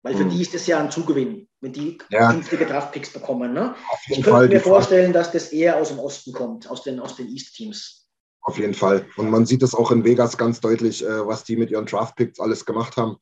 Weil 0.03 0.17
für 0.17 0.25
mhm. 0.25 0.31
die 0.31 0.43
ist 0.43 0.55
das 0.55 0.67
ja 0.67 0.81
ein 0.81 0.91
Zugewinn, 0.91 1.49
wenn 1.61 1.73
die 1.73 1.99
ja. 2.11 2.33
künftige 2.33 2.67
Draftpicks 2.67 3.13
bekommen. 3.13 3.53
Ne? 3.53 3.75
Ich 4.09 4.23
könnte 4.23 4.49
mir 4.49 4.61
vorstellen, 4.61 5.13
dass 5.13 5.31
das 5.31 5.53
eher 5.53 5.77
aus 5.77 5.89
dem 5.89 6.01
Osten 6.01 6.33
kommt, 6.33 6.69
aus 6.69 6.83
den, 6.83 6.99
aus 6.99 7.15
den 7.17 7.29
East-Teams. 7.29 8.09
Auf 8.41 8.59
jeden 8.59 8.75
Fall. 8.75 9.07
Und 9.17 9.31
man 9.31 9.47
sieht 9.47 9.63
das 9.63 9.75
auch 9.75 9.93
in 9.93 10.05
Vegas 10.05 10.37
ganz 10.37 10.61
deutlich, 10.61 11.05
äh, 11.05 11.27
was 11.27 11.45
die 11.45 11.57
mit 11.57 11.71
ihren 11.71 11.87
Draftpicks 11.87 12.41
alles 12.41 12.65
gemacht 12.65 12.97
haben, 12.97 13.17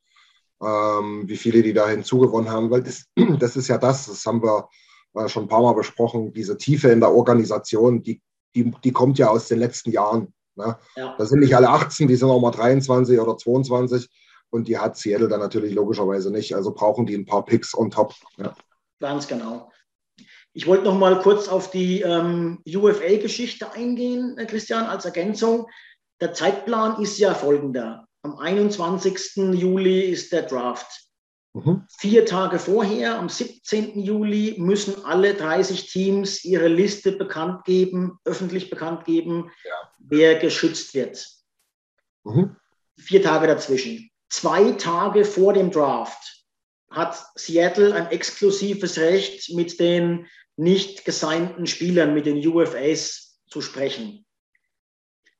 ähm, 0.63 1.27
wie 1.27 1.37
viele 1.37 1.61
die 1.61 1.73
da 1.73 1.87
hinzugewonnen 1.87 2.49
haben, 2.49 2.71
weil 2.71 2.81
das, 2.81 3.05
das 3.39 3.55
ist 3.55 3.67
ja 3.67 3.77
das, 3.77 4.07
das 4.07 4.25
haben 4.25 4.41
wir 4.41 4.67
äh, 5.15 5.27
schon 5.27 5.43
ein 5.43 5.49
paar 5.49 5.61
Mal 5.61 5.73
besprochen, 5.73 6.33
diese 6.33 6.57
Tiefe 6.57 6.89
in 6.89 6.99
der 6.99 7.11
Organisation, 7.11 8.03
die, 8.03 8.21
die, 8.55 8.71
die 8.83 8.91
kommt 8.91 9.17
ja 9.17 9.29
aus 9.29 9.47
den 9.47 9.59
letzten 9.59 9.91
Jahren. 9.91 10.33
Ne? 10.55 10.77
Ja. 10.95 11.15
Da 11.17 11.25
sind 11.25 11.39
nicht 11.39 11.55
alle 11.55 11.69
18, 11.69 12.07
die 12.07 12.15
sind 12.15 12.29
auch 12.29 12.41
mal 12.41 12.51
23 12.51 13.19
oder 13.19 13.37
22 13.37 14.09
und 14.49 14.67
die 14.67 14.77
hat 14.77 14.97
Seattle 14.97 15.27
dann 15.27 15.39
natürlich 15.39 15.73
logischerweise 15.73 16.31
nicht. 16.31 16.55
Also 16.55 16.73
brauchen 16.73 17.05
die 17.05 17.15
ein 17.15 17.25
paar 17.25 17.45
Picks 17.45 17.77
on 17.77 17.89
top. 17.89 18.13
Ja. 18.37 18.53
Ganz 18.99 19.27
genau. 19.27 19.71
Ich 20.53 20.67
wollte 20.67 20.83
noch 20.83 20.97
mal 20.97 21.21
kurz 21.21 21.47
auf 21.47 21.71
die 21.71 22.01
ähm, 22.01 22.61
UFA-Geschichte 22.67 23.71
eingehen, 23.71 24.37
äh, 24.37 24.45
Christian, 24.45 24.83
als 24.85 25.05
Ergänzung. 25.05 25.67
Der 26.19 26.33
Zeitplan 26.33 27.01
ist 27.01 27.17
ja 27.17 27.33
folgender. 27.33 28.05
Am 28.21 28.37
21. 28.37 29.37
Juli 29.53 30.01
ist 30.01 30.31
der 30.31 30.43
Draft. 30.43 31.07
Mhm. 31.53 31.85
Vier 31.97 32.25
Tage 32.25 32.59
vorher, 32.59 33.19
am 33.19 33.27
17. 33.27 33.99
Juli, 33.99 34.55
müssen 34.57 35.03
alle 35.05 35.33
30 35.33 35.91
Teams 35.91 36.45
ihre 36.45 36.67
Liste 36.67 37.11
bekannt 37.11 37.65
geben, 37.65 38.17
öffentlich 38.23 38.69
bekannt 38.69 39.05
geben, 39.05 39.51
ja. 39.63 39.91
wer 39.99 40.39
geschützt 40.39 40.93
wird. 40.93 41.27
Mhm. 42.23 42.55
Vier 42.97 43.21
Tage 43.21 43.47
dazwischen 43.47 44.11
zwei 44.31 44.71
Tage 44.71 45.25
vor 45.25 45.53
dem 45.53 45.69
Draft 45.69 46.45
hat 46.89 47.23
Seattle 47.35 47.93
ein 47.93 48.07
exklusives 48.07 48.97
Recht, 48.97 49.53
mit 49.53 49.79
den 49.79 50.27
nicht 50.57 51.05
gesignten 51.05 51.67
Spielern, 51.67 52.13
mit 52.13 52.25
den 52.25 52.45
UFAs 52.45 53.39
zu 53.47 53.61
sprechen. 53.61 54.25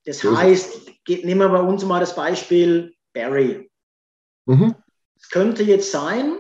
Das 0.06 0.24
heißt, 0.24 0.92
nehmen 1.08 1.40
wir 1.40 1.50
bei 1.50 1.62
uns 1.62 1.84
mal 1.84 2.00
das 2.00 2.16
Beispiel 2.16 2.96
Barry. 3.14 3.70
Mhm. 4.46 4.76
Es 5.22 5.30
könnte 5.30 5.64
jetzt 5.64 5.92
sein, 5.92 6.40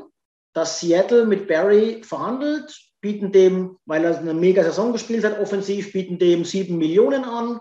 dass 0.53 0.79
Seattle 0.79 1.25
mit 1.25 1.47
Barry 1.47 2.03
verhandelt, 2.03 2.75
bieten 2.99 3.31
dem, 3.31 3.77
weil 3.85 4.03
er 4.03 4.17
eine 4.17 4.33
mega 4.33 4.63
Saison 4.63 4.91
gespielt 4.91 5.23
hat, 5.23 5.39
offensiv, 5.39 5.91
bieten 5.93 6.19
dem 6.19 6.45
sieben 6.45 6.77
Millionen 6.77 7.23
an 7.23 7.59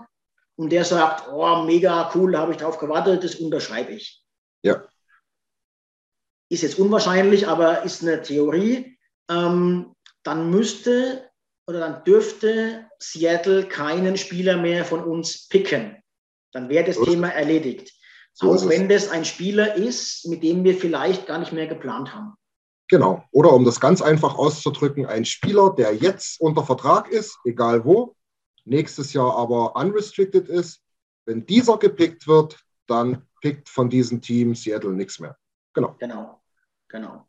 und 0.57 0.71
der 0.71 0.85
sagt, 0.85 1.29
oh, 1.33 1.63
mega 1.65 2.11
cool, 2.15 2.33
da 2.33 2.41
habe 2.41 2.53
ich 2.53 2.59
drauf 2.59 2.79
gewartet, 2.79 3.25
das 3.25 3.37
unterschreibe 3.37 3.93
ich. 3.93 4.23
Ja. 4.63 4.85
Ist 6.51 6.63
jetzt 6.63 6.79
unwahrscheinlich, 6.79 7.49
aber 7.49 7.85
ist 7.85 8.03
eine 8.03 8.21
Theorie. 8.21 8.99
Ähm, 9.31 9.95
dann 10.23 10.51
müsste 10.51 11.31
oder 11.67 11.79
dann 11.79 12.05
dürfte 12.05 12.91
Seattle 12.99 13.65
keinen 13.65 14.17
Spieler 14.17 14.57
mehr 14.57 14.85
von 14.85 15.05
uns 15.05 15.47
picken. 15.49 16.03
Dann 16.53 16.69
wäre 16.69 16.85
das 16.85 17.01
Thema 17.01 17.29
erledigt. 17.29 17.93
So 18.41 18.55
auch 18.55 18.69
wenn 18.71 18.89
das 18.89 19.11
ein 19.11 19.27
Spieler 19.27 19.75
ist, 19.75 20.27
mit 20.27 20.43
dem 20.43 20.65
wir 20.65 20.75
vielleicht 20.75 21.27
gar 21.27 21.39
nicht 21.39 21.53
mehr 21.53 21.67
geplant 21.67 22.15
haben. 22.15 22.37
Genau. 22.89 23.23
Oder 23.33 23.53
um 23.53 23.67
das 23.67 23.81
ganz 23.81 24.01
einfach 24.01 24.39
auszudrücken, 24.39 25.05
ein 25.05 25.27
Spieler, 25.27 25.75
der 25.77 25.95
jetzt 25.95 26.41
unter 26.41 26.65
Vertrag 26.65 27.11
ist, 27.11 27.39
egal 27.45 27.85
wo, 27.85 28.17
nächstes 28.65 29.13
Jahr 29.13 29.37
aber 29.37 29.77
unrestricted 29.77 30.49
ist, 30.49 30.81
wenn 31.27 31.45
dieser 31.45 31.77
gepickt 31.77 32.27
wird, 32.27 32.59
dann 32.87 33.27
pickt 33.43 33.69
von 33.69 33.91
diesem 33.91 34.23
Team 34.23 34.55
Seattle 34.55 34.93
nichts 34.93 35.21
mehr. 35.21 35.37
Genau. 35.75 35.95
Genau, 35.99 36.41
genau. 36.89 37.27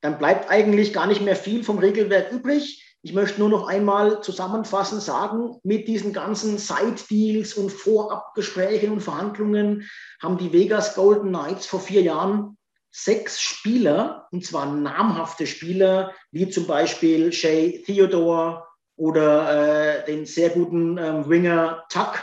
Dann 0.00 0.16
bleibt 0.16 0.50
eigentlich 0.50 0.94
gar 0.94 1.06
nicht 1.06 1.20
mehr 1.20 1.36
viel 1.36 1.64
vom 1.64 1.78
Regelwerk 1.78 2.32
übrig. 2.32 2.89
Ich 3.02 3.14
möchte 3.14 3.40
nur 3.40 3.48
noch 3.48 3.66
einmal 3.66 4.22
zusammenfassend 4.22 5.00
sagen, 5.00 5.58
mit 5.62 5.88
diesen 5.88 6.12
ganzen 6.12 6.58
Side-Deals 6.58 7.54
und 7.54 7.70
Vorabgesprächen 7.72 8.92
und 8.92 9.00
Verhandlungen 9.00 9.88
haben 10.22 10.36
die 10.36 10.52
Vegas 10.52 10.94
Golden 10.94 11.28
Knights 11.30 11.66
vor 11.66 11.80
vier 11.80 12.02
Jahren 12.02 12.58
sechs 12.90 13.40
Spieler, 13.40 14.28
und 14.32 14.44
zwar 14.44 14.66
namhafte 14.66 15.46
Spieler, 15.46 16.12
wie 16.30 16.50
zum 16.50 16.66
Beispiel 16.66 17.32
Shay 17.32 17.82
Theodore 17.86 18.64
oder 18.96 20.02
äh, 20.02 20.04
den 20.04 20.26
sehr 20.26 20.50
guten 20.50 20.98
ähm, 20.98 21.28
Winger 21.28 21.84
Tuck, 21.88 22.22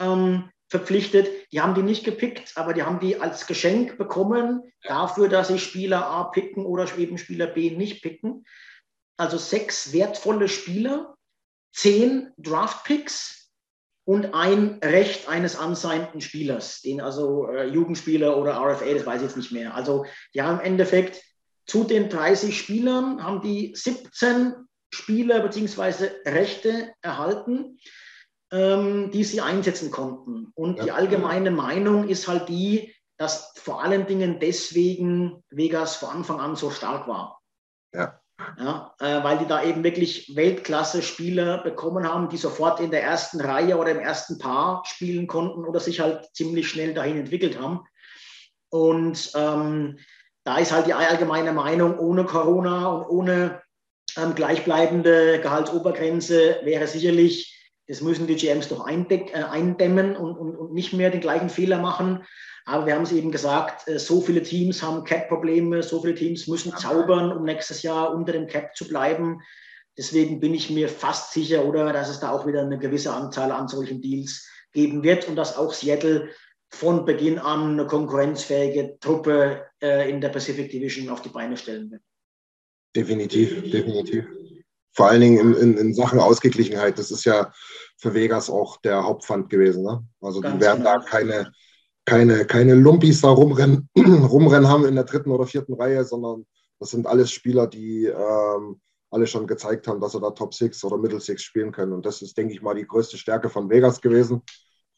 ähm, 0.00 0.48
verpflichtet. 0.68 1.28
Die 1.52 1.60
haben 1.60 1.74
die 1.74 1.82
nicht 1.82 2.04
gepickt, 2.04 2.52
aber 2.56 2.72
die 2.72 2.82
haben 2.82 3.00
die 3.00 3.20
als 3.20 3.46
Geschenk 3.46 3.98
bekommen 3.98 4.62
dafür, 4.82 5.28
dass 5.28 5.48
sie 5.48 5.58
Spieler 5.58 6.06
A 6.06 6.24
picken 6.24 6.64
oder 6.64 6.86
eben 6.96 7.18
Spieler 7.18 7.46
B 7.46 7.70
nicht 7.70 8.02
picken. 8.02 8.44
Also 9.18 9.36
sechs 9.36 9.92
wertvolle 9.92 10.48
Spieler, 10.48 11.14
zehn 11.72 12.32
Draft-Picks 12.38 13.50
und 14.04 14.32
ein 14.32 14.78
Recht 14.82 15.28
eines 15.28 15.56
ansignten 15.56 16.20
Spielers, 16.20 16.80
den 16.80 17.00
also 17.00 17.46
äh, 17.48 17.66
Jugendspieler 17.66 18.36
oder 18.36 18.56
RFA, 18.58 18.94
das 18.94 19.04
weiß 19.04 19.20
ich 19.20 19.28
jetzt 19.28 19.36
nicht 19.36 19.52
mehr. 19.52 19.74
Also 19.74 20.06
die 20.34 20.42
haben 20.42 20.60
im 20.60 20.64
Endeffekt 20.64 21.22
zu 21.66 21.84
den 21.84 22.08
30 22.08 22.58
Spielern 22.58 23.22
haben 23.22 23.42
die 23.42 23.74
17 23.74 24.54
Spieler 24.90 25.40
bzw. 25.40 26.08
Rechte 26.24 26.94
erhalten 27.02 27.78
ähm, 28.50 29.10
die 29.10 29.24
sie 29.24 29.40
einsetzen 29.40 29.90
konnten. 29.90 30.52
Und 30.54 30.78
ja. 30.78 30.84
die 30.84 30.92
allgemeine 30.92 31.50
Meinung 31.50 32.08
ist 32.08 32.28
halt 32.28 32.48
die, 32.48 32.94
dass 33.18 33.52
vor 33.56 33.82
allen 33.82 34.06
Dingen 34.06 34.38
deswegen 34.40 35.42
Vegas 35.50 35.96
von 35.96 36.10
Anfang 36.10 36.40
an 36.40 36.56
so 36.56 36.70
stark 36.70 37.08
war. 37.08 37.40
Ja. 37.92 38.20
Ja, 38.56 38.94
äh, 39.00 39.24
weil 39.24 39.38
die 39.38 39.46
da 39.46 39.64
eben 39.64 39.82
wirklich 39.82 40.36
Weltklasse-Spieler 40.36 41.58
bekommen 41.58 42.08
haben, 42.08 42.28
die 42.28 42.36
sofort 42.36 42.78
in 42.78 42.92
der 42.92 43.02
ersten 43.02 43.40
Reihe 43.40 43.76
oder 43.76 43.90
im 43.90 43.98
ersten 43.98 44.38
Paar 44.38 44.84
spielen 44.86 45.26
konnten 45.26 45.64
oder 45.64 45.80
sich 45.80 45.98
halt 45.98 46.28
ziemlich 46.34 46.68
schnell 46.68 46.94
dahin 46.94 47.18
entwickelt 47.18 47.58
haben. 47.58 47.80
Und 48.70 49.32
ähm, 49.34 49.98
da 50.44 50.58
ist 50.58 50.72
halt 50.72 50.86
die 50.86 50.94
allgemeine 50.94 51.52
Meinung, 51.52 51.98
ohne 51.98 52.24
Corona 52.24 52.86
und 52.88 53.06
ohne 53.08 53.60
ähm, 54.16 54.34
gleichbleibende 54.36 55.40
Gehaltsobergrenze 55.40 56.60
wäre 56.62 56.86
sicherlich 56.86 57.57
das 57.88 58.02
müssen 58.02 58.26
die 58.26 58.36
GMs 58.36 58.68
doch 58.68 58.86
äh, 58.86 59.32
eindämmen 59.32 60.14
und, 60.14 60.36
und, 60.36 60.56
und 60.56 60.74
nicht 60.74 60.92
mehr 60.92 61.10
den 61.10 61.22
gleichen 61.22 61.48
Fehler 61.48 61.80
machen. 61.80 62.22
Aber 62.66 62.84
wir 62.84 62.94
haben 62.94 63.04
es 63.04 63.12
eben 63.12 63.32
gesagt, 63.32 63.88
äh, 63.88 63.98
so 63.98 64.20
viele 64.20 64.42
Teams 64.42 64.82
haben 64.82 65.04
Cap-Probleme, 65.04 65.82
so 65.82 66.02
viele 66.02 66.14
Teams 66.14 66.46
müssen 66.46 66.76
zaubern, 66.76 67.32
um 67.32 67.44
nächstes 67.44 67.82
Jahr 67.82 68.14
unter 68.14 68.32
dem 68.32 68.46
Cap 68.46 68.76
zu 68.76 68.86
bleiben. 68.86 69.40
Deswegen 69.96 70.38
bin 70.38 70.54
ich 70.54 70.68
mir 70.68 70.88
fast 70.88 71.32
sicher, 71.32 71.64
oder, 71.64 71.92
dass 71.92 72.10
es 72.10 72.20
da 72.20 72.30
auch 72.30 72.46
wieder 72.46 72.60
eine 72.60 72.78
gewisse 72.78 73.12
Anzahl 73.12 73.50
an 73.50 73.68
solchen 73.68 74.02
Deals 74.02 74.46
geben 74.72 75.02
wird 75.02 75.26
und 75.26 75.36
dass 75.36 75.56
auch 75.56 75.72
Seattle 75.72 76.28
von 76.70 77.06
Beginn 77.06 77.38
an 77.38 77.72
eine 77.72 77.86
konkurrenzfähige 77.86 78.98
Truppe 79.00 79.64
äh, 79.82 80.10
in 80.10 80.20
der 80.20 80.28
Pacific 80.28 80.70
Division 80.70 81.08
auf 81.08 81.22
die 81.22 81.30
Beine 81.30 81.56
stellen 81.56 81.90
wird. 81.90 82.02
Definitiv, 82.94 83.70
definitiv 83.70 84.26
vor 84.92 85.08
allen 85.08 85.20
Dingen 85.20 85.38
in, 85.38 85.54
in, 85.54 85.78
in, 85.78 85.94
Sachen 85.94 86.18
Ausgeglichenheit. 86.18 86.98
Das 86.98 87.10
ist 87.10 87.24
ja 87.24 87.52
für 87.98 88.14
Vegas 88.14 88.50
auch 88.50 88.80
der 88.80 89.04
Hauptpfand 89.04 89.50
gewesen. 89.50 89.84
Ne? 89.84 90.04
Also 90.20 90.40
Ganz 90.40 90.54
die 90.54 90.60
werden 90.60 90.84
genau. 90.84 90.98
da 90.98 91.04
keine, 91.04 91.52
keine, 92.04 92.44
keine 92.46 92.74
Lumpis 92.74 93.20
da 93.20 93.28
rumrennen, 93.28 93.88
rumrennen 93.96 94.68
haben 94.68 94.86
in 94.86 94.94
der 94.94 95.04
dritten 95.04 95.30
oder 95.30 95.46
vierten 95.46 95.74
Reihe, 95.74 96.04
sondern 96.04 96.46
das 96.78 96.90
sind 96.90 97.06
alles 97.06 97.30
Spieler, 97.30 97.66
die 97.66 98.06
ähm, 98.06 98.80
alle 99.10 99.26
schon 99.26 99.46
gezeigt 99.46 99.88
haben, 99.88 100.00
dass 100.00 100.12
sie 100.12 100.20
da 100.20 100.30
Top 100.30 100.54
Six 100.54 100.84
oder 100.84 100.98
Middle 100.98 101.20
Six 101.20 101.42
spielen 101.42 101.72
können. 101.72 101.92
Und 101.92 102.06
das 102.06 102.22
ist, 102.22 102.36
denke 102.36 102.54
ich 102.54 102.62
mal, 102.62 102.74
die 102.74 102.86
größte 102.86 103.16
Stärke 103.16 103.48
von 103.48 103.70
Vegas 103.70 104.00
gewesen. 104.00 104.42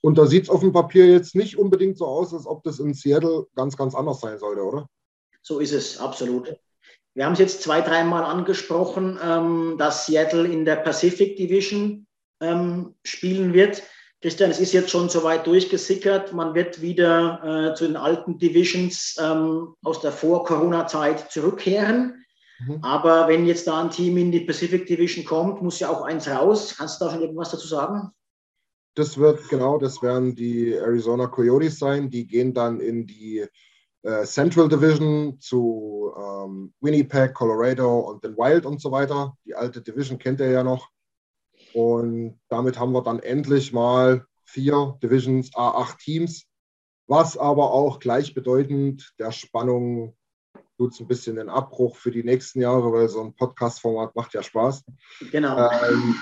Und 0.03 0.19
da 0.19 0.27
sieht 0.27 0.45
es 0.45 0.51
auf 0.51 0.61
dem 0.61 0.73
Papier 0.73 1.07
jetzt 1.07 1.35
nicht 1.35 1.59
unbedingt 1.59 1.99
so 1.99 2.07
aus, 2.07 2.33
als 2.33 2.47
ob 2.47 2.63
das 2.65 2.79
in 2.81 2.95
Seattle 2.95 3.47
ganz, 3.55 3.77
ganz 3.77 3.95
anders 3.95 4.21
sein 4.21 4.39
sollte, 4.39 4.63
oder? 4.63 4.87
So 5.43 5.59
ist 5.59 5.73
es, 5.73 5.99
absolut. 5.99 6.55
Wir 7.15 7.27
haben 7.27 7.33
es 7.33 7.39
jetzt 7.39 7.63
zwei, 7.63 7.81
dreimal 7.81 8.25
angesprochen, 8.25 9.19
ähm, 9.23 9.77
dass 9.79 10.07
Seattle 10.07 10.47
in 10.47 10.65
der 10.65 10.77
Pacific 10.77 11.37
Division 11.37 12.07
ähm, 12.41 12.95
spielen 13.05 13.53
wird. 13.53 13.83
Christian, 14.23 14.51
es 14.51 14.61
ist 14.61 14.73
jetzt 14.73 14.91
schon 14.91 15.09
so 15.09 15.25
weit 15.25 15.47
durchgesickert. 15.47 16.33
Man 16.35 16.55
wird 16.55 16.83
wieder 16.83 17.71
äh, 17.71 17.75
zu 17.75 17.87
den 17.87 17.97
alten 17.97 18.39
Divisions 18.39 19.17
ähm, 19.19 19.75
aus 19.83 20.01
der 20.03 20.13
Vor-Corona-Zeit 20.13 21.31
zurückkehren. 21.33 22.25
Mhm. 22.61 22.79
Aber 22.83 23.29
wenn 23.29 23.47
jetzt 23.47 23.67
da 23.67 23.83
ein 23.83 23.91
Team 23.91 24.19
in 24.19 24.31
die 24.31 24.41
Pacific 24.41 24.87
Division 24.87 25.25
kommt, 25.25 25.63
muss 25.63 25.81
ja 25.81 25.89
auch 25.89 26.03
eins 26.03 26.29
raus. 26.29 26.75
Kannst 26.77 27.01
du 27.01 27.07
da 27.07 27.13
schon 27.13 27.23
irgendwas 27.23 27.51
dazu 27.51 27.67
sagen? 27.67 28.11
Das 28.95 29.17
wird, 29.17 29.49
genau, 29.49 29.79
das 29.79 30.03
werden 30.03 30.35
die 30.35 30.75
Arizona 30.75 31.27
Coyotes 31.27 31.79
sein. 31.79 32.11
Die 32.11 32.27
gehen 32.27 32.53
dann 32.53 32.81
in 32.81 33.07
die 33.07 33.47
äh, 34.03 34.25
Central 34.25 34.69
Division 34.69 35.39
zu 35.41 36.13
ähm, 36.17 36.73
Winnipeg, 36.81 37.35
Colorado 37.35 38.01
und 38.01 38.25
den 38.25 38.37
Wild 38.37 38.67
und 38.67 38.81
so 38.81 38.91
weiter. 38.91 39.37
Die 39.45 39.55
alte 39.55 39.83
Division 39.83 40.19
kennt 40.19 40.41
ihr 40.41 40.51
ja 40.51 40.63
noch. 40.63 40.89
Und 41.75 42.41
damit 42.49 42.79
haben 42.79 42.93
wir 42.93 43.03
dann 43.03 43.19
endlich 43.19 43.73
mal 43.73 44.25
vier 44.45 44.99
Divisions, 45.03 45.53
A8 45.55 45.99
Teams, 45.99 46.47
was 47.07 47.37
aber 47.37 47.73
auch 47.73 47.99
gleichbedeutend 47.99 49.15
der 49.19 49.33
Spannung 49.33 50.17
tut 50.81 50.99
ein 50.99 51.07
bisschen 51.07 51.37
den 51.37 51.51
Abbruch 51.51 51.97
für 51.97 52.11
die 52.11 52.25
nächsten 52.25 52.63
Jahre, 52.63 52.91
weil 52.91 53.07
so 53.11 53.23
ein 53.23 53.35
Podcast-Format 53.35 54.17
macht 54.17 54.33
ja 54.33 54.43
Spaß. 54.43 54.83
Genau. 55.31 55.71
Ähm, 55.71 56.15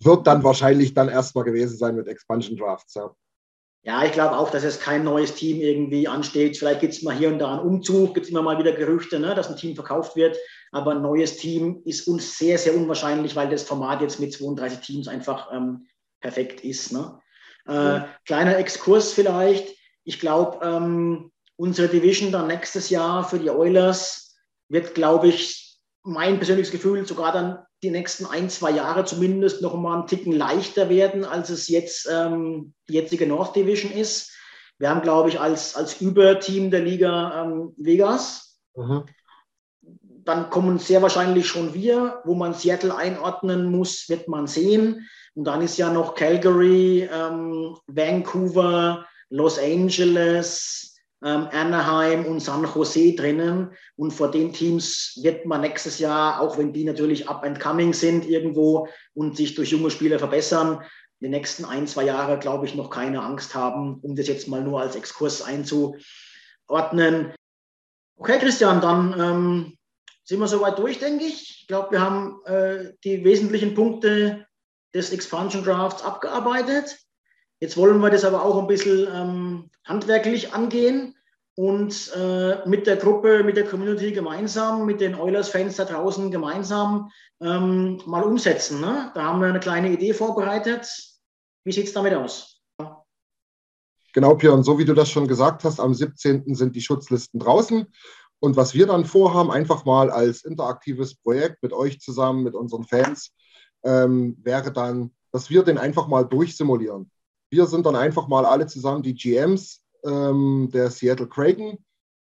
wird 0.00 0.26
dann 0.26 0.42
wahrscheinlich 0.42 0.94
dann 0.94 1.08
erstmal 1.08 1.44
gewesen 1.44 1.78
sein 1.78 1.94
mit 1.94 2.08
Expansion 2.08 2.56
Drafts. 2.56 2.94
Ja. 2.94 3.14
Ja, 3.86 4.02
ich 4.02 4.12
glaube 4.12 4.38
auch, 4.38 4.50
dass 4.50 4.64
jetzt 4.64 4.80
kein 4.80 5.04
neues 5.04 5.34
Team 5.34 5.60
irgendwie 5.60 6.08
ansteht. 6.08 6.56
Vielleicht 6.56 6.80
gibt 6.80 6.94
es 6.94 7.02
mal 7.02 7.14
hier 7.14 7.28
und 7.28 7.38
da 7.38 7.52
einen 7.52 7.68
Umzug, 7.68 8.14
gibt 8.14 8.24
es 8.24 8.30
immer 8.30 8.40
mal 8.40 8.58
wieder 8.58 8.72
Gerüchte, 8.72 9.20
ne, 9.20 9.34
dass 9.34 9.50
ein 9.50 9.56
Team 9.56 9.74
verkauft 9.74 10.16
wird. 10.16 10.38
Aber 10.72 10.92
ein 10.92 11.02
neues 11.02 11.36
Team 11.36 11.82
ist 11.84 12.08
uns 12.08 12.38
sehr, 12.38 12.56
sehr 12.56 12.74
unwahrscheinlich, 12.74 13.36
weil 13.36 13.50
das 13.50 13.62
Format 13.62 14.00
jetzt 14.00 14.20
mit 14.20 14.32
32 14.32 14.80
Teams 14.80 15.06
einfach 15.06 15.52
ähm, 15.52 15.86
perfekt 16.22 16.64
ist. 16.64 16.92
Ne? 16.92 17.20
Äh, 17.68 17.98
mhm. 17.98 18.04
Kleiner 18.24 18.56
Exkurs 18.56 19.12
vielleicht. 19.12 19.76
Ich 20.04 20.18
glaube, 20.18 20.64
ähm, 20.64 21.30
unsere 21.56 21.88
Division 21.88 22.32
dann 22.32 22.46
nächstes 22.46 22.88
Jahr 22.88 23.28
für 23.28 23.38
die 23.38 23.50
Oilers 23.50 24.34
wird, 24.70 24.94
glaube 24.94 25.28
ich, 25.28 25.63
mein 26.04 26.36
persönliches 26.36 26.70
Gefühl 26.70 27.06
sogar 27.06 27.32
dann 27.32 27.58
die 27.82 27.90
nächsten 27.90 28.26
ein, 28.26 28.48
zwei 28.50 28.70
Jahre 28.70 29.04
zumindest 29.04 29.62
noch 29.62 29.74
mal 29.74 29.98
einen 29.98 30.06
Ticken 30.06 30.32
leichter 30.32 30.88
werden, 30.88 31.24
als 31.24 31.50
es 31.50 31.68
jetzt 31.68 32.08
ähm, 32.10 32.74
die 32.88 32.94
jetzige 32.94 33.26
North 33.26 33.56
Division 33.56 33.90
ist. 33.90 34.32
Wir 34.78 34.90
haben, 34.90 35.02
glaube 35.02 35.30
ich, 35.30 35.40
als, 35.40 35.74
als 35.76 36.00
Überteam 36.00 36.70
der 36.70 36.80
Liga 36.80 37.42
ähm, 37.42 37.72
Vegas. 37.76 38.60
Mhm. 38.74 39.04
Dann 40.24 40.50
kommen 40.50 40.78
sehr 40.78 41.02
wahrscheinlich 41.02 41.46
schon 41.46 41.74
wir. 41.74 42.20
Wo 42.24 42.34
man 42.34 42.54
Seattle 42.54 42.94
einordnen 42.94 43.70
muss, 43.70 44.08
wird 44.08 44.28
man 44.28 44.46
sehen. 44.46 45.08
Und 45.34 45.44
dann 45.44 45.62
ist 45.62 45.78
ja 45.78 45.90
noch 45.90 46.14
Calgary, 46.14 47.08
ähm, 47.12 47.76
Vancouver, 47.86 49.06
Los 49.30 49.58
Angeles, 49.58 50.93
ähm, 51.24 51.48
Anaheim 51.50 52.26
und 52.26 52.40
San 52.40 52.64
Jose 52.64 53.14
drinnen. 53.14 53.70
Und 53.96 54.12
vor 54.12 54.30
den 54.30 54.52
Teams 54.52 55.18
wird 55.22 55.46
man 55.46 55.62
nächstes 55.62 55.98
Jahr, 55.98 56.40
auch 56.40 56.58
wenn 56.58 56.72
die 56.72 56.84
natürlich 56.84 57.28
up 57.28 57.42
and 57.42 57.58
coming 57.58 57.94
sind 57.94 58.28
irgendwo 58.28 58.88
und 59.14 59.36
sich 59.36 59.54
durch 59.54 59.70
junge 59.70 59.90
Spieler 59.90 60.18
verbessern, 60.18 60.84
die 61.20 61.28
nächsten 61.28 61.64
ein, 61.64 61.86
zwei 61.86 62.04
Jahre, 62.04 62.38
glaube 62.38 62.66
ich, 62.66 62.74
noch 62.74 62.90
keine 62.90 63.22
Angst 63.22 63.54
haben, 63.54 63.98
um 64.02 64.14
das 64.14 64.28
jetzt 64.28 64.48
mal 64.48 64.62
nur 64.62 64.80
als 64.80 64.94
Exkurs 64.94 65.40
einzuordnen. 65.40 67.32
Okay, 68.16 68.38
Christian, 68.38 68.82
dann 68.82 69.18
ähm, 69.18 69.78
sind 70.24 70.40
wir 70.40 70.48
soweit 70.48 70.78
durch, 70.78 70.98
denke 70.98 71.24
ich. 71.24 71.60
Ich 71.62 71.66
glaube, 71.66 71.92
wir 71.92 72.00
haben 72.02 72.40
äh, 72.44 72.92
die 73.02 73.24
wesentlichen 73.24 73.74
Punkte 73.74 74.46
des 74.94 75.10
Expansion 75.10 75.64
Drafts 75.64 76.02
abgearbeitet. 76.02 76.98
Jetzt 77.60 77.76
wollen 77.76 78.00
wir 78.00 78.10
das 78.10 78.24
aber 78.24 78.42
auch 78.42 78.58
ein 78.58 78.66
bisschen 78.66 79.08
ähm, 79.12 79.70
handwerklich 79.84 80.52
angehen 80.52 81.14
und 81.56 82.12
äh, 82.16 82.68
mit 82.68 82.86
der 82.86 82.96
Gruppe, 82.96 83.44
mit 83.44 83.56
der 83.56 83.64
Community 83.64 84.12
gemeinsam, 84.12 84.86
mit 84.86 85.00
den 85.00 85.14
Oilers-Fans 85.14 85.76
da 85.76 85.84
draußen 85.84 86.30
gemeinsam 86.30 87.10
ähm, 87.40 88.00
mal 88.06 88.22
umsetzen. 88.22 88.80
Ne? 88.80 89.12
Da 89.14 89.24
haben 89.24 89.40
wir 89.40 89.48
eine 89.48 89.60
kleine 89.60 89.92
Idee 89.92 90.14
vorbereitet. 90.14 90.86
Wie 91.64 91.72
sieht 91.72 91.86
es 91.86 91.92
damit 91.92 92.14
aus? 92.14 92.60
Genau, 94.12 94.36
Björn, 94.36 94.62
so 94.62 94.78
wie 94.78 94.84
du 94.84 94.94
das 94.94 95.10
schon 95.10 95.26
gesagt 95.26 95.64
hast, 95.64 95.80
am 95.80 95.92
17. 95.92 96.54
sind 96.54 96.76
die 96.76 96.80
Schutzlisten 96.80 97.40
draußen. 97.40 97.86
Und 98.38 98.56
was 98.56 98.74
wir 98.74 98.86
dann 98.86 99.04
vorhaben, 99.04 99.50
einfach 99.50 99.84
mal 99.84 100.10
als 100.10 100.44
interaktives 100.44 101.16
Projekt 101.16 101.62
mit 101.62 101.72
euch 101.72 102.00
zusammen, 102.00 102.44
mit 102.44 102.54
unseren 102.54 102.84
Fans, 102.84 103.32
ähm, 103.84 104.36
wäre 104.42 104.72
dann, 104.72 105.12
dass 105.32 105.50
wir 105.50 105.62
den 105.62 105.78
einfach 105.78 106.06
mal 106.08 106.24
durchsimulieren. 106.24 107.10
Wir 107.54 107.66
sind 107.66 107.86
dann 107.86 107.94
einfach 107.94 108.26
mal 108.26 108.44
alle 108.44 108.66
zusammen 108.66 109.04
die 109.04 109.14
GMs 109.14 109.80
ähm, 110.04 110.70
der 110.72 110.90
Seattle 110.90 111.28
Kraken 111.28 111.78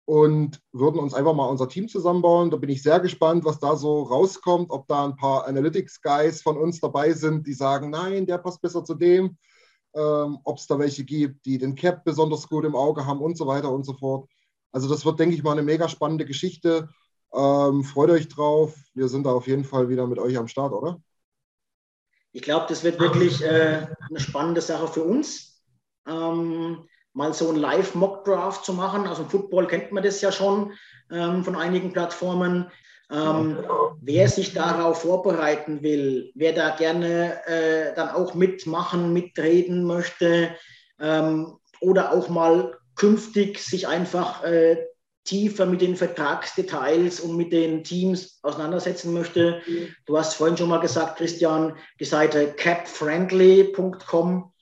und 0.07 0.61
würden 0.73 0.99
uns 0.99 1.15
einfach 1.15 1.35
mal 1.35 1.47
unser 1.47 1.69
Team 1.69 1.87
zusammenbauen. 1.87 2.51
Da 2.51 2.57
bin 2.57 2.69
ich 2.69 2.83
sehr 2.83 2.99
gespannt, 2.99 3.45
was 3.45 3.61
da 3.61 3.77
so 3.77 4.03
rauskommt, 4.03 4.73
ob 4.73 4.89
da 4.89 5.05
ein 5.05 5.15
paar 5.15 5.47
Analytics-Guys 5.47 6.43
von 6.43 6.57
uns 6.57 6.81
dabei 6.81 7.13
sind, 7.13 7.47
die 7.47 7.53
sagen, 7.53 7.91
nein, 7.91 8.27
der 8.27 8.39
passt 8.39 8.61
besser 8.61 8.85
zu 8.85 8.97
dem, 8.97 9.39
ähm, 9.95 10.39
ob 10.43 10.59
es 10.59 10.67
da 10.67 10.81
welche 10.81 11.05
gibt, 11.05 11.47
die 11.47 11.59
den 11.59 11.77
Cap 11.77 12.03
besonders 12.03 12.49
gut 12.49 12.65
im 12.65 12.75
Auge 12.75 13.07
haben 13.07 13.21
und 13.21 13.39
so 13.39 13.47
weiter 13.47 13.71
und 13.71 13.87
so 13.87 13.93
fort. 13.93 14.29
Also 14.73 14.89
das 14.89 15.05
wird, 15.05 15.21
denke 15.21 15.37
ich 15.37 15.45
mal, 15.45 15.53
eine 15.53 15.63
mega 15.63 15.89
spannende 15.89 16.25
Geschichte. 16.25 16.89
Ähm, 17.33 17.85
freut 17.85 18.11
euch 18.11 18.27
drauf. 18.27 18.75
Wir 18.95 19.07
sind 19.07 19.27
da 19.27 19.31
auf 19.31 19.47
jeden 19.47 19.65
Fall 19.65 19.89
wieder 19.89 20.09
mit 20.09 20.19
euch 20.19 20.37
am 20.37 20.49
Start, 20.49 20.73
oder? 20.73 21.01
Ich 22.35 22.43
glaube, 22.43 22.67
das 22.69 22.83
wird 22.83 22.99
wirklich 22.99 23.43
äh, 23.43 23.87
eine 24.11 24.19
spannende 24.19 24.61
Sache 24.61 24.89
für 24.89 25.05
uns. 25.05 25.63
Ähm, 26.07 26.85
mal 27.13 27.33
so 27.33 27.49
ein 27.49 27.57
Live-Mock-Draft 27.57 28.65
zu 28.65 28.73
machen. 28.73 29.07
Also 29.07 29.23
im 29.23 29.31
Football 29.31 29.69
kennt 29.69 29.93
man 29.93 30.03
das 30.03 30.21
ja 30.21 30.33
schon 30.33 30.73
ähm, 31.13 31.45
von 31.45 31.55
einigen 31.55 31.93
Plattformen. 31.93 32.71
Ähm, 33.09 33.59
wer 34.01 34.29
sich 34.29 34.53
darauf 34.53 35.03
vorbereiten 35.03 35.83
will, 35.83 36.33
wer 36.35 36.53
da 36.53 36.71
gerne 36.71 37.47
äh, 37.47 37.95
dann 37.95 38.09
auch 38.09 38.35
mitmachen, 38.35 39.13
mitreden 39.13 39.85
möchte 39.85 40.57
ähm, 40.99 41.57
oder 41.81 42.13
auch 42.13 42.29
mal 42.29 42.77
künftig 42.97 43.61
sich 43.61 43.87
einfach 43.87 44.43
äh, 44.43 44.85
tiefer 45.25 45.67
mit 45.67 45.81
den 45.81 45.97
Vertragsdetails 45.97 47.21
und 47.21 47.37
mit 47.37 47.53
den 47.53 47.83
Teams 47.83 48.39
auseinandersetzen 48.43 49.13
möchte. 49.13 49.63
Du 50.07 50.19
hast 50.19 50.35
vorhin 50.35 50.57
schon 50.57 50.69
mal 50.69 50.81
gesagt, 50.81 51.17
Christian, 51.17 51.77
die 51.99 52.05
Seite 52.05 52.53
capfriendly.com 52.53 54.53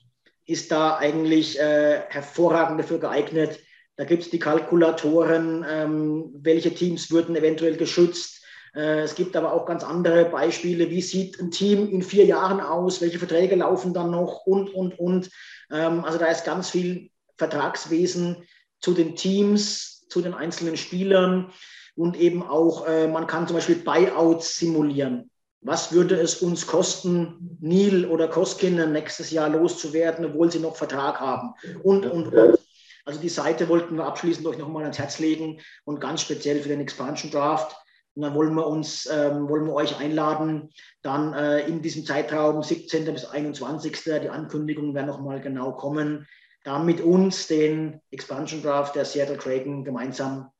ist 0.45 0.71
da 0.71 0.97
eigentlich 0.97 1.59
äh, 1.59 2.01
hervorragend 2.09 2.79
dafür 2.79 2.99
geeignet. 2.99 3.59
Da 3.95 4.05
gibt 4.05 4.23
es 4.23 4.29
die 4.29 4.39
Kalkulatoren, 4.39 5.65
ähm, 5.69 6.31
welche 6.35 6.73
Teams 6.73 7.11
würden 7.11 7.35
eventuell 7.35 7.77
geschützt. 7.77 8.43
Äh, 8.75 9.01
es 9.01 9.15
gibt 9.15 9.35
aber 9.35 9.53
auch 9.53 9.65
ganz 9.65 9.83
andere 9.83 10.25
Beispiele. 10.25 10.89
Wie 10.89 11.01
sieht 11.01 11.39
ein 11.39 11.51
Team 11.51 11.89
in 11.89 12.01
vier 12.01 12.25
Jahren 12.25 12.59
aus? 12.59 13.01
Welche 13.01 13.19
Verträge 13.19 13.55
laufen 13.55 13.93
dann 13.93 14.11
noch? 14.11 14.45
Und, 14.45 14.73
und, 14.73 14.97
und. 14.97 15.29
Ähm, 15.71 16.03
also 16.03 16.17
da 16.17 16.25
ist 16.25 16.45
ganz 16.45 16.69
viel 16.69 17.11
Vertragswesen 17.37 18.43
zu 18.79 18.93
den 18.93 19.15
Teams, 19.15 19.92
zu 20.09 20.21
den 20.21 20.33
einzelnen 20.33 20.77
Spielern 20.77 21.51
und 21.95 22.17
eben 22.17 22.43
auch, 22.43 22.87
äh, 22.87 23.07
man 23.07 23.27
kann 23.27 23.47
zum 23.47 23.55
Beispiel 23.55 23.75
Buyouts 23.75 24.57
simulieren. 24.57 25.29
Was 25.61 25.93
würde 25.93 26.15
es 26.19 26.41
uns 26.41 26.67
kosten, 26.67 27.57
Neil 27.61 28.05
oder 28.05 28.27
Koskinen 28.27 28.91
nächstes 28.91 29.31
Jahr 29.31 29.49
loszuwerden, 29.49 30.25
obwohl 30.25 30.51
sie 30.51 30.59
noch 30.59 30.75
Vertrag 30.75 31.19
haben? 31.19 31.53
Und, 31.83 32.05
und, 32.05 32.33
und. 32.33 32.59
Also 33.05 33.19
die 33.19 33.29
Seite 33.29 33.69
wollten 33.69 33.95
wir 33.95 34.05
abschließend 34.05 34.45
euch 34.47 34.57
nochmal 34.57 34.83
ans 34.83 34.99
Herz 34.99 35.19
legen 35.19 35.59
und 35.85 36.01
ganz 36.01 36.21
speziell 36.21 36.61
für 36.61 36.69
den 36.69 36.81
Expansion 36.81 37.31
Draft. 37.31 37.75
Und 38.15 38.21
dann 38.21 38.35
wollen 38.35 38.53
wir 38.53 38.67
uns, 38.67 39.09
ähm, 39.11 39.49
wollen 39.49 39.65
wir 39.65 39.73
euch 39.73 39.97
einladen, 39.99 40.69
dann 41.01 41.33
äh, 41.33 41.65
in 41.67 41.81
diesem 41.81 42.05
Zeitraum 42.05 42.61
17. 42.61 43.05
bis 43.05 43.25
21. 43.25 43.97
Die 44.03 44.29
Ankündigungen 44.29 44.93
werden 44.93 45.07
nochmal 45.07 45.41
genau 45.41 45.71
kommen, 45.71 46.27
da 46.63 46.79
mit 46.79 47.01
uns 47.01 47.47
den 47.47 48.01
Expansion 48.09 48.61
Draft 48.61 48.95
der 48.95 49.05
Seattle 49.05 49.37
Kraken 49.37 49.83
gemeinsam 49.83 50.51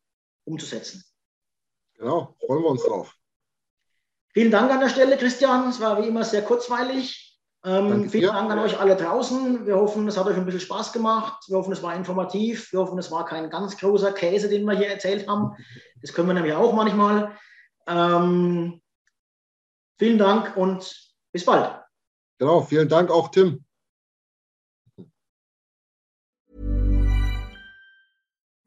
umzusetzen. 0.45 1.03
Genau, 1.95 2.35
freuen 2.45 2.63
wir 2.63 2.69
uns 2.69 2.83
drauf. 2.83 3.15
Vielen 4.33 4.51
Dank 4.51 4.71
an 4.71 4.79
der 4.79 4.89
Stelle, 4.89 5.17
Christian. 5.17 5.69
Es 5.69 5.79
war 5.79 6.01
wie 6.01 6.07
immer 6.07 6.23
sehr 6.23 6.41
kurzweilig. 6.41 7.39
Ähm, 7.65 8.09
vielen 8.09 8.33
Dank 8.33 8.51
an 8.51 8.59
euch 8.59 8.77
alle 8.77 8.97
draußen. 8.97 9.65
Wir 9.65 9.77
hoffen, 9.77 10.07
es 10.07 10.17
hat 10.17 10.27
euch 10.27 10.35
ein 10.35 10.43
bisschen 10.43 10.59
Spaß 10.59 10.91
gemacht. 10.91 11.45
Wir 11.47 11.57
hoffen, 11.57 11.71
es 11.71 11.81
war 11.81 11.95
informativ. 11.95 12.73
Wir 12.73 12.79
hoffen, 12.79 12.97
es 12.99 13.09
war 13.09 13.25
kein 13.25 13.49
ganz 13.49 13.77
großer 13.77 14.11
Käse, 14.11 14.49
den 14.49 14.65
wir 14.65 14.75
hier 14.75 14.89
erzählt 14.89 15.27
haben. 15.27 15.55
Das 16.01 16.11
können 16.11 16.27
wir 16.27 16.33
nämlich 16.33 16.53
auch 16.53 16.73
manchmal. 16.73 17.37
Ähm, 17.87 18.81
vielen 19.97 20.17
Dank 20.17 20.57
und 20.57 21.13
bis 21.31 21.45
bald. 21.45 21.79
Genau, 22.39 22.61
vielen 22.61 22.89
Dank 22.89 23.09
auch, 23.09 23.29
Tim. 23.29 23.63